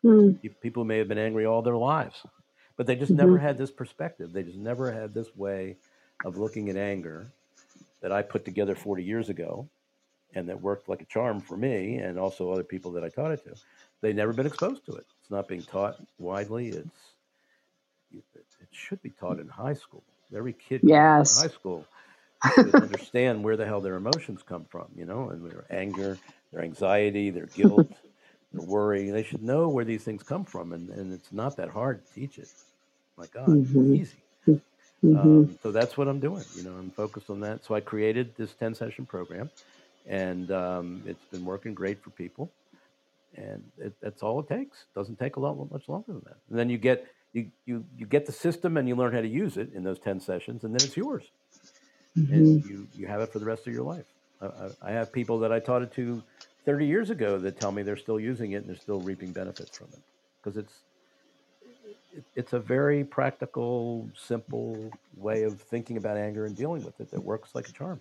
Mm. 0.03 0.39
People 0.61 0.83
may 0.85 0.97
have 0.97 1.07
been 1.07 1.17
angry 1.17 1.45
all 1.45 1.61
their 1.61 1.77
lives, 1.77 2.25
but 2.77 2.87
they 2.87 2.95
just 2.95 3.11
mm-hmm. 3.11 3.21
never 3.21 3.37
had 3.37 3.57
this 3.57 3.71
perspective. 3.71 4.33
They 4.33 4.43
just 4.43 4.57
never 4.57 4.91
had 4.91 5.13
this 5.13 5.35
way 5.35 5.77
of 6.23 6.37
looking 6.37 6.69
at 6.69 6.77
anger 6.77 7.27
that 8.01 8.11
I 8.11 8.21
put 8.21 8.45
together 8.45 8.75
40 8.75 9.03
years 9.03 9.29
ago 9.29 9.67
and 10.35 10.47
that 10.49 10.61
worked 10.61 10.89
like 10.89 11.01
a 11.01 11.05
charm 11.05 11.39
for 11.39 11.57
me 11.57 11.97
and 11.97 12.19
also 12.19 12.51
other 12.51 12.63
people 12.63 12.91
that 12.91 13.03
I 13.03 13.09
taught 13.09 13.31
it 13.31 13.43
to. 13.45 13.55
They've 14.01 14.15
never 14.15 14.33
been 14.33 14.45
exposed 14.45 14.85
to 14.85 14.93
it. 14.93 15.05
It's 15.21 15.31
not 15.31 15.47
being 15.47 15.63
taught 15.63 15.95
widely. 16.19 16.69
It's 16.69 17.14
it 18.71 18.75
should 18.75 19.01
be 19.01 19.11
taught 19.11 19.39
in 19.39 19.47
high 19.47 19.73
school. 19.73 20.03
Every 20.35 20.53
kid 20.53 20.81
yes. 20.83 21.37
in 21.37 21.49
high 21.49 21.53
school 21.53 21.85
should 22.53 22.75
understand 22.75 23.43
where 23.43 23.57
the 23.57 23.65
hell 23.65 23.81
their 23.81 23.95
emotions 23.95 24.41
come 24.43 24.65
from, 24.65 24.87
you 24.95 25.05
know, 25.05 25.29
and 25.29 25.49
their 25.49 25.65
anger, 25.69 26.17
their 26.51 26.63
anxiety, 26.63 27.29
their 27.29 27.45
guilt, 27.45 27.87
their 28.53 28.65
worry. 28.65 29.09
They 29.11 29.23
should 29.23 29.43
know 29.43 29.69
where 29.69 29.85
these 29.85 30.03
things 30.03 30.23
come 30.23 30.45
from, 30.45 30.73
and, 30.73 30.89
and 30.89 31.13
it's 31.13 31.31
not 31.31 31.57
that 31.57 31.69
hard 31.69 32.05
to 32.05 32.13
teach 32.13 32.37
it. 32.37 32.49
My 33.17 33.25
God, 33.33 33.47
mm-hmm. 33.47 33.93
easy. 33.93 34.17
Mm-hmm. 34.47 35.17
Um, 35.17 35.59
so 35.61 35.71
that's 35.71 35.97
what 35.97 36.07
I'm 36.07 36.19
doing. 36.19 36.43
You 36.55 36.63
know, 36.63 36.71
I'm 36.71 36.89
focused 36.89 37.29
on 37.29 37.39
that. 37.41 37.63
So 37.63 37.75
I 37.75 37.79
created 37.79 38.35
this 38.37 38.53
10 38.53 38.75
session 38.75 39.05
program, 39.05 39.49
and 40.07 40.51
um, 40.51 41.03
it's 41.05 41.23
been 41.25 41.45
working 41.45 41.73
great 41.73 42.01
for 42.03 42.09
people. 42.11 42.51
And 43.35 43.63
it, 43.77 43.93
that's 44.01 44.23
all 44.23 44.39
it 44.39 44.47
takes. 44.47 44.77
It 44.77 44.97
doesn't 44.97 45.19
take 45.19 45.35
a 45.35 45.39
lot 45.39 45.55
much 45.71 45.89
longer 45.89 46.13
than 46.13 46.21
that. 46.25 46.37
And 46.49 46.57
then 46.57 46.69
you 46.69 46.77
get 46.77 47.05
you, 47.35 47.51
you 47.65 47.85
you 47.97 48.05
get 48.05 48.25
the 48.25 48.31
system 48.31 48.77
and 48.77 48.87
you 48.87 48.95
learn 48.95 49.13
how 49.13 49.21
to 49.21 49.27
use 49.27 49.57
it 49.57 49.73
in 49.73 49.83
those 49.83 49.99
10 49.99 50.21
sessions, 50.21 50.63
and 50.63 50.73
then 50.73 50.85
it's 50.85 50.95
yours, 50.95 51.23
mm-hmm. 52.17 52.33
and 52.33 52.65
you 52.65 52.87
you 52.95 53.07
have 53.07 53.21
it 53.21 53.31
for 53.31 53.39
the 53.39 53.45
rest 53.45 53.67
of 53.67 53.73
your 53.73 53.83
life. 53.83 54.05
I, 54.41 54.69
I 54.81 54.91
have 54.91 55.11
people 55.11 55.39
that 55.39 55.51
I 55.51 55.59
taught 55.59 55.81
it 55.81 55.93
to 55.93 56.23
30 56.65 56.85
years 56.85 57.09
ago 57.09 57.37
that 57.39 57.59
tell 57.59 57.71
me 57.71 57.83
they're 57.83 57.97
still 57.97 58.19
using 58.19 58.51
it 58.51 58.57
and 58.57 58.67
they're 58.67 58.75
still 58.75 58.99
reaping 59.01 59.31
benefits 59.31 59.77
from 59.77 59.87
it 59.93 59.99
because 60.41 60.57
it's 60.57 60.73
it's 62.35 62.53
a 62.53 62.59
very 62.59 63.03
practical, 63.03 64.09
simple 64.15 64.91
way 65.17 65.43
of 65.43 65.59
thinking 65.61 65.97
about 65.97 66.15
anger 66.15 66.45
and 66.45 66.55
dealing 66.55 66.83
with 66.85 66.99
it 67.01 67.11
that 67.11 67.21
works 67.21 67.53
like 67.53 67.67
a 67.67 67.73
charm. 67.73 67.99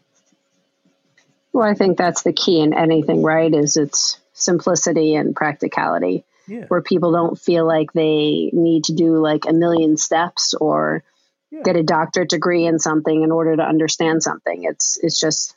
Well, 1.53 1.69
I 1.69 1.75
think 1.75 1.99
that's 1.99 2.23
the 2.23 2.33
key 2.33 2.61
in 2.61 2.75
anything, 2.75 3.23
right? 3.23 3.53
Is 3.53 3.77
its 3.77 4.21
simplicity 4.33 5.17
and 5.17 5.35
practicality, 5.35 6.25
Yeah, 6.47 6.67
where 6.69 6.83
people 6.83 7.13
don't 7.13 7.39
feel 7.39 7.67
like 7.67 7.93
they 7.93 8.51
need 8.53 8.85
to 8.85 8.95
do 8.95 9.19
like 9.19 9.45
a 9.47 9.53
million 9.53 9.97
steps 9.97 10.55
or 10.55 11.05
yeah, 11.51 11.63
get 11.65 11.77
a 11.77 11.83
doctorate 11.83 12.31
degree 12.31 12.67
in 12.67 12.79
something 12.79 13.23
in 13.23 13.31
order 13.33 13.57
to 13.57 13.63
understand 13.63 14.23
something. 14.23 14.65
It's 14.65 14.99
it's 15.03 15.19
just 15.19 15.57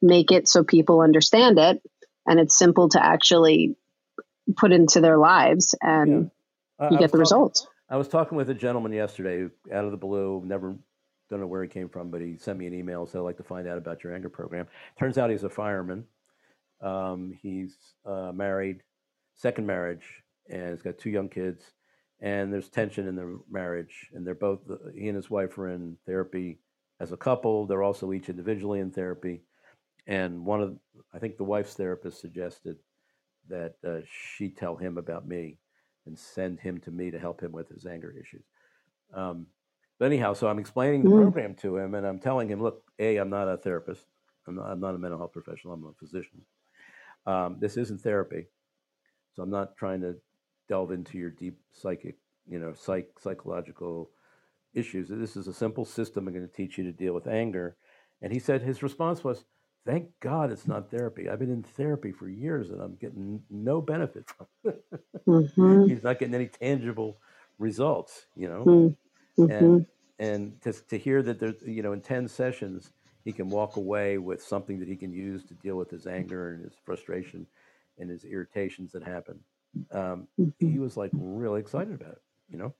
make 0.00 0.30
it 0.30 0.48
so 0.48 0.62
people 0.62 1.00
understand 1.00 1.58
it 1.58 1.82
and 2.26 2.38
it's 2.38 2.56
simple 2.56 2.88
to 2.90 3.04
actually 3.04 3.74
put 4.56 4.72
into 4.72 5.00
their 5.00 5.18
lives 5.18 5.74
yeah. 5.82 6.02
and 6.02 6.30
I, 6.78 6.90
you 6.90 6.96
I 6.96 7.00
get 7.00 7.06
the 7.10 7.18
talking. 7.18 7.20
results. 7.20 7.66
I 7.90 7.96
was 7.96 8.08
talking 8.08 8.36
with 8.36 8.50
a 8.50 8.54
gentleman 8.54 8.92
yesterday, 8.92 9.38
who, 9.40 9.50
out 9.72 9.84
of 9.84 9.90
the 9.90 9.96
blue, 9.96 10.42
never 10.44 10.76
don't 11.30 11.40
know 11.40 11.46
where 11.46 11.62
he 11.62 11.68
came 11.68 11.88
from, 11.88 12.10
but 12.10 12.20
he 12.20 12.36
sent 12.36 12.58
me 12.58 12.66
an 12.66 12.74
email. 12.74 13.06
So 13.06 13.20
I'd 13.20 13.22
like 13.22 13.36
to 13.38 13.42
find 13.42 13.66
out 13.66 13.78
about 13.78 14.04
your 14.04 14.14
anger 14.14 14.28
program. 14.28 14.66
Turns 14.98 15.18
out 15.18 15.30
he's 15.30 15.44
a 15.44 15.50
fireman. 15.50 16.04
Um, 16.80 17.36
he's 17.42 17.76
uh, 18.06 18.32
married, 18.34 18.82
second 19.38 19.66
marriage, 19.66 20.04
and 20.50 20.70
he's 20.70 20.82
got 20.82 20.98
two 20.98 21.10
young 21.10 21.30
kids. 21.30 21.64
And 22.20 22.52
there's 22.52 22.68
tension 22.68 23.08
in 23.08 23.16
their 23.16 23.36
marriage, 23.48 24.10
and 24.12 24.26
they're 24.26 24.34
both 24.34 24.58
he 24.92 25.06
and 25.08 25.16
his 25.16 25.30
wife 25.30 25.56
are 25.56 25.70
in 25.70 25.96
therapy 26.04 26.58
as 27.00 27.12
a 27.12 27.16
couple. 27.16 27.66
They're 27.66 27.84
also 27.84 28.12
each 28.12 28.28
individually 28.28 28.80
in 28.80 28.90
therapy. 28.90 29.42
And 30.08 30.44
one 30.44 30.60
of, 30.60 30.76
I 31.14 31.18
think 31.20 31.36
the 31.36 31.44
wife's 31.44 31.74
therapist 31.74 32.20
suggested 32.20 32.76
that 33.48 33.74
uh, 33.86 34.00
she 34.10 34.50
tell 34.50 34.76
him 34.76 34.98
about 34.98 35.28
me 35.28 35.58
and 36.06 36.18
send 36.18 36.58
him 36.60 36.80
to 36.80 36.90
me 36.90 37.10
to 37.12 37.18
help 37.20 37.40
him 37.40 37.52
with 37.52 37.68
his 37.68 37.86
anger 37.86 38.12
issues. 38.20 38.44
Um, 39.14 39.46
but 39.98 40.06
anyhow, 40.06 40.34
so 40.34 40.48
I'm 40.48 40.58
explaining 40.58 41.04
the 41.04 41.10
Mm, 41.10 41.16
program 41.22 41.54
to 41.56 41.76
him, 41.76 41.94
and 41.94 42.06
I'm 42.06 42.18
telling 42.18 42.48
him, 42.48 42.60
look, 42.62 42.82
a, 42.98 43.16
I'm 43.18 43.30
not 43.30 43.48
a 43.48 43.56
therapist. 43.56 44.04
I'm 44.46 44.56
not, 44.56 44.70
I'm 44.70 44.80
not 44.80 44.94
a 44.94 44.98
mental 44.98 45.18
health 45.18 45.32
professional. 45.32 45.74
I'm 45.74 45.84
a 45.84 45.92
physician. 45.98 46.40
Um, 47.26 47.58
this 47.60 47.76
isn't 47.76 48.00
therapy, 48.00 48.46
so 49.38 49.44
I'm 49.44 49.50
not 49.50 49.78
trying 49.78 50.02
to 50.02 50.16
delve 50.68 50.92
into 50.92 51.18
your 51.18 51.30
deep 51.30 51.60
psychic, 51.72 52.18
you 52.48 52.60
know, 52.60 52.74
psych 52.74 53.10
psychological 53.20 54.10
issues. 54.74 55.08
This 55.10 55.36
is 55.36 55.48
a 55.48 55.54
simple 55.54 55.86
system. 55.86 56.28
I'm 56.28 56.34
going 56.34 56.48
to 56.48 56.54
teach 56.54 56.78
you 56.78 56.84
to 56.84 56.92
deal 56.92 57.14
with 57.14 57.28
anger. 57.28 57.76
And 58.22 58.32
he 58.32 58.40
said 58.40 58.62
his 58.62 58.82
response 58.82 59.24
was, 59.24 59.44
"Thank 59.86 60.10
God 60.20 60.52
it's 60.52 60.68
not 60.68 60.90
therapy. 60.90 61.30
I've 61.30 61.40
been 61.40 61.52
in 61.52 61.64
therapy 61.64 62.12
for 62.12 62.28
years, 62.28 62.70
and 62.70 62.82
I'm 62.82 62.96
getting 62.96 63.42
no 63.50 63.82
benefit 63.82 64.26
from 64.30 64.48
it. 64.64 64.84
hmm 65.26 65.88
He's 65.88 66.04
not 66.04 66.20
getting 66.20 66.34
any 66.36 66.48
tangible 66.48 67.20
results, 67.58 68.26
you 68.36 68.48
know." 68.48 68.72
hmm 69.36 69.48
and 69.48 69.84
and 70.20 70.60
to, 70.62 70.72
to 70.72 70.98
hear 70.98 71.22
that 71.22 71.40
there's 71.40 71.62
you 71.62 71.82
know 71.82 71.92
in 71.92 72.00
10 72.00 72.28
sessions 72.28 72.92
he 73.24 73.32
can 73.32 73.50
walk 73.50 73.76
away 73.76 74.18
with 74.18 74.42
something 74.42 74.78
that 74.80 74.88
he 74.88 74.96
can 74.96 75.12
use 75.12 75.44
to 75.46 75.54
deal 75.54 75.76
with 75.76 75.90
his 75.90 76.06
anger 76.06 76.52
and 76.54 76.64
his 76.64 76.74
frustration 76.84 77.46
and 77.98 78.10
his 78.10 78.24
irritations 78.24 78.92
that 78.92 79.02
happen 79.04 79.40
um, 79.92 80.28
he 80.58 80.78
was 80.78 80.96
like 80.96 81.12
really 81.14 81.60
excited 81.60 81.94
about 81.94 82.12
it 82.12 82.22
you 82.50 82.58
know? 82.58 82.74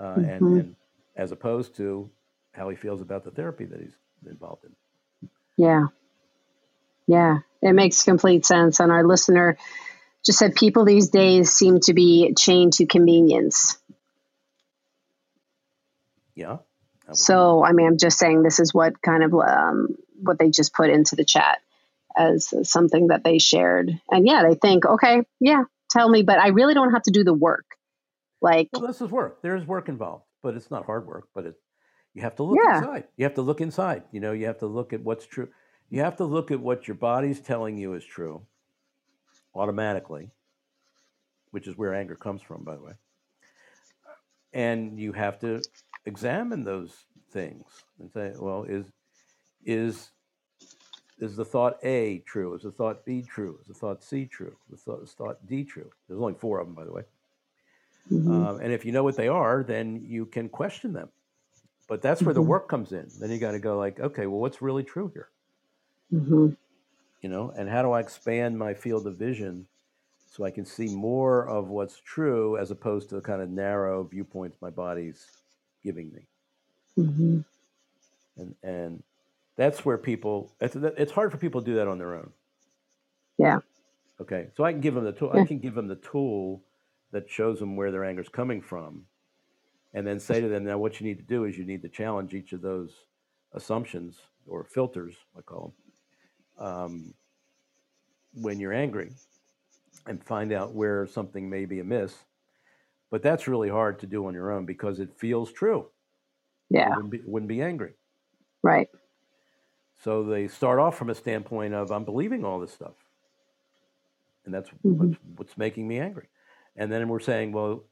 Uh, 0.00 0.20
and 0.24 0.48
hmm 0.48 0.58
and 0.58 0.76
as 1.16 1.32
opposed 1.32 1.76
to 1.76 2.10
how 2.52 2.68
he 2.70 2.76
feels 2.76 3.00
about 3.02 3.24
the 3.24 3.30
therapy 3.30 3.64
that 3.66 3.80
he's 3.80 3.98
involved 4.28 4.64
in. 4.64 4.72
Yeah, 5.58 5.86
yeah, 7.06 7.38
it 7.62 7.74
makes 7.74 8.04
complete 8.04 8.46
sense. 8.46 8.80
And 8.80 8.92
our 8.92 9.06
listener 9.06 9.58
just 10.26 10.38
said 10.38 10.54
people 10.56 10.84
these 10.84 11.10
days 11.10 11.52
seem 11.52 11.80
to 11.82 11.94
be 11.94 12.34
chained 12.38 12.74
to 12.74 12.86
convenience. 12.86 13.78
yeah 16.36 16.58
i 17.08 17.12
So, 17.12 17.64
I 17.64 17.72
mean, 17.72 17.86
I'm 17.88 17.98
just 17.98 18.18
saying 18.18 18.42
this 18.42 18.60
is 18.60 18.74
what 18.74 19.02
kind 19.02 19.24
of 19.24 19.34
um, 19.34 19.96
what 20.22 20.38
they 20.38 20.50
just 20.50 20.74
put 20.74 20.90
into 20.90 21.16
the 21.16 21.24
chat 21.24 21.58
as 22.16 22.52
something 22.62 23.08
that 23.08 23.24
they 23.24 23.38
shared. 23.38 23.90
And 24.10 24.26
yeah, 24.26 24.44
they 24.48 24.54
think, 24.54 24.84
okay, 24.86 25.22
yeah, 25.40 25.64
tell 25.90 26.08
me, 26.08 26.22
but 26.22 26.38
I 26.38 26.48
really 26.48 26.74
don't 26.74 26.92
have 26.92 27.02
to 27.02 27.10
do 27.10 27.24
the 27.24 27.34
work. 27.34 27.66
Like, 28.40 28.68
well 28.72 28.86
this 28.86 29.00
is 29.00 29.10
work. 29.10 29.40
There's 29.42 29.66
work 29.66 29.88
involved 29.88 30.24
but 30.44 30.54
it's 30.54 30.70
not 30.70 30.84
hard 30.84 31.06
work 31.06 31.26
but 31.34 31.46
it 31.46 31.54
you 32.12 32.22
have 32.22 32.36
to 32.36 32.44
look 32.44 32.58
yeah, 32.62 32.78
inside. 32.78 33.04
You 33.16 33.24
have 33.24 33.34
to 33.34 33.42
look 33.42 33.60
inside 33.60 34.04
you 34.12 34.20
know 34.20 34.30
you 34.30 34.46
have 34.46 34.58
to 34.58 34.66
look 34.66 34.92
at 34.92 35.00
what's 35.00 35.26
true. 35.26 35.48
You 35.88 36.00
have 36.02 36.16
to 36.16 36.24
look 36.24 36.52
at 36.52 36.60
what 36.60 36.86
your 36.86 36.94
body's 36.94 37.40
telling 37.40 37.76
you 37.76 37.94
is 37.94 38.04
true 38.04 38.46
automatically 39.56 40.30
which 41.50 41.68
is 41.68 41.76
where 41.76 41.94
anger 41.94 42.14
comes 42.14 42.42
from 42.42 42.62
by 42.62 42.76
the 42.76 42.82
way. 42.82 42.92
And 44.52 45.00
you 45.00 45.12
have 45.12 45.40
to 45.40 45.62
examine 46.04 46.62
those 46.62 46.92
things 47.32 47.64
and 47.98 48.12
say 48.12 48.34
well 48.38 48.64
is 48.64 48.86
is 49.64 50.10
is 51.18 51.36
the 51.36 51.44
thought 51.44 51.78
a 51.82 52.18
true? 52.20 52.54
Is 52.54 52.62
the 52.62 52.72
thought 52.72 53.04
b 53.04 53.22
true? 53.22 53.58
Is 53.60 53.68
the 53.68 53.74
thought 53.74 54.02
c 54.02 54.26
true? 54.26 54.56
Is 54.72 54.84
the 54.84 54.92
thought, 54.92 55.02
is 55.02 55.12
thought 55.12 55.46
d 55.46 55.64
true? 55.64 55.90
There's 56.08 56.20
only 56.20 56.34
four 56.34 56.60
of 56.60 56.66
them 56.66 56.74
by 56.74 56.84
the 56.84 56.92
way. 56.92 57.02
Hmm 58.08 58.46
um, 58.48 58.60
and 58.60 58.72
if 58.72 58.84
you 58.84 58.92
know 58.92 59.04
what 59.04 59.16
they 59.16 59.28
are 59.28 59.62
then 59.62 60.04
you 60.04 60.26
can 60.26 60.48
question 60.48 60.92
them. 60.92 61.10
But 61.88 62.02
that's 62.02 62.24
where 62.24 62.34
the 62.34 62.42
hmm 62.42 62.48
work 62.48 62.68
comes 62.68 62.92
in. 62.92 63.10
Then 63.20 63.30
you 63.30 63.38
got 63.38 63.52
to 63.52 63.58
go 63.58 63.78
like 63.78 64.00
okay 64.00 64.26
well 64.26 64.40
what's 64.40 64.62
really 64.62 64.84
true 64.84 65.10
here? 65.14 65.30
Hmm 66.10 66.54
you 67.22 67.28
know 67.28 67.50
and 67.56 67.68
how 67.68 67.82
do 67.82 67.92
i 67.92 68.00
expand 68.00 68.58
my 68.58 68.74
field 68.74 69.06
of 69.06 69.16
vision 69.16 69.66
so 70.26 70.44
i 70.44 70.50
can 70.50 70.64
see 70.64 70.88
more 70.88 71.48
of 71.48 71.68
what's 71.68 72.00
true 72.00 72.56
as 72.58 72.70
opposed 72.70 73.08
to 73.08 73.14
the 73.14 73.20
kind 73.20 73.40
of 73.40 73.48
narrow 73.50 74.04
viewpoints 74.04 74.58
my 74.60 74.70
body's 74.70 75.42
giving 75.82 76.12
me? 76.12 76.26
Hmm 76.96 77.40
and 78.36 78.54
and 78.62 79.02
that's 79.56 79.84
where 79.84 79.98
people 79.98 80.52
it's, 80.60 80.76
it's 80.76 81.12
hard 81.12 81.30
for 81.30 81.38
people 81.38 81.60
to 81.60 81.66
do 81.66 81.74
that 81.76 81.88
on 81.88 81.98
their 81.98 82.14
own. 82.14 82.30
Yeah, 83.38 83.58
okay. 84.20 84.48
So 84.56 84.64
i 84.64 84.72
can 84.72 84.80
give 84.80 84.94
them 84.94 85.04
the 85.04 85.12
tool 85.12 85.30
i 85.34 85.44
can 85.44 85.58
give 85.58 85.74
them 85.74 85.88
the 85.88 85.96
tool 85.96 86.62
that 87.12 87.30
shows 87.30 87.58
them 87.60 87.76
where 87.76 87.90
their 87.90 88.04
anger 88.04 88.22
is 88.22 88.28
coming 88.28 88.60
from 88.60 89.04
and 89.92 90.06
then 90.06 90.18
say 90.18 90.40
to 90.40 90.48
them 90.48 90.64
now 90.64 90.78
what 90.78 91.00
you 91.00 91.06
need 91.06 91.18
to 91.18 91.24
do 91.24 91.44
is 91.44 91.56
you 91.56 91.64
need 91.64 91.82
to 91.82 91.88
challenge 91.88 92.34
each 92.34 92.52
of 92.52 92.60
those 92.60 92.92
assumptions 93.52 94.18
or 94.46 94.64
filters 94.64 95.14
i 95.38 95.40
call 95.40 95.74
them 96.58 96.66
um, 96.66 97.14
when 98.34 98.58
you're 98.60 98.72
angry 98.72 99.12
and 100.06 100.22
find 100.24 100.52
out 100.52 100.72
where 100.72 101.06
something 101.06 101.48
may 101.48 101.64
be 101.64 101.80
amiss. 101.80 102.14
But 103.10 103.22
that's 103.22 103.46
really 103.46 103.68
hard 103.68 104.00
to 104.00 104.06
do 104.06 104.26
on 104.26 104.34
your 104.34 104.50
own 104.50 104.66
because 104.66 104.98
it 104.98 105.10
feels 105.16 105.52
true. 105.52 105.86
Yeah, 106.70 106.88
wouldn't 106.90 107.10
be, 107.10 107.20
wouldn't 107.24 107.48
be 107.48 107.62
angry. 107.62 107.92
Right. 108.62 108.88
So 110.04 110.22
they 110.22 110.46
start 110.46 110.78
off 110.78 110.96
from 110.98 111.08
a 111.10 111.14
standpoint 111.14 111.72
of 111.72 111.90
i'm 111.90 112.04
believing 112.04 112.44
all 112.44 112.60
this 112.60 112.72
stuff. 112.72 112.92
And 114.44 114.52
that's 114.52 114.68
hmm 114.82 114.92
what's, 114.98 115.18
what's 115.36 115.56
making 115.56 115.88
me 115.88 115.98
angry. 115.98 116.28
And 116.76 116.92
then 116.92 117.08
we're 117.08 117.20
saying 117.20 117.52
well 117.52 117.84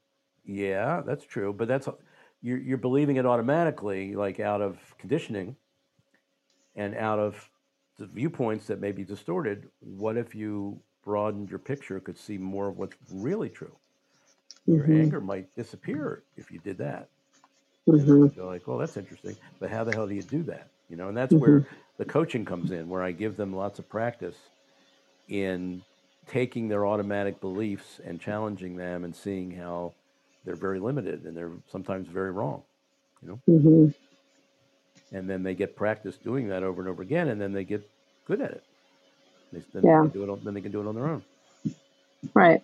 yeah 0.45 1.01
that's 1.07 1.25
true 1.25 1.53
but 1.53 1.69
that's 1.69 1.89
you're, 2.43 2.59
you're 2.59 2.77
believing 2.77 3.17
it 3.17 3.25
automatically 3.25 4.15
like 4.15 4.41
out 4.41 4.61
of 4.61 4.77
conditioning 4.99 5.57
and 6.75 6.97
out 6.97 7.21
of 7.21 7.49
the 7.99 8.07
viewpoints 8.07 8.67
that 8.67 8.81
may 8.81 8.91
be 8.93 9.05
distorted. 9.05 9.69
What 9.81 10.17
if 10.17 10.35
you 10.35 10.81
broadened 11.05 11.51
your 11.51 11.59
picture 11.61 12.01
could 12.01 12.19
see 12.19 12.39
more 12.39 12.69
of 12.69 12.79
what's 12.79 12.97
really 13.11 13.49
true? 13.49 13.77
Your 14.67 14.87
hmm 14.87 14.93
anger 14.93 15.21
might 15.21 15.55
disappear 15.55 16.25
if 16.37 16.51
you 16.51 16.59
did 16.59 16.79
that. 16.79 17.09
And 17.87 18.01
then 18.01 18.07
hmm 18.07 18.25
you 18.25 18.33
go 18.37 18.47
like 18.47 18.67
well 18.67 18.79
that's 18.79 18.97
interesting 18.97 19.37
but 19.61 19.71
how 19.71 19.85
the 19.85 19.93
hell 19.93 20.07
do 20.07 20.15
you 20.15 20.23
do 20.23 20.43
that? 20.45 20.69
You 20.91 20.97
know 20.97 21.09
and 21.09 21.17
that's 21.17 21.35
hmm 21.35 21.41
where 21.41 21.67
the 21.99 22.07
coaching 22.07 22.45
comes 22.45 22.71
in 22.73 22.89
where 22.89 23.03
i 23.03 23.13
give 23.13 23.37
them 23.37 23.55
lots 23.55 23.79
of 23.79 23.89
practice 23.89 24.37
in 25.29 25.83
taking 26.29 26.69
their 26.69 26.87
automatic 26.87 27.41
beliefs 27.41 28.01
and 28.05 28.21
challenging 28.21 28.77
them 28.77 29.05
and 29.05 29.17
seeing 29.17 29.53
how 29.53 29.95
they're 30.45 30.57
very 30.57 30.81
limited 30.81 31.25
and 31.25 31.37
they're 31.37 31.53
sometimes 31.71 32.09
very 32.09 32.33
wrong 32.33 32.63
you 33.23 33.29
know 33.29 33.41
hmm 33.47 33.89
and 35.13 35.31
then 35.31 35.43
they 35.43 35.55
get 35.55 35.77
practice 35.77 36.19
doing 36.19 36.49
that 36.49 36.63
over 36.65 36.83
and 36.83 36.91
over 36.91 37.03
again 37.03 37.29
and 37.29 37.41
then 37.41 37.53
they 37.53 37.65
get 37.65 37.89
good 38.27 38.41
at 38.43 38.53
it 38.53 38.65
they, 39.53 39.63
then 39.75 39.87
they 39.89 39.95
Yeah, 39.95 39.99
can 39.99 40.11
do 40.11 40.25
it 40.25 40.31
on, 40.31 40.41
then 40.45 40.55
they 40.55 40.63
can 40.63 40.73
do 40.73 40.81
it 40.83 40.89
on 40.89 40.95
their 40.97 41.09
own 41.09 41.23
right. 42.35 42.63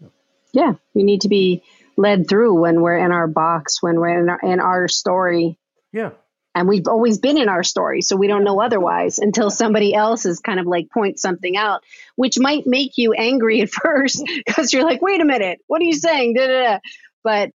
Yeah. 0.00 0.08
Yeah, 0.52 0.74
we 0.94 1.04
need 1.04 1.22
to 1.22 1.28
be 1.28 1.62
led 1.96 2.28
through 2.28 2.60
when 2.60 2.82
we're 2.82 2.98
in 2.98 3.12
our 3.12 3.28
box, 3.28 3.82
when 3.82 4.00
we're 4.00 4.20
in 4.20 4.28
our, 4.30 4.40
in 4.42 4.60
our 4.60 4.88
story. 4.88 5.58
yeah 5.92 6.10
And 6.54 6.68
we've 6.68 6.88
always 6.88 7.18
been 7.18 7.38
in 7.38 7.48
our 7.48 7.62
story, 7.62 8.02
so 8.02 8.16
we 8.16 8.26
don't 8.26 8.44
know 8.44 8.60
otherwise 8.60 9.18
until 9.18 9.50
somebody 9.50 9.94
else 9.94 10.26
is 10.26 10.40
kind 10.40 10.58
of 10.58 10.66
like 10.66 10.90
point 10.90 11.20
something 11.20 11.56
out, 11.56 11.82
which 12.16 12.38
might 12.38 12.66
make 12.66 12.98
you 12.98 13.12
angry 13.12 13.60
at 13.62 13.70
first 13.70 14.22
because 14.46 14.72
you're 14.72 14.84
like, 14.84 15.02
wait 15.02 15.20
a 15.20 15.24
minute, 15.24 15.60
what 15.68 15.80
are 15.80 15.84
you 15.84 15.94
saying? 15.94 16.34
Da, 16.34 16.46
da, 16.46 16.62
da. 16.62 16.78
But 17.22 17.50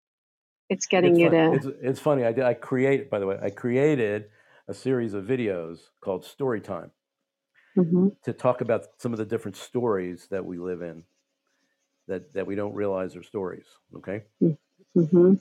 it's 0.69 0.87
getting 0.87 1.11
it's 1.11 1.19
you 1.19 1.29
to, 1.29 1.53
it's, 1.53 1.65
it's 1.81 1.99
funny 1.99 2.25
I, 2.25 2.31
did, 2.31 2.43
I 2.43 2.55
create 2.55 3.09
by 3.11 3.19
the 3.19 3.27
way 3.27 3.37
i 3.39 3.51
created 3.51 4.25
a 4.67 4.73
series 4.73 5.13
of 5.13 5.23
videos 5.23 5.77
called 6.01 6.25
story 6.25 6.59
time 6.59 6.91
hmm 7.75 8.07
to 8.23 8.33
talk 8.33 8.61
about 8.61 8.87
some 8.97 9.13
of 9.13 9.19
the 9.19 9.25
different 9.25 9.55
stories 9.55 10.27
that 10.31 10.43
we 10.43 10.57
live 10.57 10.81
in 10.81 11.03
that 12.07 12.33
that 12.33 12.47
we 12.47 12.55
don't 12.55 12.73
realize 12.73 13.15
are 13.15 13.23
stories. 13.23 13.65
Okay. 13.97 14.23
hmm 14.93 15.33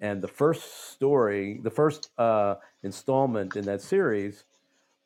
And 0.00 0.22
the 0.22 0.28
first 0.28 0.92
story, 0.92 1.60
the 1.62 1.70
first 1.70 2.10
uh, 2.18 2.56
installment 2.82 3.56
in 3.56 3.64
that 3.64 3.82
series 3.82 4.44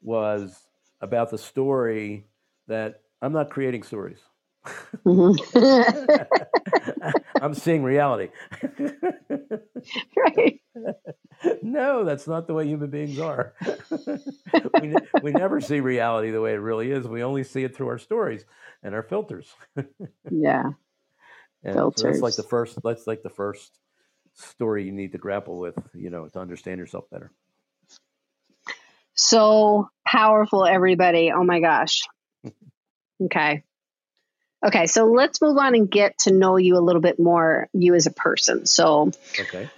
was 0.03 0.67
about 1.01 1.31
the 1.31 1.39
story 1.39 2.27
that 2.69 3.01
I'm 3.21 3.33
not 3.33 3.51
creating 3.51 3.83
stories. 3.85 4.21
hmm 5.05 5.33
I'm 7.41 7.55
seeing 7.55 7.83
reality. 7.83 8.29
right. 10.17 10.61
no, 11.63 12.05
that's 12.05 12.29
not 12.29 12.47
the 12.47 12.55
way 12.55 12.67
human 12.69 12.91
beings 12.91 13.19
are. 13.19 13.55
we, 14.81 14.95
we 15.23 15.33
never 15.33 15.61
see 15.61 15.81
reality 15.81 16.31
the 16.31 16.41
way 16.41 16.53
it 16.53 16.59
really 16.59 16.93
is. 16.93 17.09
We 17.09 17.25
only 17.25 17.43
see 17.43 17.65
it 17.65 17.75
through 17.75 17.89
our 17.89 17.99
stories 17.99 18.45
and 18.85 18.95
our 18.95 19.03
filters. 19.03 19.53
Yeah. 20.31 20.71
And 21.65 21.75
so 21.75 21.93
that's 21.97 22.21
like 22.21 22.37
the 22.37 22.45
first. 22.45 22.79
That's 22.85 23.07
like 23.07 23.23
the 23.23 23.31
first 23.31 23.79
story 24.35 24.85
you 24.85 24.93
need 24.93 25.13
to 25.13 25.19
grapple 25.19 25.59
with, 25.59 25.77
you 25.95 26.11
know, 26.11 26.29
to 26.29 26.39
understand 26.39 26.79
yourself 26.79 27.05
better. 27.11 27.31
So 29.15 29.89
powerful, 30.07 30.65
everybody. 30.65 31.33
Oh 31.33 31.45
my 31.45 31.61
gosh. 31.61 32.03
Okay. 33.23 33.63
Okay. 34.67 34.87
So 34.87 35.05
let's 35.05 35.41
move 35.41 35.57
on 35.57 35.77
and 35.77 35.89
get 35.89 36.19
to 36.21 36.33
know 36.33 36.57
you 36.57 36.77
a 36.77 36.83
little 36.83 37.01
bit 37.01 37.21
more, 37.21 37.69
you 37.73 37.95
as 37.95 38.07
a 38.07 38.11
person. 38.11 38.67
So, 38.67 39.13
Okay. 39.39 39.69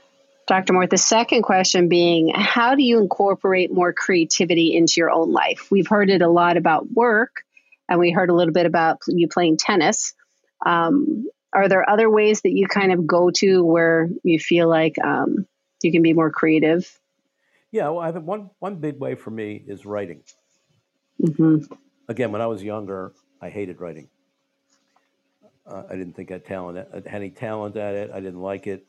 Dr. 0.47 0.73
Mort, 0.73 0.89
the 0.89 0.97
second 0.97 1.43
question 1.43 1.89
being 1.89 2.33
how 2.35 2.75
do 2.75 2.83
you 2.83 2.99
incorporate 3.01 3.71
more 3.71 3.93
creativity 3.93 4.75
into 4.75 4.95
your 4.97 5.11
own 5.11 5.31
life? 5.33 5.69
We've 5.71 5.87
heard 5.87 6.09
it 6.09 6.23
a 6.23 6.29
lot 6.29 6.57
about 6.57 6.91
work, 6.91 7.43
and 7.89 7.99
we 7.99 8.11
heard 8.11 8.31
a 8.31 8.35
little 8.35 8.55
bit 8.55 8.65
about 8.67 8.99
you 9.07 9.29
playing 9.29 9.57
tennis. 9.59 10.15
Um, 10.65 11.27
are 11.55 11.69
there 11.69 11.89
other 11.89 12.11
ways 12.11 12.43
that 12.43 12.53
you 12.53 12.67
kind 12.69 12.93
of 12.93 13.07
go 13.07 13.31
to 13.37 13.65
where 13.65 14.09
you 14.25 14.39
feel 14.39 14.69
like 14.69 14.97
um, 15.05 15.47
you 15.83 15.93
can 15.93 16.03
be 16.03 16.13
more 16.13 16.31
creative? 16.31 16.99
Yeah. 17.73 17.89
Well, 17.91 18.01
I 18.01 18.13
think 18.13 18.27
one 18.27 18.51
one 18.61 18.77
big 18.77 18.99
way 18.99 19.15
for 19.15 19.31
me 19.31 19.63
is 19.67 19.87
writing. 19.87 20.23
hmm 21.25 21.59
Again, 22.09 22.33
when 22.33 22.43
I 22.43 22.47
was 22.47 22.63
younger, 22.63 23.13
I 23.41 23.51
hated 23.51 23.81
writing. 23.81 24.09
Uh, 25.67 25.85
I 25.91 25.97
didn't 25.97 26.15
think 26.15 26.31
I 26.31 26.35
had 26.35 26.47
talent. 26.47 26.79
I 26.93 26.97
had 26.97 27.07
any 27.09 27.31
talent 27.31 27.77
at 27.77 27.95
it. 27.95 28.11
I 28.13 28.21
didn't 28.21 28.41
like 28.43 28.67
it. 28.67 28.87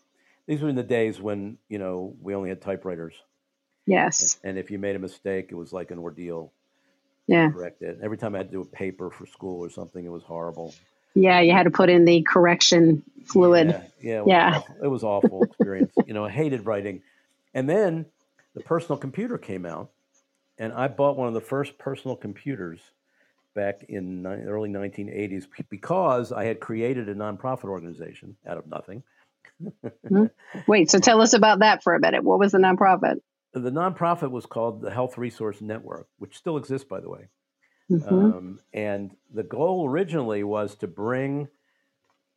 These 0.48 0.62
were 0.62 0.70
in 0.70 0.76
the 0.76 0.84
days 0.84 1.22
when 1.22 1.58
you 1.70 1.80
know 1.80 2.16
we 2.22 2.36
only 2.36 2.50
had 2.50 2.62
typewriters, 2.62 3.14
and, 3.16 3.96
Yes. 3.96 4.40
and 4.44 4.58
if 4.58 4.72
you 4.72 4.80
made 4.80 4.96
a 4.96 5.00
mistake, 5.00 5.48
it 5.52 5.56
was 5.56 5.74
like 5.74 5.92
an 5.92 6.00
ordeal 6.00 6.52
Yeah. 7.28 7.52
correct 7.52 7.82
it. 7.82 8.00
Every 8.04 8.18
time 8.18 8.36
I 8.36 8.40
had 8.40 8.48
to 8.48 8.54
do 8.54 8.62
a 8.62 8.66
paper 8.66 9.10
for 9.10 9.26
school 9.26 9.64
or 9.64 9.70
something, 9.70 10.06
it 10.06 10.10
was 10.12 10.24
horrible. 10.24 10.74
Yeah. 11.16 11.40
You 11.42 11.54
had 11.54 11.64
to 11.64 11.72
put 11.72 11.90
in 11.90 12.06
the 12.06 12.22
correction 12.24 13.02
fluid. 13.26 13.70
Yeah, 13.70 13.82
yeah, 14.02 14.18
it 14.20 14.26
was 14.26 14.30
Yeah. 14.32 14.56
awful. 14.58 14.76
It 14.84 14.88
was 14.88 15.04
awful 15.04 15.44
experience. 15.44 15.94
you 16.06 16.14
know, 16.14 16.26
I 16.26 16.30
hated 16.30 16.66
writing. 16.66 17.02
And 17.54 17.68
then 17.70 18.06
the 18.54 18.62
personal 18.62 18.98
computer 18.98 19.38
came 19.38 19.66
out, 19.66 19.90
and 20.60 20.72
I 20.74 20.88
bought 20.88 21.18
one 21.18 21.28
of 21.28 21.34
the 21.34 21.42
first 21.42 21.78
personal 21.78 22.16
computers 22.16 22.80
back 23.56 23.84
in 23.88 24.22
ni- 24.22 24.44
early 24.44 24.70
1980s 24.70 25.46
because 25.70 26.32
I 26.34 26.44
had 26.44 26.60
created 26.60 27.08
a 27.10 27.16
nonprofit 27.16 27.66
organization 27.66 28.36
out 28.46 28.58
of 28.58 28.68
nothing. 28.68 29.02
Hmm. 30.08 30.26
Wait, 30.68 30.92
so 30.92 31.00
tell 31.00 31.22
us 31.22 31.34
about 31.34 31.60
that 31.60 31.82
for 31.82 31.96
a 31.96 32.00
minute. 32.00 32.24
What 32.26 32.40
was 32.40 32.52
the 32.52 32.58
nonprofit? 32.58 33.22
The 33.54 33.72
nonprofit 33.72 34.30
was 34.32 34.46
called 34.46 34.82
the 34.82 34.92
Health 34.92 35.18
Resource 35.18 35.62
Network, 35.62 36.08
which 36.20 36.36
still 36.36 36.58
exists, 36.58 36.86
by 36.88 37.00
the 37.00 37.10
way. 37.10 37.30
Hmm 37.90 38.30
Um, 38.30 38.62
and 38.74 39.18
the 39.32 39.44
goal 39.44 39.88
originally 39.90 40.44
was 40.44 40.76
to 40.78 40.88
bring 40.88 41.50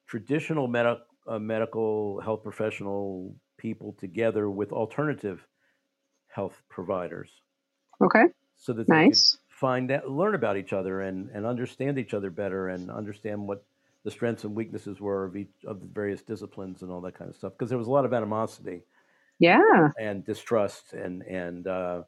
traditional 0.06 0.68
medi- 0.68 1.02
uh, 1.26 1.38
medical 1.38 2.20
health 2.20 2.42
professional 2.42 3.36
people 3.58 3.92
together 3.94 4.50
with 4.50 4.72
alternative 4.72 5.46
health 6.28 6.62
providers 6.68 7.42
Okay. 8.00 8.28
so 8.56 8.72
that 8.72 8.88
they 8.90 9.00
Nice. 9.00 9.38
could 9.38 9.38
find 9.48 9.90
out, 9.90 10.08
learn 10.08 10.34
about 10.34 10.56
each 10.56 10.72
other 10.72 11.00
and, 11.00 11.30
and 11.30 11.46
understand 11.46 11.98
each 11.98 12.14
other 12.14 12.30
better 12.30 12.68
and 12.68 12.90
understand 12.90 13.46
what 13.46 13.64
the 14.04 14.10
strengths 14.10 14.44
and 14.44 14.54
weaknesses 14.54 15.00
were 15.00 15.24
of 15.24 15.36
each 15.36 15.52
of 15.64 15.80
the 15.80 15.86
various 15.88 16.22
disciplines 16.22 16.82
and 16.82 16.90
all 16.90 17.00
that 17.00 17.14
kind 17.14 17.30
of 17.30 17.36
stuff 17.36 17.52
because 17.52 17.68
there 17.68 17.78
was 17.78 17.88
a 17.88 17.90
lot 17.90 18.04
of 18.04 18.12
animosity 18.14 18.82
Yeah. 19.38 19.92
and 19.98 20.24
distrust 20.24 20.92
and 20.92 21.22
and 21.22 21.66
uh, 21.66 22.02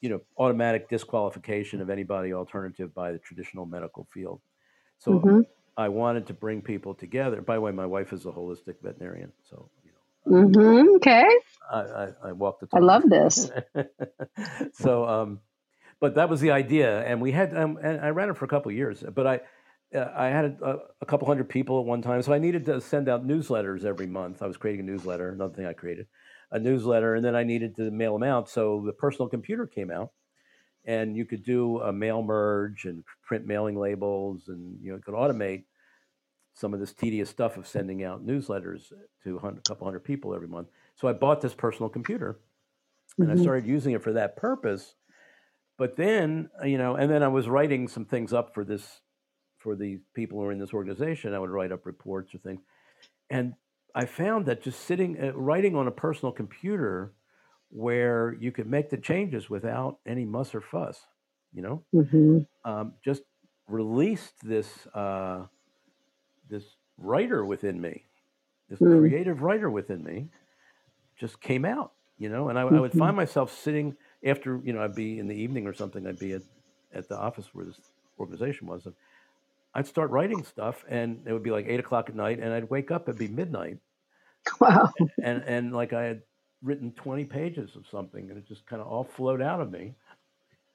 you 0.00 0.08
know 0.10 0.20
automatic 0.38 0.88
disqualification 0.88 1.80
of 1.80 1.90
anybody 1.90 2.32
alternative 2.34 2.94
by 2.94 3.12
the 3.12 3.18
traditional 3.18 3.66
medical 3.66 4.08
field. 4.12 4.40
So 4.98 5.20
hmm 5.20 5.40
I 5.76 5.88
wanted 5.88 6.26
to 6.28 6.34
bring 6.34 6.62
people 6.62 6.94
together. 6.94 7.42
By 7.42 7.56
the 7.56 7.60
way, 7.62 7.72
my 7.72 7.86
wife 7.86 8.12
is 8.12 8.26
a 8.26 8.30
holistic 8.30 8.76
veterinarian, 8.82 9.32
so 9.42 9.70
you 9.84 9.92
know 9.92 9.98
hmm 10.26 10.96
Okay. 10.96 11.24
I, 11.72 11.78
I, 11.80 12.08
I 12.26 12.32
walk 12.32 12.60
the 12.60 12.66
talk. 12.66 12.76
I 12.80 12.80
love 12.80 13.02
this. 13.08 13.50
so, 14.72 15.06
um, 15.06 15.40
but 16.00 16.14
that 16.16 16.28
was 16.28 16.40
the 16.40 16.50
idea, 16.50 17.02
and 17.04 17.20
we 17.20 17.32
had 17.32 17.56
um, 17.56 17.78
and 17.82 18.00
I 18.00 18.10
ran 18.10 18.30
it 18.30 18.36
for 18.36 18.44
a 18.44 18.48
couple 18.48 18.70
of 18.70 18.76
years. 18.76 19.04
But 19.14 19.26
I 19.26 19.40
uh, 19.96 20.12
I 20.16 20.28
had 20.28 20.58
a, 20.62 20.78
a 21.00 21.06
couple 21.06 21.28
hundred 21.28 21.48
people 21.48 21.80
at 21.80 21.86
one 21.86 22.02
time, 22.02 22.22
so 22.22 22.32
I 22.32 22.38
needed 22.38 22.66
to 22.66 22.80
send 22.80 23.08
out 23.08 23.26
newsletters 23.26 23.84
every 23.84 24.06
month. 24.06 24.42
I 24.42 24.46
was 24.46 24.56
creating 24.56 24.80
a 24.80 24.90
newsletter, 24.90 25.30
another 25.30 25.54
thing 25.54 25.66
I 25.66 25.72
created, 25.74 26.06
a 26.50 26.58
newsletter, 26.58 27.14
and 27.14 27.24
then 27.24 27.36
I 27.36 27.44
needed 27.44 27.76
to 27.76 27.90
mail 27.90 28.14
them 28.14 28.28
out. 28.28 28.48
So 28.48 28.82
the 28.84 28.92
personal 28.92 29.28
computer 29.28 29.66
came 29.66 29.90
out, 29.90 30.12
and 30.84 31.16
you 31.16 31.24
could 31.26 31.44
do 31.44 31.80
a 31.80 31.92
mail 31.92 32.22
merge 32.22 32.84
and 32.86 33.04
print 33.22 33.46
mailing 33.46 33.76
labels, 33.78 34.48
and 34.48 34.80
you 34.82 34.90
know 34.90 34.96
you 34.96 35.02
could 35.02 35.14
automate 35.14 35.64
some 36.54 36.74
of 36.74 36.80
this 36.80 36.92
tedious 36.92 37.30
stuff 37.30 37.56
of 37.56 37.66
sending 37.66 38.04
out 38.04 38.26
newsletters 38.26 38.92
to 39.24 39.36
a 39.38 39.52
couple 39.62 39.86
hundred 39.86 40.04
people 40.04 40.34
every 40.34 40.48
month. 40.48 40.68
So 40.96 41.08
I 41.08 41.12
bought 41.12 41.40
this 41.40 41.54
personal 41.54 41.88
computer 41.88 42.40
and 43.20 43.30
I 43.30 43.34
hmm 43.34 43.36
started 43.36 43.66
using 43.66 43.94
it 43.94 44.02
for 44.02 44.12
that 44.14 44.36
purpose. 44.36 44.94
But 45.78 45.96
then, 45.96 46.50
uh, 46.60 46.66
you 46.66 46.78
know, 46.78 46.96
and 46.96 47.10
then 47.10 47.22
I 47.22 47.28
was 47.28 47.48
writing 47.48 47.88
some 47.88 48.04
things 48.04 48.32
up 48.32 48.54
for 48.54 48.64
this, 48.64 49.00
for 49.58 49.76
the 49.76 50.00
people 50.14 50.38
who 50.38 50.46
are 50.46 50.52
in 50.52 50.58
this 50.58 50.74
organization. 50.74 51.34
I 51.34 51.38
would 51.38 51.50
write 51.50 51.72
up 51.72 51.86
reports 51.86 52.34
or 52.34 52.38
things, 52.38 52.60
and 53.30 53.54
I 53.94 54.06
found 54.06 54.46
that 54.46 54.62
just 54.62 54.80
sitting, 54.80 55.20
uh, 55.20 55.32
writing 55.34 55.76
on 55.76 55.86
a 55.88 55.92
personal 55.92 56.32
computer, 56.32 57.14
where 57.70 58.34
you 58.34 58.52
could 58.52 58.66
make 58.66 58.90
the 58.90 58.98
changes 58.98 59.48
without 59.50 60.00
any 60.06 60.24
muss 60.24 60.54
or 60.54 60.60
fuss, 60.60 61.06
you 61.52 61.62
know, 61.62 61.84
hmm 61.92 62.44
um, 62.64 62.94
just 63.04 63.22
released 63.68 64.34
this 64.42 64.86
uh, 64.88 65.46
this 66.48 66.76
writer 66.98 67.44
within 67.44 67.80
me, 67.80 68.06
this 68.68 68.80
Mm. 68.80 68.86
creative 68.88 69.42
writer 69.42 69.70
within 69.70 70.02
me, 70.02 70.28
just 71.18 71.40
came 71.40 71.64
out, 71.64 71.94
you 72.18 72.28
know. 72.28 72.48
And 72.48 72.58
I, 72.58 72.62
I 72.62 72.80
would 72.80 72.94
hmm 72.94 72.98
find 72.98 73.16
myself 73.16 73.52
sitting 73.52 73.96
after, 74.24 74.60
you 74.64 74.72
know, 74.72 74.82
I'd 74.82 74.94
be 74.94 75.18
in 75.18 75.28
the 75.28 75.36
evening 75.36 75.66
or 75.66 75.74
something. 75.74 76.06
I'd 76.06 76.18
be 76.18 76.32
at, 76.34 76.42
at 76.92 77.08
the 77.08 77.18
office 77.18 77.54
where 77.54 77.66
this 77.66 77.80
organization 78.18 78.66
was, 78.66 78.86
and 78.86 78.94
I'd 79.74 79.86
start 79.86 80.10
writing 80.10 80.42
stuff, 80.44 80.84
and 80.88 81.26
it 81.26 81.32
would 81.32 81.42
be 81.42 81.50
like 81.50 81.66
eight 81.68 81.80
o'clock 81.80 82.08
at 82.08 82.16
night, 82.16 82.40
and 82.40 82.52
I'd 82.52 82.70
wake 82.70 82.90
up, 82.90 83.02
it'd 83.08 83.18
be 83.18 83.28
midnight, 83.28 83.78
Wow. 84.60 84.92
and 85.22 85.42
and 85.44 85.72
like 85.72 85.92
I 85.92 86.04
had 86.04 86.22
written 86.62 86.92
twenty 86.92 87.24
pages 87.24 87.76
of 87.76 87.86
something, 87.86 88.28
and 88.30 88.38
it 88.38 88.46
just 88.46 88.66
kind 88.66 88.82
of 88.82 88.88
all 88.88 89.04
flowed 89.04 89.42
out 89.42 89.60
of 89.60 89.70
me. 89.70 89.94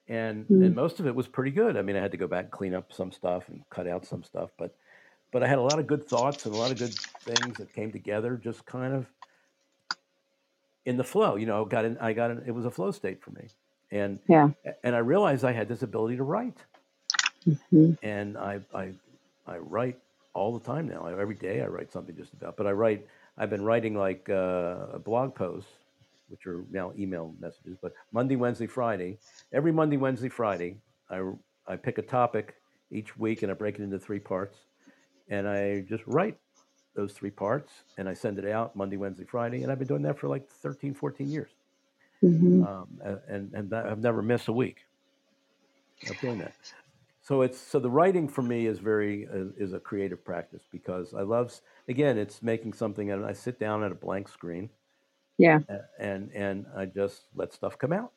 And 0.07 0.49
Mm. 0.49 0.65
and 0.65 0.75
most 0.75 0.99
of 0.99 1.07
it 1.07 1.15
was 1.15 1.27
pretty 1.27 1.51
good. 1.51 1.77
I 1.77 1.81
mean, 1.83 1.95
I 1.95 2.01
had 2.01 2.11
to 2.11 2.17
go 2.17 2.27
back 2.27 2.45
and 2.45 2.51
clean 2.51 2.73
up 2.75 2.93
some 2.93 3.11
stuff 3.11 3.49
and 3.49 3.63
cut 3.71 3.87
out 3.87 4.05
some 4.05 4.23
stuff, 4.23 4.51
but 4.57 4.75
but 5.31 5.43
I 5.43 5.47
had 5.47 5.59
a 5.59 5.63
lot 5.63 5.79
of 5.79 5.87
good 5.87 6.07
thoughts 6.09 6.45
and 6.45 6.53
a 6.55 6.57
lot 6.57 6.71
of 6.71 6.79
good 6.79 6.99
things 7.25 7.57
that 7.57 7.73
came 7.73 7.91
together, 7.91 8.37
just 8.37 8.65
kind 8.65 8.93
of 8.93 9.11
in 10.85 10.97
the 10.97 11.03
flow. 11.03 11.35
You 11.35 11.45
know, 11.45 11.65
got 11.65 11.85
in. 11.85 11.97
I 11.97 12.13
got 12.13 12.31
in. 12.31 12.43
It 12.45 12.51
was 12.51 12.65
a 12.65 12.71
flow 12.71 12.91
state 12.91 13.21
for 13.23 13.31
me, 13.31 13.49
and 13.91 14.19
Yeah. 14.27 14.49
and 14.83 14.95
I 14.95 14.99
realized 14.99 15.43
I 15.43 15.51
had 15.51 15.67
this 15.67 15.83
ability 15.83 16.17
to 16.17 16.23
write, 16.23 16.65
hmm 17.71 17.93
and 18.03 18.37
I 18.37 18.61
I 18.75 18.91
I 19.47 19.57
write 19.59 19.99
all 20.35 20.57
the 20.57 20.65
time 20.65 20.87
now. 20.89 21.07
Every 21.07 21.35
day 21.35 21.61
I 21.63 21.67
write 21.67 21.91
something 21.91 22.15
just 22.17 22.33
about. 22.33 22.57
But 22.57 22.67
I 22.67 22.73
write. 22.73 23.07
I've 23.37 23.51
been 23.51 23.63
writing 23.65 23.95
like 23.95 24.29
uh, 24.29 24.99
blog 24.99 25.35
posts, 25.35 25.71
which 26.29 26.47
are 26.47 26.65
now 26.71 26.93
email 26.99 27.35
messages. 27.39 27.77
But 27.81 27.93
Monday, 28.13 28.35
Wednesday, 28.37 28.67
Friday. 28.67 29.19
Every 29.53 29.71
Monday, 29.73 29.97
Wednesday, 29.97 30.29
Friday, 30.29 30.77
I 31.11 31.21
I 31.67 31.77
pick 31.77 31.99
a 31.99 32.03
topic 32.03 32.55
each 32.91 33.17
week 33.17 33.43
and 33.43 33.51
I 33.51 33.55
break 33.55 33.79
it 33.79 33.83
into 33.83 33.99
three 33.99 34.19
parts, 34.19 34.57
and 35.29 35.47
I 35.47 35.81
just 35.89 36.03
write 36.07 36.37
those 36.95 37.13
three 37.13 37.31
parts 37.31 37.71
and 37.97 38.09
I 38.09 38.13
send 38.15 38.39
it 38.39 38.47
out 38.47 38.75
Monday, 38.75 38.97
Wednesday, 38.97 39.25
Friday, 39.25 39.63
and 39.63 39.71
I've 39.71 39.79
been 39.79 39.87
doing 39.87 40.03
that 40.03 40.19
for 40.19 40.29
like 40.29 40.47
13, 40.49 40.93
14 40.95 41.29
years, 41.31 41.51
hmm 42.21 42.63
um, 42.63 42.87
and 43.29 43.53
and 43.53 43.73
I've 43.73 43.99
never 44.01 44.21
missed 44.23 44.49
a 44.49 44.53
week 44.53 44.85
of 46.09 46.19
doing 46.21 46.39
that. 46.39 46.53
So 47.25 47.41
it's 47.43 47.59
so 47.59 47.79
the 47.79 47.91
writing 47.91 48.29
for 48.29 48.43
me 48.43 48.67
is 48.67 48.79
very 48.79 49.27
uh, 49.27 49.47
is 49.57 49.73
a 49.73 49.79
creative 49.81 50.23
practice 50.25 50.63
because 50.71 51.13
I 51.15 51.23
love 51.23 51.59
again 51.89 52.19
it's 52.19 52.43
making 52.43 52.73
something 52.73 53.11
and 53.11 53.25
I 53.25 53.33
sit 53.33 53.59
down 53.59 53.83
at 53.83 53.91
a 53.91 53.95
blank 53.95 54.29
screen 54.29 54.69
Yeah. 55.37 55.59
and 55.99 56.31
and 56.33 56.67
I 56.77 56.85
just 56.85 57.23
let 57.35 57.53
stuff 57.53 57.79
come 57.79 57.93
out 57.93 58.13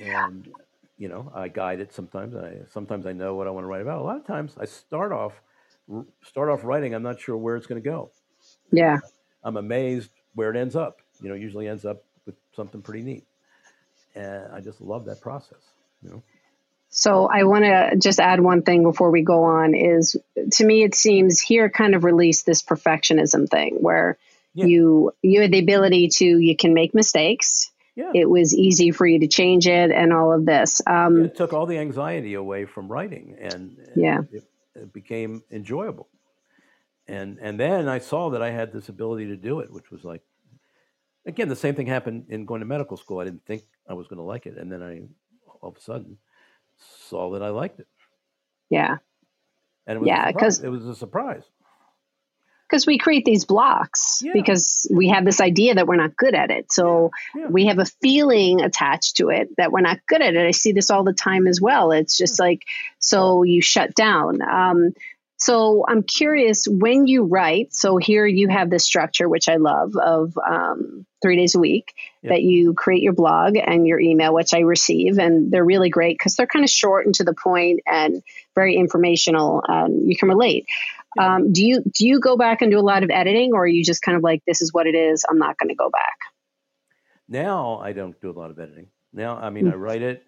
and 0.00 0.48
you 0.96 1.08
know, 1.08 1.30
I 1.34 1.48
guide 1.48 1.80
it 1.80 1.92
sometimes. 1.92 2.36
I 2.36 2.58
sometimes 2.72 3.06
I 3.06 3.12
know 3.12 3.36
what 3.36 3.48
I 3.48 3.50
want 3.50 3.64
to 3.64 3.68
write 3.68 3.82
about. 3.82 4.00
A 4.00 4.04
lot 4.04 4.16
of 4.18 4.26
times 4.26 4.56
I 4.60 4.64
start 4.66 5.12
off 5.12 5.42
start 6.24 6.50
off 6.50 6.64
writing. 6.64 6.94
I'm 6.94 7.02
not 7.02 7.20
sure 7.20 7.36
where 7.36 7.56
it's 7.56 7.66
going 7.66 7.82
to 7.82 7.88
go. 7.88 8.10
Yeah. 8.72 8.98
I'm 9.44 9.56
amazed 9.56 10.10
where 10.34 10.50
it 10.50 10.56
ends 10.56 10.76
up. 10.76 11.00
You 11.22 11.28
know, 11.30 11.36
usually 11.36 11.68
ends 11.68 11.84
up 11.84 12.04
with 12.26 12.36
something 12.54 12.82
pretty 12.82 13.02
neat, 13.02 13.26
and 14.14 14.52
I 14.52 14.60
just 14.60 14.80
love 14.80 15.04
that 15.06 15.20
process. 15.20 15.72
You 16.02 16.10
know. 16.10 16.22
So 16.90 17.26
I 17.26 17.44
want 17.44 17.64
to 17.64 17.96
just 17.98 18.18
add 18.18 18.40
one 18.40 18.62
thing 18.62 18.82
before 18.82 19.10
we 19.10 19.22
go 19.22 19.44
on. 19.44 19.74
Is 19.74 20.16
to 20.52 20.64
me 20.64 20.82
it 20.82 20.94
seems 20.94 21.40
here 21.40 21.68
kind 21.68 21.94
of 21.94 22.04
release 22.04 22.42
this 22.42 22.62
perfectionism 22.62 23.48
thing 23.48 23.76
where 23.80 24.18
yeah. 24.54 24.66
you 24.66 25.12
you 25.22 25.42
had 25.42 25.52
the 25.52 25.58
ability 25.58 26.08
to 26.16 26.24
you 26.24 26.56
can 26.56 26.74
make 26.74 26.94
mistakes 26.94 27.70
yeah. 27.98 28.12
it 28.14 28.30
was 28.30 28.54
easy 28.54 28.92
for 28.92 29.06
you 29.06 29.18
to 29.20 29.26
change 29.26 29.66
it 29.66 29.90
and 29.90 30.12
all 30.12 30.32
of 30.32 30.46
this. 30.46 30.80
Um, 30.86 31.24
it 31.24 31.36
took 31.36 31.52
all 31.52 31.66
the 31.66 31.78
anxiety 31.78 32.34
away 32.34 32.64
from 32.64 32.86
writing 32.86 33.36
and, 33.40 33.76
yeah. 33.96 34.20
It, 34.30 34.44
it, 34.76 34.92
became 34.92 35.42
enjoyable. 35.50 36.08
And, 37.08 37.38
and 37.40 37.58
then 37.58 37.88
I 37.88 37.98
saw 37.98 38.30
that 38.30 38.40
I 38.40 38.50
had 38.50 38.72
this 38.72 38.88
ability 38.88 39.26
to 39.26 39.36
do 39.36 39.58
it, 39.58 39.72
which 39.72 39.90
was 39.90 40.04
like, 40.04 40.22
again, 41.26 41.48
the 41.48 41.56
same 41.56 41.74
thing 41.74 41.88
happened 41.88 42.26
in 42.28 42.46
going 42.46 42.60
to 42.60 42.66
medical 42.66 42.96
school. 42.96 43.18
I 43.18 43.24
didn't 43.24 43.44
think 43.44 43.64
I 43.88 43.94
was 43.94 44.06
going 44.06 44.18
to 44.18 44.22
like 44.22 44.46
it. 44.46 44.56
And 44.56 44.70
then 44.70 44.80
I, 44.80 45.02
all 45.60 45.70
of 45.70 45.76
a 45.76 45.80
sudden, 45.80 46.18
saw 47.08 47.32
that 47.32 47.42
I 47.42 47.50
liked 47.50 47.80
it. 47.80 47.86
Yeah. 48.70 48.96
And 49.86 49.96
it 49.96 50.00
was 50.00 50.06
yeah, 50.06 50.30
because 50.30 50.60
it 50.62 50.68
was 50.68 50.86
a 50.86 50.94
surprise 50.94 51.44
because 52.68 52.86
we 52.86 52.98
create 52.98 53.24
these 53.24 53.44
blocks 53.44 54.20
yeah. 54.22 54.32
because 54.34 54.86
we 54.92 55.08
have 55.08 55.24
this 55.24 55.40
idea 55.40 55.74
that 55.74 55.86
we're 55.86 55.96
not 55.96 56.16
good 56.16 56.34
at 56.34 56.50
it. 56.50 56.70
So 56.70 57.10
yeah. 57.34 57.42
Yeah. 57.42 57.48
we 57.48 57.66
have 57.66 57.78
a 57.78 57.86
feeling 57.86 58.60
attached 58.60 59.16
to 59.16 59.30
it 59.30 59.48
that 59.56 59.72
we're 59.72 59.80
not 59.80 60.00
good 60.06 60.20
at 60.20 60.34
it. 60.34 60.46
I 60.46 60.50
see 60.50 60.72
this 60.72 60.90
all 60.90 61.04
the 61.04 61.14
time 61.14 61.46
as 61.46 61.60
well. 61.60 61.92
It's 61.92 62.16
just 62.16 62.38
like, 62.38 62.64
so 62.98 63.42
you 63.42 63.62
shut 63.62 63.94
down. 63.94 64.42
Um, 64.42 64.92
so 65.38 65.84
I'm 65.88 66.02
curious 66.02 66.66
when 66.68 67.06
you 67.06 67.24
write. 67.24 67.72
So 67.72 67.96
here 67.96 68.26
you 68.26 68.48
have 68.48 68.70
this 68.70 68.84
structure, 68.84 69.28
which 69.28 69.48
I 69.48 69.56
love, 69.56 69.96
of 69.96 70.36
um, 70.36 71.06
three 71.22 71.36
days 71.36 71.54
a 71.54 71.58
week 71.58 71.94
that 72.22 72.42
you 72.42 72.74
create 72.74 73.02
your 73.02 73.12
blog 73.12 73.56
and 73.56 73.86
your 73.86 74.00
email, 74.00 74.34
which 74.34 74.52
I 74.52 74.60
receive, 74.60 75.18
and 75.18 75.50
they're 75.50 75.64
really 75.64 75.90
great 75.90 76.18
because 76.18 76.34
they're 76.34 76.46
kind 76.46 76.64
of 76.64 76.70
short 76.70 77.06
and 77.06 77.14
to 77.14 77.24
the 77.24 77.34
point 77.34 77.80
and 77.86 78.22
very 78.54 78.76
informational, 78.76 79.62
and 79.66 80.10
you 80.10 80.16
can 80.16 80.28
relate. 80.28 80.66
Um, 81.18 81.52
do 81.52 81.64
you 81.64 81.82
do 81.82 82.06
you 82.06 82.20
go 82.20 82.36
back 82.36 82.60
and 82.60 82.70
do 82.70 82.78
a 82.78 82.80
lot 82.80 83.02
of 83.02 83.10
editing, 83.10 83.52
or 83.54 83.62
are 83.62 83.66
you 83.66 83.84
just 83.84 84.02
kind 84.02 84.16
of 84.16 84.22
like, 84.22 84.42
this 84.46 84.60
is 84.60 84.72
what 84.72 84.86
it 84.86 84.94
is, 84.94 85.24
I'm 85.28 85.38
not 85.38 85.56
going 85.58 85.70
to 85.70 85.74
go 85.74 85.88
back? 85.90 86.18
Now 87.28 87.78
I 87.78 87.92
don't 87.92 88.20
do 88.20 88.30
a 88.30 88.36
lot 88.38 88.50
of 88.50 88.58
editing. 88.58 88.88
Now 89.12 89.36
I 89.36 89.50
mean, 89.50 89.64
mm-hmm. 89.64 89.74
I 89.74 89.76
write 89.76 90.02
it, 90.02 90.24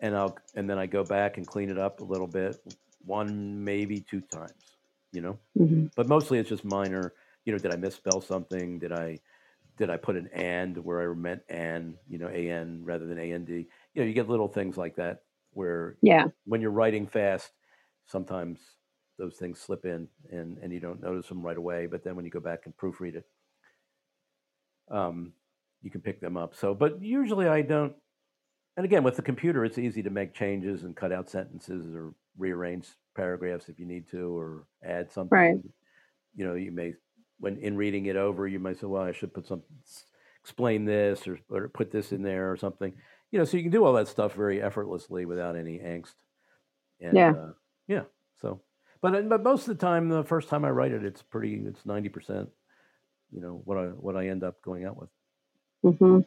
and 0.00 0.16
I'll 0.16 0.36
and 0.54 0.68
then 0.68 0.78
I 0.78 0.86
go 0.86 1.04
back 1.04 1.36
and 1.36 1.46
clean 1.46 1.70
it 1.70 1.78
up 1.78 2.00
a 2.00 2.04
little 2.04 2.26
bit, 2.26 2.56
one 3.04 3.64
maybe 3.64 4.00
two 4.00 4.20
times, 4.20 4.76
you 5.12 5.20
know. 5.20 5.38
Mm-hmm. 5.58 5.86
But 5.96 6.08
mostly 6.08 6.38
it's 6.38 6.48
just 6.48 6.64
minor. 6.64 7.14
You 7.44 7.52
know, 7.52 7.58
did 7.58 7.72
I 7.72 7.76
misspell 7.76 8.20
something? 8.20 8.78
Did 8.78 8.92
I 8.92 9.18
did 9.76 9.90
I 9.90 9.96
put 9.96 10.16
an 10.16 10.28
and 10.32 10.76
where 10.84 11.00
I 11.00 11.14
meant 11.14 11.42
and, 11.48 11.94
you 12.08 12.18
know, 12.18 12.26
an 12.26 12.82
rather 12.84 13.06
than 13.06 13.18
and? 13.18 13.48
You 13.48 13.66
know, 13.94 14.04
you 14.04 14.12
get 14.12 14.28
little 14.28 14.48
things 14.48 14.76
like 14.76 14.96
that 14.96 15.22
where 15.52 15.96
yeah, 16.02 16.26
when 16.44 16.60
you're 16.60 16.70
writing 16.70 17.06
fast, 17.06 17.50
sometimes 18.06 18.58
those 19.18 19.36
things 19.36 19.60
slip 19.60 19.84
in 19.84 20.08
and, 20.30 20.58
and 20.58 20.72
you 20.72 20.80
don't 20.80 21.02
notice 21.02 21.28
them 21.28 21.42
right 21.42 21.56
away. 21.56 21.86
But 21.86 22.04
then 22.04 22.16
when 22.16 22.24
you 22.24 22.30
go 22.30 22.40
back 22.40 22.60
and 22.64 22.76
proofread 22.76 23.16
it, 23.16 23.26
um, 24.90 25.32
you 25.82 25.90
can 25.90 26.00
pick 26.00 26.20
them 26.20 26.36
up. 26.36 26.54
So, 26.54 26.74
but 26.74 27.02
usually 27.02 27.48
I 27.48 27.62
don't. 27.62 27.94
And 28.76 28.84
again, 28.84 29.02
with 29.02 29.16
the 29.16 29.22
computer, 29.22 29.64
it's 29.64 29.78
easy 29.78 30.02
to 30.04 30.10
make 30.10 30.34
changes 30.34 30.84
and 30.84 30.94
cut 30.94 31.12
out 31.12 31.28
sentences 31.28 31.94
or 31.94 32.14
rearrange 32.38 32.88
paragraphs 33.14 33.68
if 33.68 33.78
you 33.78 33.86
need 33.86 34.08
to, 34.10 34.36
or 34.36 34.64
add 34.84 35.10
something. 35.10 35.36
Right. 35.36 35.56
You 36.34 36.46
know, 36.46 36.54
you 36.54 36.72
may, 36.72 36.94
when 37.40 37.58
in 37.58 37.76
reading 37.76 38.06
it 38.06 38.16
over, 38.16 38.46
you 38.46 38.58
might 38.58 38.78
say, 38.78 38.86
"Well, 38.86 39.02
I 39.02 39.12
should 39.12 39.34
put 39.34 39.46
some, 39.46 39.62
explain 40.42 40.84
this, 40.84 41.26
or, 41.26 41.38
or 41.50 41.68
put 41.68 41.90
this 41.90 42.12
in 42.12 42.22
there, 42.22 42.50
or 42.50 42.56
something." 42.56 42.92
You 43.30 43.38
know, 43.38 43.44
so 43.44 43.56
you 43.56 43.62
can 43.62 43.72
do 43.72 43.84
all 43.84 43.92
that 43.94 44.08
stuff 44.08 44.34
very 44.34 44.62
effortlessly 44.62 45.26
without 45.26 45.56
any 45.56 45.78
angst. 45.78 46.14
And, 47.00 47.14
yeah. 47.14 47.30
Uh, 47.32 47.52
yeah. 47.86 48.02
So 48.40 48.60
but 49.00 49.14
uh, 49.14 49.22
but 49.22 49.42
most 49.42 49.68
of 49.68 49.78
the 49.78 49.86
time, 49.86 50.08
the 50.08 50.24
first 50.24 50.48
time 50.48 50.64
I 50.64 50.70
write 50.70 50.92
it, 50.92 51.04
it's 51.04 51.22
pretty. 51.22 51.62
It's 51.66 51.84
ninety 51.86 52.08
percent. 52.08 52.48
You 53.30 53.40
know 53.40 53.62
what 53.64 53.78
I 53.78 53.86
what 53.86 54.16
I 54.16 54.28
end 54.28 54.42
up 54.42 54.60
going 54.62 54.84
out 54.84 54.96
with. 54.96 55.10
Mm-hmm. 55.84 56.20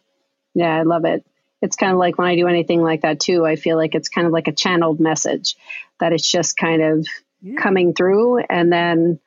Yeah, 0.53 0.75
I 0.75 0.83
love 0.83 1.05
it. 1.05 1.25
It's 1.61 1.75
kind 1.75 1.91
of 1.91 1.97
like 1.97 2.17
when 2.17 2.27
I 2.27 2.35
do 2.35 2.47
anything 2.47 2.81
like 2.81 3.01
that 3.01 3.19
too. 3.19 3.45
I 3.45 3.55
feel 3.55 3.77
like 3.77 3.95
it's 3.95 4.09
kind 4.09 4.27
of 4.27 4.33
like 4.33 4.47
a 4.47 4.53
channeled 4.53 4.99
message 4.99 5.55
that 5.99 6.13
it's 6.13 6.29
just 6.29 6.57
kind 6.57 6.81
of 6.81 7.07
yeah. 7.41 7.55
coming 7.61 7.93
through, 7.93 8.39
and 8.39 8.71
then, 8.71 9.19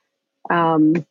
um, 0.51 1.07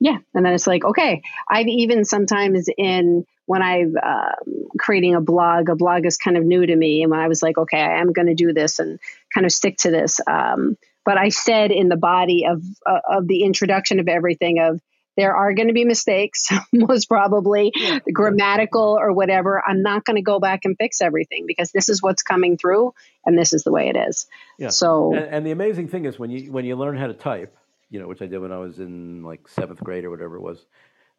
yeah, 0.00 0.18
and 0.34 0.44
then 0.44 0.54
it's 0.54 0.66
like 0.66 0.84
okay. 0.84 1.22
I've 1.48 1.68
even 1.68 2.04
sometimes 2.04 2.68
in 2.76 3.26
when 3.46 3.62
I'm 3.62 3.94
um, 4.02 4.68
creating 4.78 5.14
a 5.14 5.20
blog, 5.20 5.68
a 5.68 5.76
blog 5.76 6.06
is 6.06 6.16
kind 6.16 6.36
of 6.36 6.44
new 6.44 6.64
to 6.64 6.74
me, 6.74 7.02
and 7.02 7.10
when 7.10 7.20
I 7.20 7.28
was 7.28 7.42
like, 7.42 7.58
okay, 7.58 7.80
I 7.80 8.00
am 8.00 8.12
going 8.12 8.28
to 8.28 8.34
do 8.34 8.52
this 8.52 8.78
and 8.78 8.98
kind 9.32 9.44
of 9.44 9.52
stick 9.52 9.76
to 9.78 9.90
this. 9.90 10.20
Um, 10.26 10.76
but 11.04 11.18
I 11.18 11.28
said 11.28 11.70
in 11.70 11.88
the 11.88 11.96
body 11.96 12.46
of 12.46 12.64
uh, 12.86 13.00
of 13.08 13.28
the 13.28 13.44
introduction 13.44 14.00
of 14.00 14.08
everything 14.08 14.58
of 14.60 14.80
there 15.16 15.34
are 15.34 15.54
going 15.54 15.68
to 15.68 15.74
be 15.74 15.84
mistakes, 15.84 16.48
most 16.72 17.08
probably 17.08 17.72
yeah. 17.74 18.00
grammatical 18.12 18.96
or 18.98 19.12
whatever. 19.12 19.62
I'm 19.66 19.82
not 19.82 20.04
going 20.04 20.16
to 20.16 20.22
go 20.22 20.40
back 20.40 20.64
and 20.64 20.76
fix 20.76 21.00
everything 21.00 21.44
because 21.46 21.70
this 21.72 21.88
is 21.88 22.02
what's 22.02 22.22
coming 22.22 22.56
through, 22.56 22.94
and 23.24 23.38
this 23.38 23.52
is 23.52 23.62
the 23.62 23.72
way 23.72 23.88
it 23.88 23.96
is. 23.96 24.26
Yeah. 24.58 24.68
So, 24.68 25.14
and, 25.14 25.26
and 25.26 25.46
the 25.46 25.52
amazing 25.52 25.88
thing 25.88 26.04
is 26.04 26.18
when 26.18 26.30
you 26.30 26.52
when 26.52 26.64
you 26.64 26.76
learn 26.76 26.96
how 26.96 27.06
to 27.06 27.14
type, 27.14 27.56
you 27.90 28.00
know, 28.00 28.08
which 28.08 28.22
I 28.22 28.26
did 28.26 28.38
when 28.38 28.52
I 28.52 28.58
was 28.58 28.78
in 28.78 29.22
like 29.22 29.48
seventh 29.48 29.80
grade 29.80 30.04
or 30.04 30.10
whatever 30.10 30.36
it 30.36 30.42
was. 30.42 30.64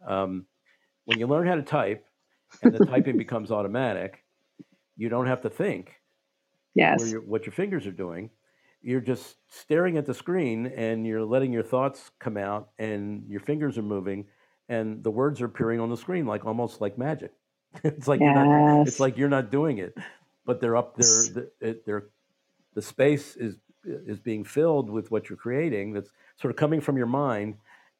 Um, 0.05 0.45
when 1.05 1.19
you 1.19 1.27
learn 1.27 1.47
how 1.47 1.55
to 1.55 1.63
type, 1.63 2.05
and 2.63 2.73
the 2.73 2.85
typing 2.87 3.17
becomes 3.17 3.51
automatic, 3.51 4.23
you 4.97 5.09
don't 5.09 5.27
have 5.27 5.41
to 5.41 5.49
think. 5.49 5.91
Yes. 6.73 7.13
what 7.25 7.45
your 7.45 7.53
fingers 7.53 7.87
are 7.87 7.91
doing 7.91 8.31
you're 8.85 9.01
just 9.01 9.35
staring 9.49 9.97
at 9.97 10.05
the 10.05 10.13
screen 10.13 10.67
and 10.67 11.07
you're 11.07 11.23
letting 11.23 11.51
your 11.51 11.63
thoughts 11.63 12.11
come 12.19 12.37
out 12.37 12.69
and 12.77 13.27
your 13.27 13.39
fingers 13.39 13.79
are 13.79 13.83
moving 13.83 14.25
and 14.69 15.03
the 15.03 15.09
words 15.09 15.41
are 15.41 15.45
appearing 15.45 15.79
on 15.79 15.89
the 15.89 15.97
screen 15.97 16.27
like 16.27 16.45
almost 16.45 16.81
like 16.81 16.97
magic. 16.97 17.31
It's 17.83 18.07
like 18.07 18.21
yes. 18.21 18.33
you're 18.33 18.45
not, 18.45 18.87
it's 18.87 18.99
like 19.01 19.17
you're 19.17 19.27
not 19.27 19.51
doing 19.51 19.79
it 19.79 19.97
but 20.45 20.61
they're 20.61 20.77
up 20.77 20.95
there 20.95 21.49
they're, 21.59 21.75
they're 21.85 22.03
the 22.73 22.81
space 22.81 23.35
is 23.35 23.57
is 23.83 24.19
being 24.19 24.43
filled 24.43 24.89
with 24.89 25.11
what 25.11 25.29
you're 25.29 25.37
creating 25.37 25.93
that's 25.93 26.09
sort 26.39 26.51
of 26.51 26.57
coming 26.57 26.79
from 26.79 26.95
your 26.95 27.07
mind 27.07 27.55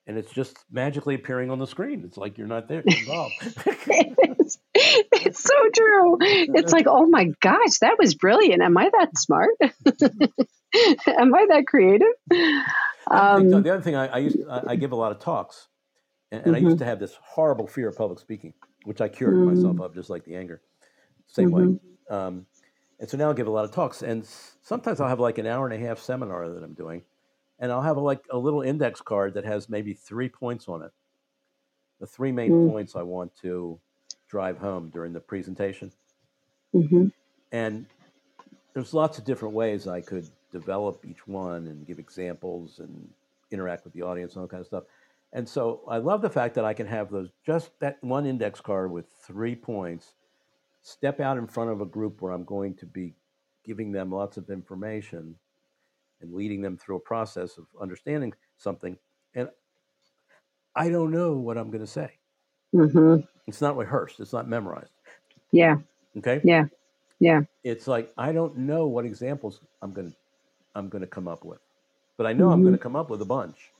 and 0.07 0.17
it's 0.17 0.31
just 0.31 0.57
magically 0.71 1.15
appearing 1.15 1.49
on 1.49 1.57
the 1.57 1.65
screen. 1.65 2.03
It's 2.05 2.15
like 2.15 2.37
you're 2.37 2.45
not 2.45 2.67
there 2.67 2.83
involved. 2.85 3.33
It's, 3.65 4.59
it's 4.75 5.43
so 5.43 5.69
true. 5.75 6.17
It's 6.21 6.71
like 6.71 6.85
oh 6.87 7.07
my 7.07 7.31
gosh 7.41 7.79
that 7.81 7.97
was 7.97 8.13
brilliant. 8.13 8.61
Am 8.61 8.77
i 8.77 8.89
that 8.97 9.17
smart 9.17 9.49
Am 11.19 11.33
I 11.33 11.45
that 11.49 11.67
creative? 11.67 12.07
Um, 13.11 13.51
so. 13.51 13.61
The 13.61 13.73
other 13.73 13.81
thing 13.81 13.95
I, 13.95 14.07
I 14.07 14.17
used 14.17 14.37
I, 14.49 14.61
I, 14.69 14.75
give 14.75 14.91
a 14.91 14.95
lot 14.95 15.11
of 15.11 15.19
talks, 15.19 15.67
and, 16.31 16.41
and 16.41 16.55
mm-hmm. 16.55 16.65
I 16.65 16.69
used 16.69 16.79
to 16.79 16.85
have 16.85 16.99
this 16.99 17.17
horrible 17.21 17.67
fear 17.67 17.89
of 17.89 17.97
public 17.97 18.19
speaking, 18.19 18.53
which 18.83 19.01
I 19.01 19.07
cured 19.07 19.35
mm-hmm. 19.35 19.55
myself 19.55 19.79
of, 19.79 19.93
just 19.93 20.09
like 20.09 20.25
the 20.25 20.35
anger, 20.35 20.61
same 21.27 21.51
mm-hmm. 21.51 21.73
way. 21.73 21.79
Um, 22.09 22.45
and 22.99 23.09
so 23.09 23.17
now 23.17 23.29
I 23.29 23.33
give 23.33 23.47
a 23.47 23.51
lot 23.51 23.65
of 23.65 23.71
talks, 23.71 24.01
and 24.01 24.25
sometimes 24.61 24.99
I'll 24.99 25.09
have 25.09 25.19
like 25.19 25.37
an 25.37 25.45
hour 25.45 25.67
and 25.67 25.73
a 25.73 25.87
half 25.87 25.99
seminar 25.99 26.49
that 26.49 26.63
I'm 26.63 26.73
doing, 26.73 27.03
and 27.59 27.71
I'll 27.71 27.81
have 27.81 27.97
a, 27.97 28.01
like 28.01 28.23
a 28.31 28.37
little 28.37 28.61
index 28.61 29.01
card 29.01 29.33
that 29.35 29.45
has 29.45 29.69
maybe 29.69 29.93
three 29.93 30.29
points 30.29 30.67
on 30.67 30.81
it, 30.81 30.91
the 31.99 32.07
three 32.07 32.31
main 32.31 32.51
mm. 32.51 32.71
points 32.71 32.95
I 32.95 33.03
want 33.03 33.35
to 33.41 33.79
drive 34.27 34.57
home 34.57 34.89
during 34.89 35.13
the 35.13 35.19
presentation, 35.19 35.91
mm-hmm. 36.73 37.07
and 37.51 37.85
there's 38.73 38.93
lots 38.93 39.17
of 39.17 39.25
different 39.25 39.53
ways 39.53 39.87
I 39.87 40.01
could 40.01 40.29
develop 40.59 41.05
each 41.05 41.27
one 41.27 41.67
and 41.67 41.85
give 41.85 41.99
examples 41.99 42.79
and 42.79 43.09
interact 43.51 43.83
with 43.83 43.93
the 43.93 44.01
audience 44.01 44.33
and 44.33 44.41
all 44.41 44.47
kind 44.47 44.61
of 44.61 44.67
stuff. 44.67 44.85
And 45.33 45.47
so 45.47 45.81
I 45.89 45.97
love 45.97 46.21
the 46.21 46.29
fact 46.29 46.55
that 46.55 46.63
I 46.63 46.73
can 46.73 46.87
have 46.87 47.11
those 47.11 47.29
just 47.45 47.71
that 47.81 47.97
one 48.01 48.25
index 48.25 48.61
card 48.61 48.89
with 48.89 49.05
three 49.27 49.55
points, 49.55 50.13
step 50.81 51.19
out 51.19 51.37
in 51.37 51.45
front 51.45 51.71
of 51.71 51.81
a 51.81 51.85
group 51.85 52.21
where 52.21 52.31
I'm 52.31 52.45
going 52.45 52.73
to 52.75 52.85
be 52.85 53.13
giving 53.65 53.91
them 53.91 54.11
lots 54.11 54.37
of 54.37 54.49
information 54.49 55.35
and 56.21 56.33
leading 56.33 56.61
them 56.61 56.77
through 56.77 56.95
a 56.95 57.01
process 57.01 57.57
of 57.57 57.65
understanding 57.81 58.33
something. 58.57 58.97
And 59.33 59.49
I 60.73 60.89
don't 60.89 61.11
know 61.11 61.33
what 61.33 61.57
I'm 61.57 61.69
going 61.69 61.85
to 61.85 61.91
say. 61.91 62.11
Mm-hmm. 62.73 63.25
It's 63.47 63.61
not 63.61 63.75
rehearsed. 63.75 64.21
It's 64.21 64.31
not 64.31 64.47
memorized. 64.47 64.93
Yeah. 65.51 65.77
Okay. 66.17 66.39
Yeah. 66.45 66.65
Yeah. 67.19 67.41
It's 67.65 67.87
like 67.87 68.13
I 68.17 68.31
don't 68.31 68.57
know 68.57 68.87
what 68.87 69.05
examples 69.05 69.59
I'm 69.81 69.91
going 69.91 70.11
to 70.11 70.15
I'm 70.75 70.89
going 70.89 71.01
to 71.01 71.07
come 71.07 71.27
up 71.27 71.45
with. 71.45 71.59
But 72.17 72.27
I 72.27 72.33
know 72.33 72.45
mm-hmm. 72.45 72.53
I'm 72.53 72.61
going 72.61 72.73
to 72.73 72.79
come 72.79 72.95
up 72.95 73.09
with 73.09 73.21
a 73.21 73.25
bunch. 73.25 73.71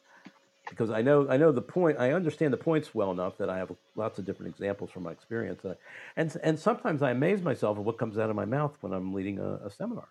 because 0.69 0.89
I 0.89 1.01
know 1.01 1.27
I 1.29 1.37
know 1.37 1.51
the 1.51 1.61
point. 1.61 1.99
I 1.99 2.11
understand 2.13 2.53
the 2.53 2.57
points 2.57 2.95
well 2.95 3.11
enough 3.11 3.37
that 3.37 3.49
I 3.49 3.57
have 3.57 3.71
lots 3.95 4.19
of 4.19 4.25
different 4.25 4.51
examples 4.51 4.91
from 4.91 5.03
my 5.03 5.11
experience, 5.11 5.63
uh, 5.65 5.75
and 6.17 6.35
and 6.43 6.59
sometimes 6.59 7.01
I 7.01 7.11
amaze 7.11 7.41
myself 7.41 7.77
at 7.77 7.83
what 7.83 7.97
comes 7.97 8.17
out 8.17 8.29
of 8.29 8.35
my 8.35 8.45
mouth 8.45 8.77
when 8.81 8.93
I'm 8.93 9.13
leading 9.13 9.39
a, 9.39 9.59
a 9.65 9.69
seminar. 9.69 10.07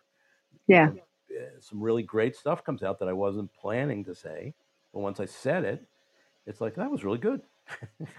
Yeah. 0.67 0.91
Uh, 1.31 1.61
some 1.61 1.83
really 1.83 2.03
great 2.03 2.37
stuff 2.37 2.65
comes 2.65 2.83
out 2.83 2.99
that 3.01 3.09
I 3.09 3.13
wasn't 3.13 3.53
planning 3.55 4.05
to 4.05 4.15
say, 4.15 4.55
but 4.93 5.01
once 5.01 5.21
I 5.21 5.27
said 5.27 5.65
it, 5.65 5.85
it's 6.47 6.61
like 6.61 6.77
that 6.77 6.91
was 6.91 7.05
really 7.05 7.19
good. 7.19 7.43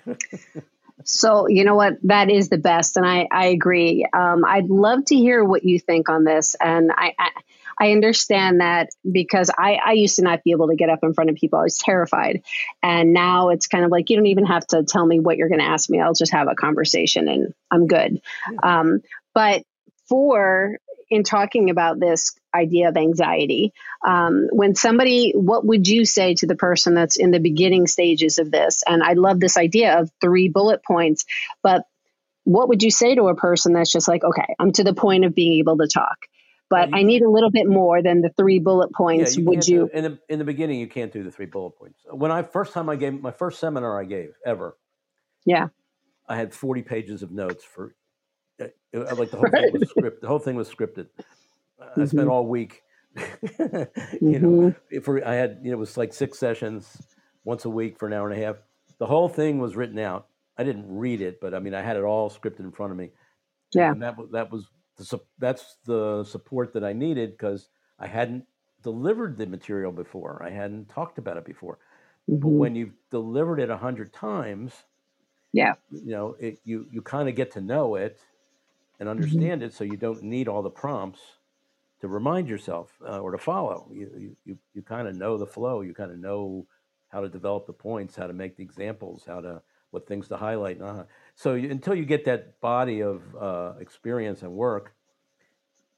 So, 1.04 1.48
you 1.48 1.64
know 1.64 1.76
what? 1.76 1.98
That 2.04 2.30
is 2.30 2.50
the 2.50 2.58
best. 2.58 2.98
And 2.98 3.06
I, 3.06 3.28
I 3.32 3.48
agree. 3.48 4.08
Um, 4.14 4.43
I'd 4.46 4.70
love 4.70 5.06
to 5.06 5.16
hear 5.16 5.43
what 5.43 5.64
you 5.64 5.80
think 5.80 6.10
on 6.10 6.24
this. 6.24 6.56
And 6.56 6.91
I, 6.91 7.14
I, 7.20 7.30
I 7.78 7.91
understand 7.91 8.62
that 8.62 8.89
because 9.10 9.52
I, 9.56 9.78
I 9.86 9.91
used 9.91 10.16
to 10.16 10.22
not 10.22 10.43
be 10.43 10.52
able 10.52 10.70
to 10.70 10.76
get 10.76 10.89
up 10.89 11.00
in 11.04 11.14
front 11.14 11.30
of 11.30 11.36
people. 11.36 11.60
I 11.60 11.64
was 11.64 11.78
terrified. 11.78 12.43
And 12.82 13.14
now 13.14 13.50
it's 13.50 13.68
kind 13.68 13.84
of 13.84 13.91
like, 13.91 14.10
you 14.10 14.16
don't 14.16 14.28
even 14.28 14.46
have 14.46 14.66
to 14.68 14.84
tell 14.84 15.06
me 15.06 15.20
what 15.20 15.38
you're 15.38 15.50
going 15.50 15.60
to 15.60 15.66
ask 15.66 15.89
me. 15.89 16.00
I'll 16.00 16.14
just 16.14 16.32
have 16.32 16.48
a 16.48 16.56
conversation 16.56 17.28
and 17.28 17.54
I'm 17.70 17.88
good. 17.88 18.22
Um, 18.64 19.02
but 19.34 19.64
for 20.08 20.78
in 21.10 21.24
talking 21.24 21.70
about 21.70 22.00
this 22.00 22.34
idea 22.56 22.89
of 22.89 22.97
anxiety, 22.97 23.74
um, 24.06 24.47
when 24.51 24.76
somebody, 24.76 25.34
what 25.36 25.66
would 25.66 25.88
you 25.88 26.06
say 26.06 26.34
to 26.36 26.47
the 26.47 26.56
person 26.56 26.93
that's 26.93 27.18
in 27.18 27.32
the 27.32 27.39
beginning 27.39 27.88
stages 27.88 28.38
of 28.38 28.51
this? 28.51 28.84
And 28.88 29.03
I 29.03 29.14
love 29.14 29.39
this 29.39 29.58
idea 29.58 29.99
of 29.99 30.10
three 30.22 30.49
bullet 30.49 30.84
points, 30.84 31.26
but 31.62 31.84
what 32.43 32.70
would 32.70 32.84
you 32.84 32.91
say 32.91 33.16
to 33.16 33.24
a 33.24 33.36
person 33.36 33.74
that's 33.74 33.91
just 33.91 34.08
like, 34.08 34.24
okay, 34.24 34.56
I'm 34.60 34.72
to 34.74 34.84
the 34.84 34.93
point 34.93 35.26
of 35.26 35.36
being 35.36 35.60
able 35.60 35.78
to 35.78 35.88
talk, 35.88 36.18
but 36.70 36.89
I 36.93 37.03
need 37.03 37.24
a 37.24 37.30
little 37.30 37.51
bit 37.51 37.68
more 37.68 38.01
than 38.01 38.22
the 38.22 38.30
three 38.38 38.60
bullet 38.60 38.93
points? 38.93 39.36
Yeah, 39.36 39.41
you 39.41 39.47
would 39.47 39.68
you? 39.68 39.89
Do, 39.91 39.97
in 39.97 40.03
the 40.03 40.20
in 40.30 40.39
the 40.39 40.45
beginning, 40.45 40.80
you 40.80 40.88
can't 40.88 41.12
do 41.12 41.24
the 41.24 41.32
three 41.32 41.47
bullet 41.47 41.72
points. 41.72 41.99
When 42.10 42.32
I 42.32 42.43
first 42.43 42.74
time 42.74 42.88
I 42.89 42.95
gave 42.95 43.20
my 43.20 43.32
first 43.32 43.60
seminar 43.60 43.99
I 43.99 44.06
gave 44.06 44.30
ever, 44.45 44.78
Yeah. 45.45 45.68
I 46.28 46.36
had 46.36 46.53
40 46.53 46.82
pages 46.84 47.22
of 47.24 47.32
notes 47.32 47.64
for 47.64 47.95
uh, 48.60 48.66
uh, 48.95 49.16
like 49.16 49.32
the 49.32 49.38
whole 49.41 49.49
thing 49.49 49.74
was 49.74 49.91
scripted. 49.91 50.22
The 50.22 50.28
whole 50.28 50.39
thing 50.39 50.56
was 50.56 50.70
scripted. 50.70 51.08
I 51.80 52.05
spent 52.05 52.28
Mhm. 52.28 52.30
all 52.30 52.47
week, 52.47 52.84
you 54.26 54.39
know, 54.39 54.76
for 55.03 55.26
I 55.26 55.36
had 55.36 55.59
you 55.63 55.71
know 55.71 55.78
it 55.78 55.80
was 55.80 55.97
like 55.97 56.13
six 56.13 56.38
sessions 56.38 57.01
once 57.43 57.65
a 57.65 57.69
week 57.69 57.97
for 57.97 58.07
an 58.07 58.13
hour 58.13 58.30
and 58.30 58.39
a 58.41 58.45
half. 58.45 58.57
The 58.99 59.05
whole 59.05 59.30
thing 59.30 59.59
was 59.59 59.76
written 59.76 59.99
out. 59.99 60.28
I 60.57 60.63
didn't 60.63 60.88
read 60.89 61.21
it, 61.21 61.39
but 61.41 61.53
I 61.53 61.59
mean 61.59 61.73
I 61.73 61.82
had 61.82 61.97
it 61.97 62.03
all 62.03 62.30
scripted 62.30 62.61
in 62.61 62.71
front 62.71 62.91
of 62.91 62.97
me. 62.97 63.11
Yeah. 63.73 63.93
and 63.93 64.01
that 64.01 64.17
was 64.17 64.30
that 64.32 64.51
was 64.51 64.69
the 64.97 65.19
that's 65.39 65.78
the 65.86 66.23
support 66.23 66.73
that 66.73 66.84
I 66.84 66.93
needed 66.93 67.32
because 67.32 67.69
I 67.99 68.07
hadn't 68.07 68.45
delivered 68.84 69.38
the 69.38 69.47
material 69.47 69.91
before. 69.91 70.41
I 70.43 70.49
hadn't 70.51 70.89
talked 70.89 71.17
about 71.17 71.38
it 71.38 71.45
before. 71.45 71.80
But 72.41 72.49
Mhm. 72.49 72.57
when 72.57 72.76
you've 72.76 72.95
delivered 73.11 73.59
it 73.59 73.69
a 73.69 73.78
hundred 73.78 74.13
times, 74.13 74.86
Yeah. 75.53 75.76
you 75.91 76.11
know 76.11 76.36
it, 76.39 76.59
you 76.63 76.88
you 76.91 77.01
kind 77.01 77.30
of 77.30 77.36
get 77.36 77.51
to 77.51 77.61
know 77.61 77.95
it 77.95 78.19
and 78.99 79.09
Mm-hmm. 79.19 79.45
understand 79.45 79.63
it, 79.63 79.73
so 79.73 79.84
you 79.84 79.97
don't 79.97 80.23
need 80.23 80.47
all 80.47 80.61
the 80.63 80.69
prompts 80.71 81.34
to 82.06 82.14
remind 82.14 82.47
yourself 82.47 82.91
uh, 83.08 83.20
or 83.20 83.32
to 83.32 83.38
follow. 83.38 83.89
You 83.91 84.36
you 84.45 84.58
you, 84.74 84.82
kind 84.84 85.08
of 85.08 85.16
know 85.16 85.38
the 85.38 85.47
flow. 85.47 85.82
You 85.82 85.93
kind 85.93 86.12
of 86.12 86.20
know 86.20 86.68
how 87.10 87.22
to 87.22 87.30
develop 87.30 87.66
the 87.66 87.74
points, 87.74 88.16
how 88.16 88.28
to 88.28 88.34
make 88.34 88.56
the 88.56 88.64
examples, 88.64 89.24
how 89.26 89.41
to 89.41 89.62
what 89.89 90.08
things 90.08 90.28
to 90.28 90.38
highlight. 90.38 90.78
And 90.78 90.86
uh, 90.86 91.03
so 91.36 91.56
you, 91.56 91.72
until 91.72 91.95
you 91.95 92.06
get 92.06 92.26
that 92.26 92.62
body 92.62 93.01
of 93.01 93.22
uh, 93.36 93.74
experience 93.80 94.43
and 94.43 94.51
work 94.51 94.93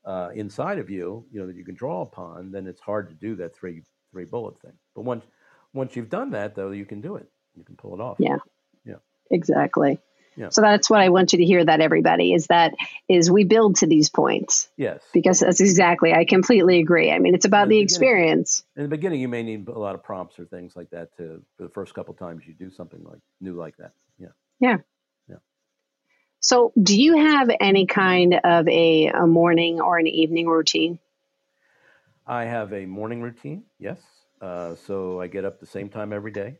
uh, 0.05 0.29
inside 0.33 0.79
of 0.79 0.89
you, 0.89 1.25
you 1.31 1.41
know 1.41 1.47
that 1.47 1.57
you 1.57 1.65
can 1.65 1.75
draw 1.75 2.01
upon, 2.01 2.51
then 2.51 2.67
it's 2.67 2.81
hard 2.81 3.09
to 3.09 3.13
do 3.13 3.35
that 3.35 3.53
three 3.55 3.81
three 4.11 4.25
bullet 4.25 4.57
thing. 4.59 4.73
But 4.95 5.01
once 5.01 5.25
once 5.73 5.95
you've 5.95 6.09
done 6.09 6.31
that, 6.31 6.55
though, 6.55 6.71
you 6.71 6.85
can 6.85 7.01
do 7.01 7.17
it. 7.17 7.29
You 7.57 7.63
can 7.65 7.75
pull 7.75 7.93
it 7.93 7.99
off. 7.99 8.15
Yeah. 8.19 8.37
Yeah. 8.85 8.95
Exactly. 9.29 9.99
Yeah. 10.37 10.49
So 10.49 10.61
that's 10.61 10.87
what 10.87 11.01
I 11.01 11.09
want 11.09 11.33
you 11.33 11.39
to 11.39 11.45
hear 11.45 11.65
that 11.65 11.81
everybody 11.81 12.31
is 12.31 12.47
that 12.47 12.75
is 13.09 13.29
we 13.31 13.43
build 13.43 13.77
to 13.77 13.87
these 13.87 14.09
points 14.09 14.69
Yes. 14.77 15.01
because 15.11 15.39
that's 15.39 15.59
exactly 15.59 16.13
I 16.13 16.25
completely 16.25 16.79
agree. 16.79 17.11
I 17.11 17.17
mean 17.17 17.33
it's 17.33 17.45
about 17.45 17.63
In 17.63 17.69
the 17.69 17.77
the 17.77 17.81
experience. 17.81 18.63
In 18.75 18.83
the 18.83 18.89
beginning, 18.89 19.19
you 19.19 19.27
may 19.27 19.41
need 19.41 19.67
a 19.67 19.79
lot 19.79 19.95
of 19.95 20.03
prompts 20.03 20.37
or 20.39 20.45
things 20.45 20.75
like 20.75 20.91
that 20.91 21.17
to 21.17 21.41
for 21.57 21.63
the 21.63 21.69
first 21.69 21.95
couple 21.95 22.13
times 22.13 22.45
you 22.45 22.53
do 22.53 22.69
something 22.69 23.03
like 23.03 23.19
new 23.41 23.53
like 23.55 23.75
that. 23.77 23.93
Yeah. 24.19 24.27
Yeah. 24.59 24.77
Yeah. 25.27 25.37
So 26.39 26.71
do 26.81 27.01
you 27.01 27.17
have 27.17 27.49
any 27.59 27.87
kind 27.87 28.39
of 28.43 28.67
a, 28.67 29.07
a 29.07 29.25
morning 29.25 29.81
or 29.81 29.97
an 29.97 30.07
evening 30.07 30.47
routine? 30.47 30.99
I 32.27 32.45
have 32.45 32.73
a 32.73 32.85
morning 32.85 33.21
routine. 33.21 33.63
Yes. 33.79 33.99
Uh, 34.39 34.75
so 34.75 35.19
I 35.19 35.27
get 35.27 35.45
up 35.45 35.59
the 35.59 35.65
same 35.65 35.89
time 35.89 36.13
every 36.13 36.31
day, 36.31 36.59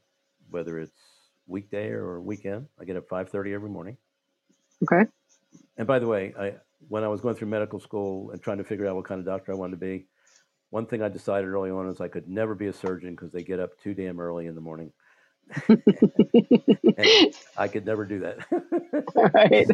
whether 0.50 0.80
it's 0.80 0.98
weekday 1.48 1.90
or 1.90 2.22
weekend. 2.22 2.68
I 2.80 2.86
get 2.86 2.98
up 2.98 3.08
five 3.08 3.30
thirty 3.30 3.54
every 3.54 3.70
morning. 3.70 3.98
Okay. 4.84 5.10
And 5.78 5.88
by 5.88 6.00
the 6.00 6.08
way, 6.08 6.34
I 6.40 6.56
when 6.88 7.04
I 7.04 7.08
was 7.08 7.22
going 7.22 7.36
through 7.36 7.48
medical 7.48 7.80
school 7.80 8.32
and 8.32 8.42
trying 8.42 8.58
to 8.58 8.64
figure 8.64 8.88
out 8.88 8.96
what 8.96 9.06
kind 9.06 9.20
of 9.20 9.26
doctor 9.26 9.52
I 9.52 9.56
wanted 9.56 9.72
to 9.72 9.78
be, 9.78 10.08
one 10.70 10.86
thing 10.86 11.02
I 11.02 11.10
decided 11.10 11.48
early 11.48 11.72
on 11.72 11.90
is 11.90 12.02
I 12.02 12.08
could 12.08 12.28
never 12.28 12.56
be 12.56 12.68
a 12.68 12.74
surgeon 12.74 13.12
because 13.12 13.32
they 13.32 13.44
get 13.44 13.60
up 13.60 13.80
too 13.80 13.94
damn 13.94 14.20
early 14.20 14.48
in 14.48 14.56
the 14.56 14.62
morning. 14.62 14.92
I 17.58 17.68
could 17.70 17.86
never 17.86 18.06
do 18.06 18.20
that. 18.20 18.40
Right. 19.34 19.68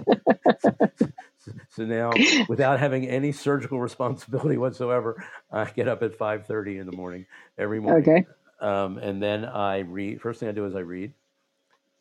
so 1.70 1.84
now, 1.84 2.12
without 2.48 2.80
having 2.80 3.08
any 3.08 3.32
surgical 3.32 3.80
responsibility 3.80 4.58
whatsoever, 4.58 5.26
I 5.52 5.66
get 5.66 5.88
up 5.88 6.04
at 6.04 6.16
five 6.16 6.46
thirty 6.46 6.78
in 6.78 6.86
the 6.86 6.96
morning 6.96 7.26
every 7.58 7.80
morning. 7.80 8.04
Okay. 8.08 8.26
Um, 8.62 9.00
and 9.00 9.22
then 9.22 9.46
I 9.46 9.80
read. 9.80 10.22
First 10.22 10.40
thing 10.40 10.50
I 10.50 10.52
do 10.52 10.66
is 10.66 10.76
I 10.76 10.80
read 10.82 11.14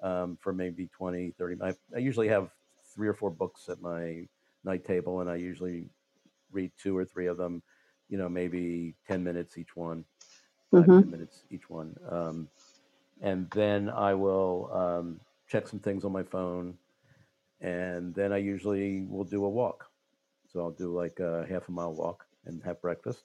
um, 0.03 0.37
for 0.41 0.53
maybe 0.53 0.89
20, 0.89 1.33
30. 1.33 1.57
I, 1.63 1.75
I 1.95 1.99
usually 1.99 2.29
have 2.29 2.51
three 2.95 3.09
or 3.09 3.15
four 3.15 3.31
books 3.31 3.69
at 3.69 3.81
my 3.81 4.29
night 4.65 4.85
table, 4.85 5.21
and 5.21 5.31
I 5.31 5.37
usually 5.37 5.89
read 6.53 6.73
two 6.79 6.97
or 6.97 7.05
three 7.05 7.27
of 7.27 7.37
them. 7.37 7.63
You 8.09 8.19
know, 8.19 8.29
maybe 8.29 8.95
ten 9.07 9.25
minutes 9.25 9.59
each 9.59 9.77
one, 9.77 10.05
5 10.73 10.89
Mhm. 10.89 10.99
10 10.99 11.11
minutes 11.11 11.45
each 11.51 11.71
one. 11.71 11.97
Um, 12.09 12.49
and 13.23 13.51
then 13.53 13.89
I 13.91 14.15
will 14.15 14.71
um, 14.73 15.21
check 15.49 15.69
some 15.69 15.81
things 15.81 16.05
on 16.05 16.13
my 16.13 16.23
phone, 16.25 16.79
and 17.61 18.15
then 18.15 18.33
I 18.33 18.39
usually 18.39 19.05
will 19.07 19.25
do 19.25 19.45
a 19.45 19.51
walk. 19.51 19.91
So 20.49 20.61
I'll 20.61 20.71
do 20.73 20.95
like 20.95 21.21
a 21.21 21.47
half 21.49 21.69
a 21.69 21.73
mile 21.73 21.95
walk 21.95 22.27
and 22.45 22.63
have 22.65 22.81
breakfast, 22.83 23.25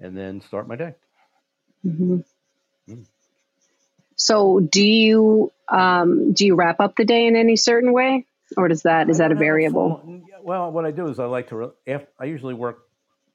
and 0.00 0.16
then 0.16 0.40
start 0.40 0.68
my 0.68 0.76
day. 0.76 0.94
Mhm. 1.84 2.22
Mm. 2.88 3.04
So 4.18 4.60
do 4.60 4.84
you 4.84 5.50
um, 5.68 6.32
do 6.32 6.44
you 6.44 6.54
wrap 6.56 6.80
up 6.80 6.96
the 6.96 7.04
day 7.04 7.26
in 7.26 7.36
any 7.36 7.56
certain 7.56 7.92
way, 7.92 8.26
or 8.56 8.68
does 8.68 8.82
that 8.82 9.08
is 9.08 9.18
that 9.18 9.32
a 9.32 9.36
variable? 9.36 10.02
well, 10.42 10.70
what 10.72 10.84
I 10.84 10.90
do 10.90 11.08
is 11.08 11.18
I 11.18 11.24
like 11.26 11.48
to. 11.48 11.56
Re- 11.56 11.98
I 12.20 12.24
usually 12.24 12.54
work 12.54 12.80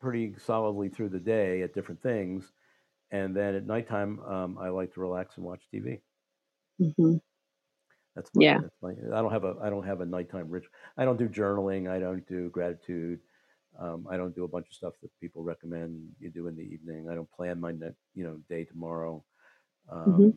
pretty 0.01 0.35
solidly 0.45 0.89
through 0.89 1.09
the 1.09 1.19
day 1.19 1.61
at 1.61 1.73
different 1.73 2.03
things, 2.03 2.51
and 3.11 3.35
then 3.35 3.55
at 3.55 3.65
nighttime 3.65 4.19
um, 4.27 4.57
I 4.59 4.69
like 4.69 4.93
to 4.95 4.99
relax 4.99 5.37
and 5.37 5.45
watch 5.45 5.61
TV. 5.73 6.01
hmm 6.79 7.15
That's 8.15 8.29
my, 8.35 8.41
Yeah. 8.43 8.59
that's 8.59 8.75
my. 8.81 8.91
I 8.91 9.21
don't 9.21 9.31
have 9.31 9.45
a. 9.45 9.55
I 9.61 9.69
don't 9.69 9.85
have 9.85 10.01
a 10.01 10.05
nighttime 10.05 10.49
ritual. 10.49 10.71
I 10.97 11.05
don't 11.05 11.17
do 11.17 11.29
journaling. 11.29 11.89
I 11.89 11.99
don't 11.99 12.27
do 12.27 12.49
gratitude. 12.49 13.19
Um, 13.79 14.05
I 14.09 14.17
don't 14.17 14.35
do 14.35 14.43
a 14.43 14.47
bunch 14.47 14.67
of 14.67 14.73
stuff 14.73 14.93
that 15.01 15.09
people 15.21 15.43
recommend 15.43 16.09
you 16.19 16.29
do 16.29 16.47
in 16.47 16.55
the 16.55 16.61
evening. 16.61 17.07
I 17.09 17.15
don't 17.15 17.31
plan 17.31 17.59
my 17.61 17.71
you 18.13 18.23
know 18.25 18.37
day 18.49 18.65
tomorrow. 18.65 19.23
Um, 19.89 20.33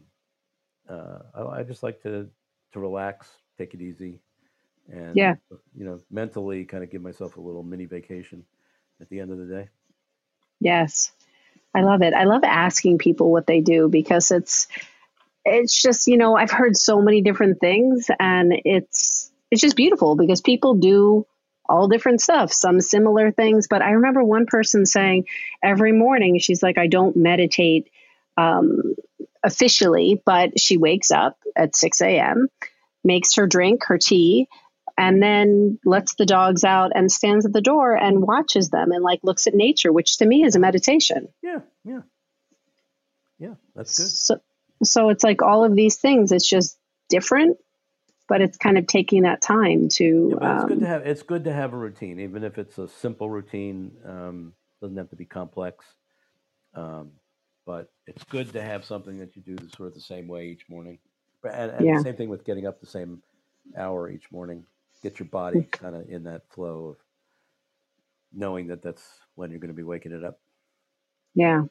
uh, 0.89 1.19
I, 1.35 1.61
I 1.61 1.63
just 1.63 1.83
like 1.83 2.03
to 2.03 2.29
to 2.73 2.81
relax, 2.81 3.29
take 3.59 3.75
it 3.75 3.81
easy, 3.81 4.21
and 4.91 5.17
Yeah. 5.17 5.37
you 5.75 5.85
know 5.85 6.01
mentally 6.11 6.65
kind 6.65 6.85
of 6.85 6.91
give 6.91 7.03
myself 7.03 7.37
a 7.37 7.41
little 7.41 7.63
mini 7.63 7.87
vacation 7.87 8.45
at 9.01 9.09
the 9.09 9.21
end 9.21 9.31
of 9.33 9.39
the 9.39 9.47
day. 9.47 9.69
Yes, 10.61 11.13
I 11.75 11.83
love 11.83 12.03
it. 12.03 12.15
I 12.15 12.25
love 12.25 12.43
asking 12.45 12.99
people 12.99 13.31
what 13.31 13.47
they 13.47 13.61
do 13.61 13.89
because 13.89 14.31
it's 14.31 14.69
it's 15.45 15.81
just 15.81 16.07
you 16.09 16.17
know 16.17 16.37
I've 16.37 16.51
heard 16.51 16.77
so 16.77 17.01
many 17.01 17.23
different 17.23 17.61
things, 17.61 18.11
and 18.19 18.53
it's 18.65 19.31
it's 19.51 19.61
just 19.61 19.77
beautiful 19.77 20.17
because 20.17 20.41
people 20.41 20.75
do 20.75 21.27
all 21.69 21.89
different 21.89 22.21
stuff, 22.21 22.53
some 22.53 22.81
similar 22.81 23.33
things. 23.33 23.67
But 23.69 23.83
I 23.83 23.93
remember 23.93 24.23
one 24.23 24.47
person 24.47 24.87
saying 24.87 25.27
every 25.63 25.93
morning 25.93 26.39
she's 26.39 26.63
like, 26.63 26.79
I 26.79 26.87
don't 26.87 27.17
meditate 27.17 27.91
um, 28.37 28.95
officially, 29.47 30.21
but 30.27 30.59
she 30.61 30.77
wakes 30.77 31.11
up 31.11 31.39
at 31.57 31.75
six 31.75 32.03
a.m., 32.03 32.49
makes 33.03 33.37
her 33.37 33.47
drink, 33.47 33.85
her 33.87 33.97
tea. 33.97 34.49
And 34.99 35.23
then 35.23 35.79
lets 35.85 36.15
the 36.15 36.25
dogs 36.25 36.65
out 36.65 36.93
and 36.95 37.13
stands 37.13 37.45
at 37.45 37.53
the 37.53 37.61
door 37.61 37.95
and 37.95 38.23
watches 38.23 38.71
them 38.71 38.93
and 38.93 39.05
like 39.05 39.21
looks 39.23 39.47
at 39.47 39.53
nature, 39.55 39.93
which 39.93 40.17
to 40.17 40.27
me 40.27 40.43
is 40.43 40.57
a 40.57 40.59
meditation. 40.59 41.29
Yeah, 41.43 41.61
yeah, 41.85 42.01
yeah. 43.39 43.57
That's 43.75 43.99
good. 43.99 44.07
So, 44.07 44.41
so 44.83 45.09
it's 45.11 45.23
like 45.23 45.43
all 45.43 45.65
of 45.65 45.77
these 45.77 45.97
things. 45.97 46.33
It's 46.33 46.49
just 46.49 46.79
different, 47.11 47.59
but 48.27 48.41
it's 48.41 48.57
kind 48.57 48.79
of 48.79 48.87
taking 48.87 49.25
that 49.25 49.43
time 49.43 49.91
to. 49.97 50.39
Yeah, 50.41 50.57
it's 50.57 50.65
good 50.65 50.81
to 50.81 50.87
Um, 50.87 50.91
have 50.91 51.07
it's 51.07 51.23
good 51.23 51.45
to 51.45 51.53
have 51.53 51.75
a 51.75 51.77
routine, 51.77 52.19
even 52.21 52.43
if 52.43 52.57
it's 52.57 52.79
a 52.79 52.89
simple 52.89 53.29
routine. 53.29 53.93
Um, 54.03 54.55
doesn't 54.81 54.97
have 54.97 55.11
to 55.11 55.17
be 55.17 55.27
complex. 55.27 55.85
Um, 56.75 57.11
but 57.67 57.91
it's 58.07 58.25
good 58.25 58.53
to 58.53 58.63
have 58.63 58.85
something 58.85 59.19
that 59.19 59.37
you 59.37 59.43
do 59.43 59.57
the 59.57 59.69
sort 59.77 59.89
of 59.89 59.95
the 59.95 60.01
same 60.01 60.29
way 60.29 60.47
each 60.49 60.67
morning. 60.69 60.99
And, 61.45 61.71
and 61.73 61.87
Yeah. 61.87 61.99
the 61.99 62.03
same 62.03 62.17
thing 62.17 62.29
with 62.31 62.45
getting 62.45 62.67
up 62.67 62.81
the 62.81 62.87
same 62.87 63.23
hour 63.77 64.11
each 64.11 64.31
morning. 64.33 64.65
Get 65.03 65.19
your 65.19 65.29
body 65.29 65.59
Mm. 65.59 65.71
kind 65.73 65.97
of 65.97 66.09
in 66.09 66.25
that 66.25 66.43
flow 66.51 66.89
of 66.91 66.97
knowing 68.33 68.69
that 68.69 68.83
that's 68.83 69.05
when 69.35 69.51
you're 69.51 69.61
going 69.61 69.71
to 69.71 69.77
be 69.77 69.83
waking 69.83 70.13
it 70.13 70.25
up. 70.25 70.41
Yeah. 71.35 71.65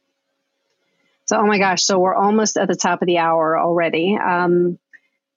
So, 1.26 1.38
oh 1.38 1.46
my 1.48 1.60
gosh, 1.60 1.84
so 1.84 2.00
we're 2.00 2.16
almost 2.16 2.58
at 2.58 2.68
the 2.68 2.76
top 2.76 3.02
of 3.02 3.08
the 3.08 3.18
hour 3.20 3.58
already. 3.60 4.18
Um, 4.18 4.80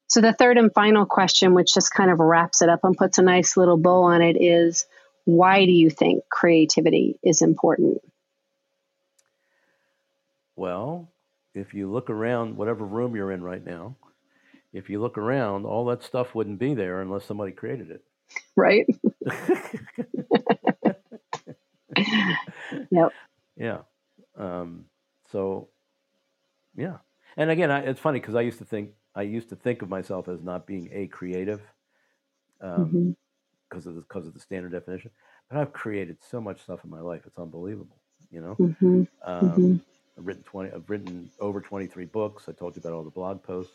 so, 0.08 0.20
the 0.20 0.32
third 0.32 0.58
and 0.58 0.72
final 0.74 1.06
question, 1.06 1.54
which 1.54 1.74
just 1.74 1.92
kind 1.92 2.10
of 2.10 2.18
wraps 2.20 2.62
it 2.62 2.68
up 2.68 2.80
and 2.84 2.96
puts 2.96 3.18
a 3.18 3.22
nice 3.22 3.56
little 3.56 3.78
bow 3.78 4.04
on 4.04 4.22
it, 4.22 4.36
is 4.40 4.86
why 5.24 5.66
do 5.66 5.72
you 5.72 5.90
think 5.90 6.24
creativity 6.30 7.18
is 7.22 7.42
important? 7.42 8.02
Well, 10.58 11.08
if 11.54 11.72
you 11.72 11.88
look 11.90 12.10
around, 12.10 12.56
whatever 12.56 12.84
room 12.84 13.14
you're 13.14 13.30
in 13.30 13.42
right 13.44 13.64
now, 13.64 13.94
if 14.72 14.90
you 14.90 15.00
look 15.00 15.16
around, 15.18 15.66
all 15.66 15.84
that 15.86 16.02
stuff 16.02 16.34
wouldn't 16.34 16.58
be 16.58 16.74
there 16.74 17.00
unless 17.00 17.24
somebody 17.24 17.52
created 17.52 17.90
it. 17.92 18.02
Right? 18.56 18.86
Yep. 22.90 23.08
Yeah. 23.56 23.78
Um, 24.38 24.84
so, 25.30 25.68
yeah. 26.76 26.98
And 27.36 27.50
again, 27.50 27.70
I, 27.70 27.80
it's 27.80 28.00
funny 28.00 28.20
because 28.20 28.34
I 28.36 28.40
used 28.42 28.58
to 28.58 28.64
think 28.64 28.90
I 29.14 29.22
used 29.22 29.48
to 29.50 29.56
think 29.56 29.82
of 29.82 29.88
myself 29.90 30.28
as 30.28 30.42
not 30.42 30.66
being 30.66 30.88
a 30.92 31.06
creative 31.08 31.60
because 32.60 32.94
Mhm. 32.94 33.16
of 33.86 33.94
the, 33.96 34.00
because 34.02 34.26
of 34.26 34.34
the 34.34 34.40
standard 34.40 34.72
definition. 34.72 35.10
But 35.50 35.58
I've 35.58 35.72
created 35.72 36.18
so 36.22 36.40
much 36.40 36.62
stuff 36.62 36.80
in 36.84 36.90
my 36.90 37.00
life; 37.00 37.22
it's 37.26 37.38
unbelievable. 37.38 37.96
You 38.30 38.40
know, 38.42 38.60
Mhm. 38.60 39.08
um, 39.24 39.42
Mhm. 39.42 39.82
I've 40.18 40.26
written 40.26 40.42
twenty. 40.44 40.70
I've 40.72 40.88
written 40.90 41.30
over 41.40 41.60
twenty 41.60 41.86
three 41.86 42.06
books. 42.06 42.48
I 42.48 42.52
told 42.52 42.76
you 42.76 42.80
about 42.80 42.92
all 42.94 43.04
the 43.04 43.10
blog 43.10 43.42
posts. 43.42 43.74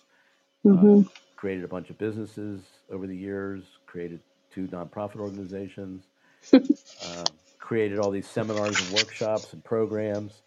Mhm. 0.65 1.09
Created 1.37 1.63
a 1.63 1.67
bunch 1.69 1.89
of 1.89 1.97
businesses 1.97 2.61
over 2.91 3.07
the 3.07 3.17
years. 3.17 3.63
Created 3.85 4.21
two 4.51 4.67
nonprofit 4.67 5.17
organizations. 5.17 6.03
um, 6.53 7.25
created 7.59 7.99
all 7.99 8.11
these 8.11 8.27
seminars 8.27 8.79
and 8.81 8.91
workshops 8.91 9.53
and 9.53 9.63
programs. 9.63 10.43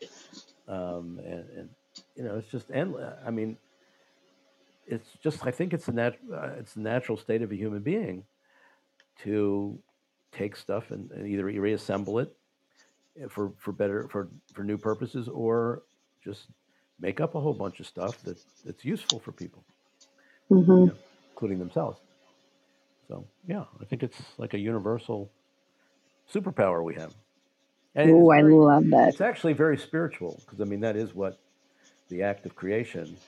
Um, 0.68 1.20
and, 1.24 1.44
and 1.56 1.70
you 2.16 2.24
know, 2.24 2.36
it's 2.36 2.50
just 2.50 2.70
endless. 2.72 3.14
I 3.26 3.30
mean, 3.30 3.58
it's 4.86 5.08
just. 5.22 5.46
I 5.46 5.50
think 5.50 5.74
it's 5.74 5.88
a 5.88 5.92
nat- 5.92 6.18
uh, 6.32 6.50
It's 6.58 6.74
the 6.74 6.80
natural 6.80 7.18
state 7.18 7.42
of 7.42 7.52
a 7.52 7.56
human 7.56 7.82
being 7.82 8.24
to 9.22 9.78
take 10.32 10.56
stuff 10.56 10.90
and, 10.90 11.10
and 11.12 11.26
either 11.26 11.44
reassemble 11.44 12.18
it 12.18 12.34
for 13.30 13.52
for 13.58 13.72
better 13.72 14.08
for 14.10 14.30
for 14.54 14.64
new 14.64 14.78
purposes 14.78 15.28
or 15.28 15.84
just 16.24 16.48
make 17.00 17.20
up 17.20 17.34
a 17.36 17.40
whole 17.40 17.54
bunch 17.54 17.80
of 17.80 17.86
stuff 17.86 18.16
that 18.24 18.38
that's 18.64 18.84
useful 18.84 19.20
for 19.20 19.32
people 19.32 19.64
Mhm. 20.50 20.92
including 21.34 21.58
themselves 21.58 22.00
so 23.08 23.28
yeah 23.46 23.64
i 23.82 23.86
think 23.86 24.02
it's 24.02 24.20
like 24.38 24.54
a 24.54 24.58
universal 24.58 25.32
superpower 26.32 26.84
we 26.84 26.94
have 26.94 27.12
it's, 27.94 28.30
I 28.30 28.42
love 28.42 28.84
that. 28.90 29.14
it's 29.14 29.22
actually 29.22 29.54
very 29.54 29.78
spiritual 29.78 30.42
because 30.46 30.60
i 30.60 30.64
mean 30.64 30.80
that 30.80 30.96
is 30.96 31.14
what 31.14 31.40
the 32.10 32.22
act 32.22 32.46
of 32.46 32.54
creation 32.56 33.18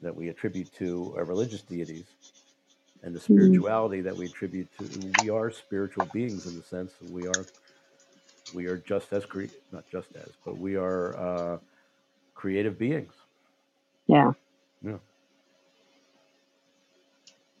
that 0.00 0.16
we 0.16 0.28
attribute 0.28 0.72
to 0.72 1.14
our 1.16 1.24
religious 1.24 1.62
deities 1.62 2.08
and 3.02 3.14
the 3.14 3.20
Mhm. 3.30 3.64
spirituality 3.64 4.02
that 4.02 4.16
we 4.16 4.26
attribute 4.26 4.70
to 4.78 4.88
we 5.16 5.30
are 5.30 5.50
spiritual 5.50 6.06
beings 6.06 6.46
in 6.46 6.56
the 6.56 6.64
sense 6.64 6.94
that 7.00 7.08
we 7.08 7.26
are 7.26 7.48
we 8.54 8.66
are 8.66 8.76
just 8.76 9.12
as 9.12 9.24
cre- 9.26 9.44
not 9.72 9.84
just 9.90 10.08
as 10.16 10.28
but 10.44 10.58
we 10.58 10.76
are 10.76 11.16
uh, 11.16 11.58
creative 12.34 12.78
beings 12.78 13.12
Yeah. 14.06 14.32
Yeah. 14.82 14.98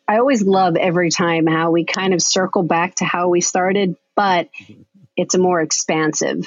I 0.08 0.18
always 0.18 0.42
love 0.42 0.76
every 0.76 1.10
time 1.10 1.46
how 1.46 1.70
we 1.70 1.84
kind 1.84 2.12
of 2.12 2.20
circle 2.20 2.62
back 2.64 2.96
to 2.96 3.04
how 3.04 3.28
we 3.28 3.40
started, 3.40 3.96
but 4.16 4.48
it's 5.16 5.34
a 5.34 5.38
more 5.38 5.60
expansive 5.60 6.46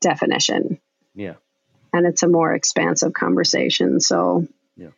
definition 0.00 0.80
yeah 1.14 1.34
and 1.92 2.06
it's 2.06 2.22
a 2.22 2.28
more 2.28 2.54
expansive 2.54 3.12
conversation. 3.12 4.00
So, 4.00 4.46
Yeah. 4.76 4.88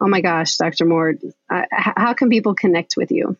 oh 0.00 0.06
my 0.08 0.20
gosh, 0.20 0.56
Dr. 0.56 0.84
Mort, 0.84 1.18
uh, 1.50 1.62
how 1.70 2.12
can 2.12 2.28
people 2.28 2.54
connect 2.54 2.96
with 2.96 3.10
you? 3.10 3.36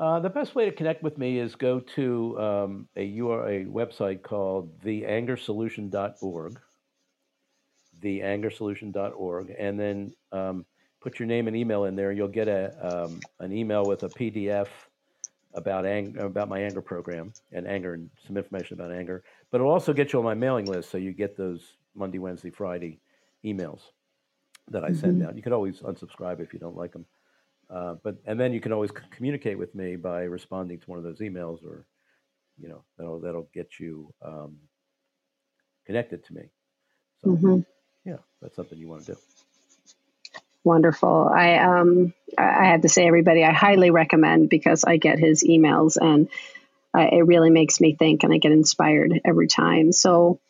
Uh, 0.00 0.18
the 0.18 0.30
best 0.30 0.54
way 0.54 0.64
to 0.64 0.72
connect 0.72 1.02
with 1.02 1.18
me 1.18 1.38
is 1.38 1.54
go 1.54 1.78
to 1.78 2.40
um, 2.40 2.88
a 2.96 3.18
URL, 3.18 3.66
a 3.66 3.70
website 3.70 4.22
called 4.22 4.80
theangersolution.org, 4.80 6.58
theangersolution.org, 8.00 9.54
and 9.58 9.78
then 9.78 10.14
um, 10.32 10.64
put 11.02 11.18
your 11.18 11.28
name 11.28 11.48
and 11.48 11.56
email 11.56 11.84
in 11.84 11.96
there. 11.96 12.12
You'll 12.12 12.28
get 12.28 12.48
a 12.48 13.04
um, 13.04 13.20
an 13.40 13.52
email 13.52 13.84
with 13.84 14.02
a 14.04 14.08
PDF 14.08 14.68
about 15.52 15.84
ang- 15.84 16.16
about 16.16 16.48
my 16.48 16.60
anger 16.60 16.80
program 16.80 17.34
and 17.52 17.66
anger 17.66 17.92
and 17.92 18.08
some 18.26 18.38
information 18.38 18.80
about 18.80 18.92
anger. 18.92 19.22
But 19.50 19.60
it'll 19.60 19.70
also 19.70 19.92
get 19.92 20.14
you 20.14 20.18
on 20.18 20.24
my 20.24 20.32
mailing 20.32 20.64
list, 20.64 20.88
so 20.88 20.96
you 20.96 21.12
get 21.12 21.36
those 21.36 21.76
Monday, 21.94 22.18
Wednesday, 22.18 22.48
Friday 22.48 23.00
emails 23.44 23.80
that 24.70 24.82
I 24.82 24.94
send 24.94 25.22
out. 25.22 25.36
You 25.36 25.42
could 25.42 25.52
always 25.52 25.80
unsubscribe 25.80 26.40
if 26.40 26.54
you 26.54 26.58
don't 26.58 26.76
like 26.76 26.92
them. 26.92 27.04
Uh, 27.72 27.94
but 28.04 28.16
and 28.26 28.40
then 28.40 28.52
you 28.52 28.60
can 28.60 28.72
always 28.72 28.90
c- 28.90 28.96
communicate 29.10 29.58
with 29.58 29.74
me 29.74 29.96
by 29.96 30.22
responding 30.22 30.78
to 30.80 30.90
one 30.90 30.98
of 30.98 31.04
those 31.04 31.20
emails, 31.20 31.64
or 31.64 31.86
you 32.58 32.68
know 32.68 32.84
that'll 32.98 33.20
that'll 33.20 33.50
get 33.54 33.80
you 33.80 34.12
um, 34.24 34.58
connected 35.86 36.24
to 36.26 36.34
me. 36.34 36.42
So 37.22 37.28
Mhm. 37.30 37.66
yeah, 38.04 38.18
that's 38.42 38.56
something 38.56 38.78
you 38.78 38.88
want 38.88 39.06
to 39.06 39.12
do. 39.14 39.18
Wonderful. 40.64 41.30
I 41.34 41.56
um 41.58 42.14
I 42.38 42.66
have 42.66 42.82
to 42.82 42.88
say, 42.88 43.06
everybody, 43.06 43.44
I 43.44 43.52
highly 43.52 43.90
recommend 43.90 44.50
because 44.50 44.84
I 44.84 44.98
get 44.98 45.18
his 45.18 45.44
emails 45.44 45.96
and 46.00 46.28
uh, 46.96 47.08
it 47.12 47.26
really 47.26 47.50
makes 47.50 47.80
me 47.80 47.94
think 47.96 48.24
and 48.24 48.32
I 48.32 48.38
get 48.38 48.52
inspired 48.52 49.20
every 49.24 49.48
time. 49.48 49.92
So 49.92 50.40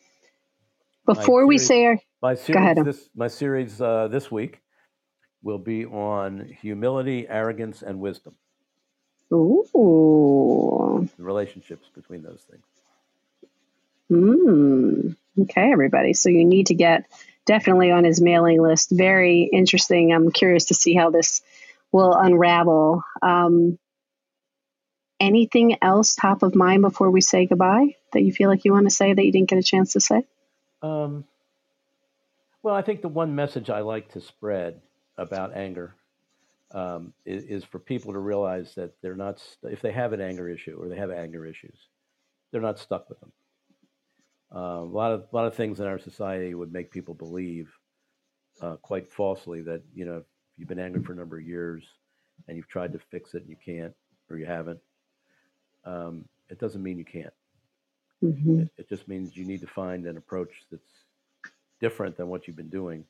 before 1.05 1.47
we 1.47 1.57
say 1.59 1.85
our 1.85 1.99
My 2.21 2.35
series 2.35 2.61
ahead. 2.61 2.77
this 2.85 3.09
my 3.15 3.27
series 3.27 3.81
uh, 3.81 4.07
this 4.09 4.31
week 4.31 4.61
will 5.43 5.59
be 5.59 5.85
on 5.85 6.45
humility, 6.61 7.27
arrogance, 7.27 7.81
and 7.81 7.99
wisdom. 7.99 8.35
ooh, 9.33 11.09
The 11.17 11.23
relationships 11.23 11.89
between 11.93 12.23
those 12.23 12.45
things. 12.49 12.65
mm, 14.11 15.15
okay, 15.41 15.71
everybody. 15.71 16.13
So 16.13 16.29
you 16.29 16.45
need 16.45 16.67
to 16.67 16.75
get 16.75 17.05
definitely 17.45 17.91
on 17.91 18.03
his 18.03 18.21
mailing 18.21 18.61
list. 18.61 18.89
Very 18.91 19.43
interesting. 19.51 20.13
I'm 20.13 20.31
curious 20.31 20.65
to 20.65 20.73
see 20.73 20.95
how 20.95 21.09
this 21.09 21.41
will 21.91 22.13
unravel. 22.13 23.03
Um, 23.21 23.79
anything 25.19 25.77
else 25.81 26.15
top 26.15 26.43
of 26.43 26.55
mind 26.55 26.81
before 26.81 27.11
we 27.11 27.21
say 27.21 27.45
goodbye 27.45 27.95
that 28.13 28.23
you 28.23 28.31
feel 28.33 28.49
like 28.49 28.65
you 28.65 28.73
want 28.73 28.87
to 28.87 28.95
say 28.95 29.13
that 29.13 29.25
you 29.25 29.31
didn't 29.31 29.49
get 29.49 29.59
a 29.59 29.63
chance 29.63 29.93
to 29.93 29.99
say? 30.01 30.25
Um, 30.81 31.25
well, 32.63 32.75
I 32.75 32.81
think 32.81 33.01
the 33.01 33.07
one 33.07 33.35
message 33.35 33.69
I 33.69 33.81
like 33.81 34.11
to 34.13 34.21
spread 34.21 34.81
about 35.21 35.55
anger 35.55 35.95
um, 36.71 37.13
is, 37.25 37.43
is 37.45 37.63
for 37.65 37.79
people 37.79 38.13
to 38.13 38.19
realize 38.19 38.75
that 38.75 38.93
they're 39.01 39.15
not, 39.15 39.39
st- 39.39 39.73
if 39.73 39.81
they 39.81 39.91
have 39.91 40.13
an 40.13 40.21
anger 40.21 40.49
issue 40.49 40.77
or 40.81 40.89
they 40.89 40.97
have 40.97 41.11
anger 41.11 41.45
issues, 41.45 41.77
they're 42.51 42.61
not 42.61 42.79
stuck 42.79 43.09
with 43.09 43.19
them. 43.19 43.33
Uh, 44.53 44.81
a 44.81 44.83
lot 44.83 45.11
of 45.11 45.27
a 45.31 45.35
lot 45.35 45.47
of 45.47 45.55
things 45.55 45.79
in 45.79 45.87
our 45.87 45.99
society 45.99 46.53
would 46.53 46.73
make 46.73 46.91
people 46.91 47.13
believe, 47.13 47.71
uh, 48.61 48.75
quite 48.77 49.09
falsely, 49.11 49.61
that 49.61 49.83
you 49.93 50.05
know 50.05 50.17
if 50.17 50.25
you've 50.57 50.67
been 50.69 50.79
angry 50.79 51.01
for 51.01 51.13
a 51.13 51.15
number 51.15 51.37
of 51.37 51.45
years 51.45 51.83
and 52.47 52.57
you've 52.57 52.67
tried 52.67 52.93
to 52.93 52.99
fix 52.99 53.33
it 53.33 53.43
and 53.43 53.49
you 53.49 53.57
can't 53.63 53.95
or 54.29 54.37
you 54.37 54.45
haven't. 54.45 54.79
Um, 55.85 56.25
it 56.49 56.59
doesn't 56.59 56.83
mean 56.83 56.97
you 56.97 57.05
can't. 57.05 57.33
hmm 58.21 58.61
It, 58.61 58.67
it 58.77 58.89
just 58.89 59.07
means 59.07 59.35
you 59.35 59.45
need 59.45 59.61
to 59.61 59.67
find 59.67 60.05
an 60.05 60.17
approach 60.17 60.63
that's 60.71 61.05
different 61.79 62.17
than 62.17 62.27
what 62.29 62.47
you've 62.47 62.55
been 62.57 62.69
doing, 62.69 63.05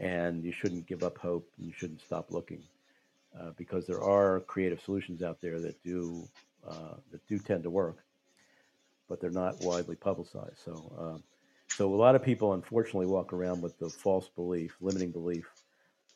and 0.00 0.42
you 0.42 0.50
shouldn't 0.50 0.86
give 0.86 1.02
up 1.02 1.18
hope 1.18 1.46
and 1.58 1.66
you 1.66 1.72
shouldn't 1.76 2.00
stop 2.00 2.30
looking, 2.30 2.62
uh, 3.38 3.50
because 3.56 3.86
there 3.86 4.02
are 4.02 4.40
creative 4.40 4.80
solutions 4.80 5.22
out 5.22 5.40
there 5.40 5.60
that 5.60 5.80
do 5.84 6.26
uh, 6.66 6.94
that 7.12 7.26
do 7.28 7.38
tend 7.38 7.62
to 7.62 7.70
work, 7.70 7.98
but 9.08 9.20
they're 9.20 9.30
not 9.30 9.60
widely 9.62 9.96
publicized. 9.96 10.58
So, 10.64 10.92
um, 10.98 11.22
so 11.68 11.94
a 11.94 11.96
lot 11.96 12.14
of 12.14 12.22
people 12.22 12.54
unfortunately 12.54 13.06
walk 13.06 13.32
around 13.32 13.62
with 13.62 13.78
the 13.78 13.88
false 13.88 14.28
belief, 14.34 14.76
limiting 14.80 15.10
belief, 15.10 15.46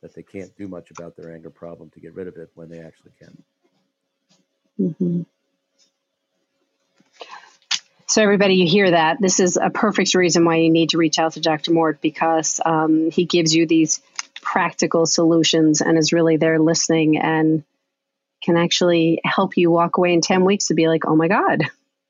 that 0.03 0.14
they 0.14 0.22
can't 0.22 0.55
do 0.57 0.68
much 0.68 0.91
about 0.91 1.16
their 1.16 1.32
anger 1.32 1.51
problem 1.51 1.91
to 1.91 2.01
get 2.01 2.14
rid 2.14 2.28
of 2.28 2.37
it 2.37 2.51
when 2.55 2.68
they 2.68 2.80
actually 2.80 3.12
can. 3.18 3.43
hmm 4.99 5.22
So, 8.15 8.23
everybody, 8.23 8.55
you 8.55 8.69
hear 8.69 8.93
that. 8.93 9.21
This 9.21 9.41
is 9.41 9.57
a 9.61 9.71
perfect 9.71 10.15
reason 10.15 10.45
why 10.45 10.59
you 10.59 10.71
need 10.71 10.91
to 10.91 10.99
reach 10.99 11.19
out 11.19 11.33
to 11.33 11.41
Dr. 11.41 11.73
Mort 11.73 12.01
because 12.01 12.61
um, 12.65 13.11
he 13.11 13.25
gives 13.25 13.53
you 13.53 13.67
these 13.67 14.01
practical 14.41 15.05
solutions 15.05 15.81
and 15.81 15.99
is 15.99 16.12
really 16.12 16.37
there 16.37 16.61
listening 16.61 17.19
and 17.19 17.65
can 18.41 18.57
actually 18.57 19.21
help 19.25 19.57
you 19.57 19.69
walk 19.69 19.99
away 19.99 20.12
in 20.12 20.21
10 20.21 20.45
weeks 20.45 20.69
to 20.69 20.75
be 20.75 20.87
like, 20.87 21.05
oh 21.09 21.17
my 21.17 21.27
God. 21.27 21.65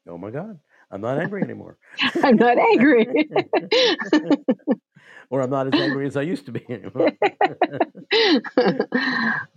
Oh 0.07 0.19
my 0.19 0.31
God. 0.31 0.61
I'm 0.91 1.01
not 1.01 1.19
angry 1.19 1.43
anymore. 1.43 1.79
I'm 2.23 2.37
not 2.37 2.59
angry. 2.59 3.07
or 5.31 5.41
I'm 5.41 5.49
not 5.49 5.73
as 5.73 5.81
angry 5.81 6.07
as 6.07 6.19
I 6.19 6.23
used 6.23 6.45
to 6.45 6.53
be 6.53 6.67
anymore. 6.69 7.13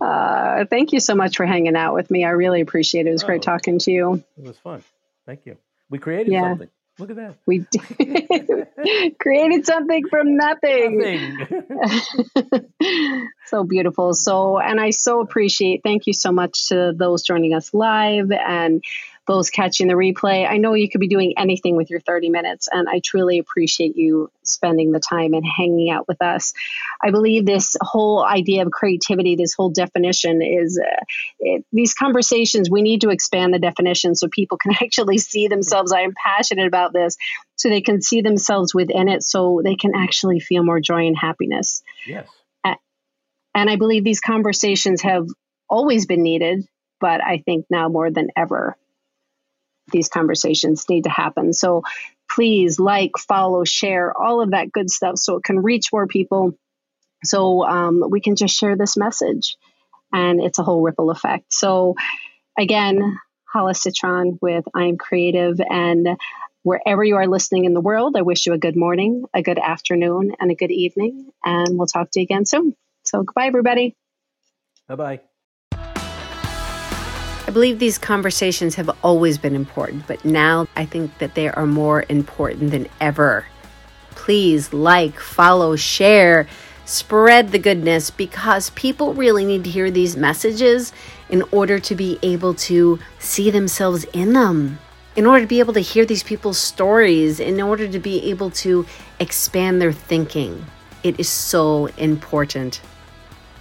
uh, 0.00 0.64
thank 0.70 0.94
you 0.94 1.00
so 1.00 1.14
much 1.14 1.36
for 1.36 1.44
hanging 1.44 1.76
out 1.76 1.92
with 1.92 2.10
me. 2.10 2.24
I 2.24 2.30
really 2.30 2.62
appreciate 2.62 3.04
it. 3.04 3.10
It 3.10 3.12
was 3.12 3.22
great 3.22 3.42
Oh. 3.42 3.52
talking 3.52 3.78
to 3.80 3.90
you. 3.90 4.24
it 4.38 4.44
was 4.44 4.56
fun. 4.56 4.82
Thank 5.26 5.44
you. 5.44 5.58
We 5.90 5.98
created 5.98 6.32
Yeah. 6.32 6.50
something. 6.50 6.68
Look 6.98 7.10
at 7.10 7.16
that. 7.16 7.36
We 7.46 7.64
created 9.20 9.64
something 9.64 10.08
from 10.08 10.36
nothing. 10.36 10.98
Nothing. 10.98 12.66
so 13.46 13.62
beautiful. 13.62 14.14
So, 14.14 14.58
and 14.58 14.80
I 14.80 14.90
so 14.90 15.20
appreciate, 15.20 15.82
thank 15.84 16.08
you 16.08 16.12
so 16.12 16.32
much 16.32 16.68
to 16.68 16.92
those 16.96 17.22
joining 17.22 17.54
us 17.54 17.72
live 17.72 18.32
and 18.32 18.82
those 19.28 19.50
catching 19.50 19.86
the 19.86 19.94
replay. 19.94 20.48
I 20.48 20.56
know 20.56 20.74
you 20.74 20.88
could 20.88 21.00
be 21.00 21.06
doing 21.06 21.34
anything 21.36 21.76
with 21.76 21.90
your 21.90 22.00
30 22.00 22.30
minutes, 22.30 22.68
and 22.70 22.88
I 22.88 23.00
truly 23.04 23.38
appreciate 23.38 23.96
you 23.96 24.30
spending 24.42 24.90
the 24.90 24.98
time 24.98 25.34
and 25.34 25.44
hanging 25.46 25.90
out 25.90 26.08
with 26.08 26.20
us. 26.20 26.54
I 27.00 27.12
believe 27.12 27.46
this 27.46 27.76
whole 27.80 28.24
idea 28.24 28.62
of 28.62 28.72
creativity, 28.72 29.36
this 29.36 29.54
whole 29.54 29.70
definition 29.70 30.42
is 30.42 30.80
uh, 30.82 31.04
it, 31.38 31.64
these 31.72 31.94
conversations, 31.94 32.68
we 32.68 32.82
need 32.82 33.02
to 33.02 33.10
expand 33.10 33.54
the 33.54 33.60
definition 33.60 34.16
so 34.16 34.26
people 34.28 34.58
can 34.62 34.72
actually 34.72 35.18
see 35.18 35.46
themselves. 35.46 35.92
I 35.92 36.00
am 36.00 36.14
passionate 36.14 36.66
about 36.66 36.92
this 36.92 37.16
so 37.54 37.68
they 37.68 37.82
can 37.82 38.02
see 38.02 38.22
themselves 38.22 38.74
within 38.74 39.08
it 39.08 39.22
so 39.22 39.60
they 39.62 39.76
can 39.76 39.92
actually 39.94 40.40
feel 40.40 40.64
more 40.64 40.80
joy 40.80 41.06
and 41.06 41.16
happiness. 41.16 41.82
yes. 42.06 42.26
And 43.58 43.68
I 43.68 43.74
believe 43.74 44.04
these 44.04 44.20
conversations 44.20 45.02
have 45.02 45.26
always 45.68 46.06
been 46.06 46.22
needed, 46.22 46.68
but 47.00 47.20
I 47.20 47.38
think 47.38 47.66
now 47.68 47.88
more 47.88 48.08
than 48.08 48.28
ever, 48.36 48.76
these 49.90 50.08
conversations 50.08 50.88
need 50.88 51.04
to 51.04 51.10
happen. 51.10 51.52
So 51.52 51.82
please 52.30 52.78
like, 52.78 53.12
follow, 53.18 53.64
share, 53.64 54.16
all 54.16 54.40
of 54.40 54.50
that 54.50 54.72
good 54.72 54.90
stuff 54.90 55.18
so 55.18 55.36
it 55.36 55.44
can 55.44 55.60
reach 55.60 55.92
more 55.92 56.06
people. 56.06 56.56
So 57.24 57.64
um, 57.64 58.04
we 58.10 58.20
can 58.20 58.36
just 58.36 58.56
share 58.56 58.76
this 58.76 58.96
message 58.96 59.56
and 60.12 60.40
it's 60.40 60.58
a 60.58 60.62
whole 60.62 60.82
ripple 60.82 61.10
effect. 61.10 61.52
So 61.52 61.94
again, 62.56 63.18
Hollis 63.52 63.82
Citron 63.82 64.38
with 64.40 64.64
I'm 64.74 64.98
Creative 64.98 65.58
and 65.60 66.18
wherever 66.62 67.02
you 67.02 67.16
are 67.16 67.26
listening 67.26 67.64
in 67.64 67.74
the 67.74 67.80
world, 67.80 68.14
I 68.16 68.22
wish 68.22 68.46
you 68.46 68.52
a 68.52 68.58
good 68.58 68.76
morning, 68.76 69.24
a 69.32 69.42
good 69.42 69.58
afternoon, 69.58 70.32
and 70.38 70.50
a 70.50 70.54
good 70.54 70.70
evening. 70.70 71.30
And 71.44 71.78
we'll 71.78 71.86
talk 71.86 72.10
to 72.12 72.20
you 72.20 72.24
again 72.24 72.44
soon. 72.44 72.76
So 73.04 73.22
goodbye, 73.22 73.46
everybody. 73.46 73.96
Bye 74.86 74.96
bye. 74.96 75.20
I 77.48 77.50
believe 77.50 77.78
these 77.78 77.96
conversations 77.96 78.74
have 78.74 78.90
always 79.02 79.38
been 79.38 79.54
important, 79.54 80.06
but 80.06 80.22
now 80.22 80.68
I 80.76 80.84
think 80.84 81.16
that 81.16 81.34
they 81.34 81.48
are 81.48 81.64
more 81.64 82.04
important 82.10 82.72
than 82.72 82.88
ever. 83.00 83.46
Please 84.10 84.74
like, 84.74 85.18
follow, 85.18 85.74
share, 85.74 86.46
spread 86.84 87.50
the 87.50 87.58
goodness 87.58 88.10
because 88.10 88.68
people 88.70 89.14
really 89.14 89.46
need 89.46 89.64
to 89.64 89.70
hear 89.70 89.90
these 89.90 90.14
messages 90.14 90.92
in 91.30 91.42
order 91.50 91.78
to 91.78 91.94
be 91.94 92.18
able 92.20 92.52
to 92.52 92.98
see 93.18 93.50
themselves 93.50 94.04
in 94.12 94.34
them, 94.34 94.78
in 95.16 95.24
order 95.24 95.40
to 95.40 95.48
be 95.48 95.60
able 95.60 95.72
to 95.72 95.80
hear 95.80 96.04
these 96.04 96.22
people's 96.22 96.58
stories, 96.58 97.40
in 97.40 97.62
order 97.62 97.88
to 97.88 97.98
be 97.98 98.28
able 98.28 98.50
to 98.50 98.84
expand 99.20 99.80
their 99.80 99.94
thinking. 99.94 100.66
It 101.02 101.18
is 101.18 101.30
so 101.30 101.86
important 101.96 102.82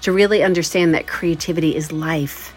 to 0.02 0.12
really 0.12 0.44
understand 0.44 0.94
that 0.94 1.08
creativity 1.08 1.74
is 1.74 1.94
life 1.94 2.54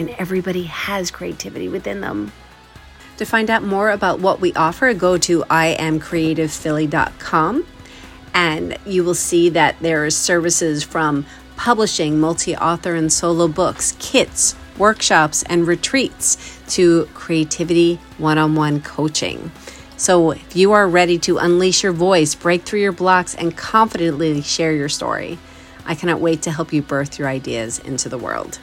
and 0.00 0.10
everybody 0.10 0.64
has 0.64 1.12
creativity 1.12 1.68
within 1.68 2.00
them. 2.00 2.32
To 3.18 3.24
find 3.24 3.50
out 3.50 3.62
more 3.62 3.90
about 3.90 4.18
what 4.18 4.40
we 4.40 4.52
offer, 4.54 4.92
go 4.94 5.16
to 5.18 5.42
iamcreativephilly.com 5.42 7.66
and 8.32 8.78
you 8.86 9.04
will 9.04 9.14
see 9.14 9.50
that 9.50 9.78
there 9.80 10.04
are 10.04 10.10
services 10.10 10.82
from 10.82 11.26
publishing, 11.56 12.18
multi 12.18 12.56
author 12.56 12.94
and 12.94 13.12
solo 13.12 13.48
books, 13.48 13.94
kits, 13.98 14.54
workshops, 14.78 15.42
and 15.44 15.66
retreats 15.66 16.58
to 16.68 17.04
creativity 17.12 17.96
one 18.18 18.38
on 18.38 18.54
one 18.54 18.80
coaching. 18.80 19.50
So, 19.96 20.30
if 20.30 20.56
you 20.56 20.72
are 20.72 20.88
ready 20.88 21.18
to 21.18 21.36
unleash 21.36 21.82
your 21.82 21.92
voice, 21.92 22.34
break 22.34 22.62
through 22.62 22.80
your 22.80 22.92
blocks, 22.92 23.34
and 23.34 23.54
confidently 23.54 24.40
share 24.40 24.72
your 24.72 24.88
story, 24.88 25.38
I 25.84 25.94
cannot 25.94 26.20
wait 26.20 26.40
to 26.42 26.50
help 26.50 26.72
you 26.72 26.80
birth 26.80 27.18
your 27.18 27.28
ideas 27.28 27.78
into 27.80 28.08
the 28.08 28.16
world. 28.16 28.58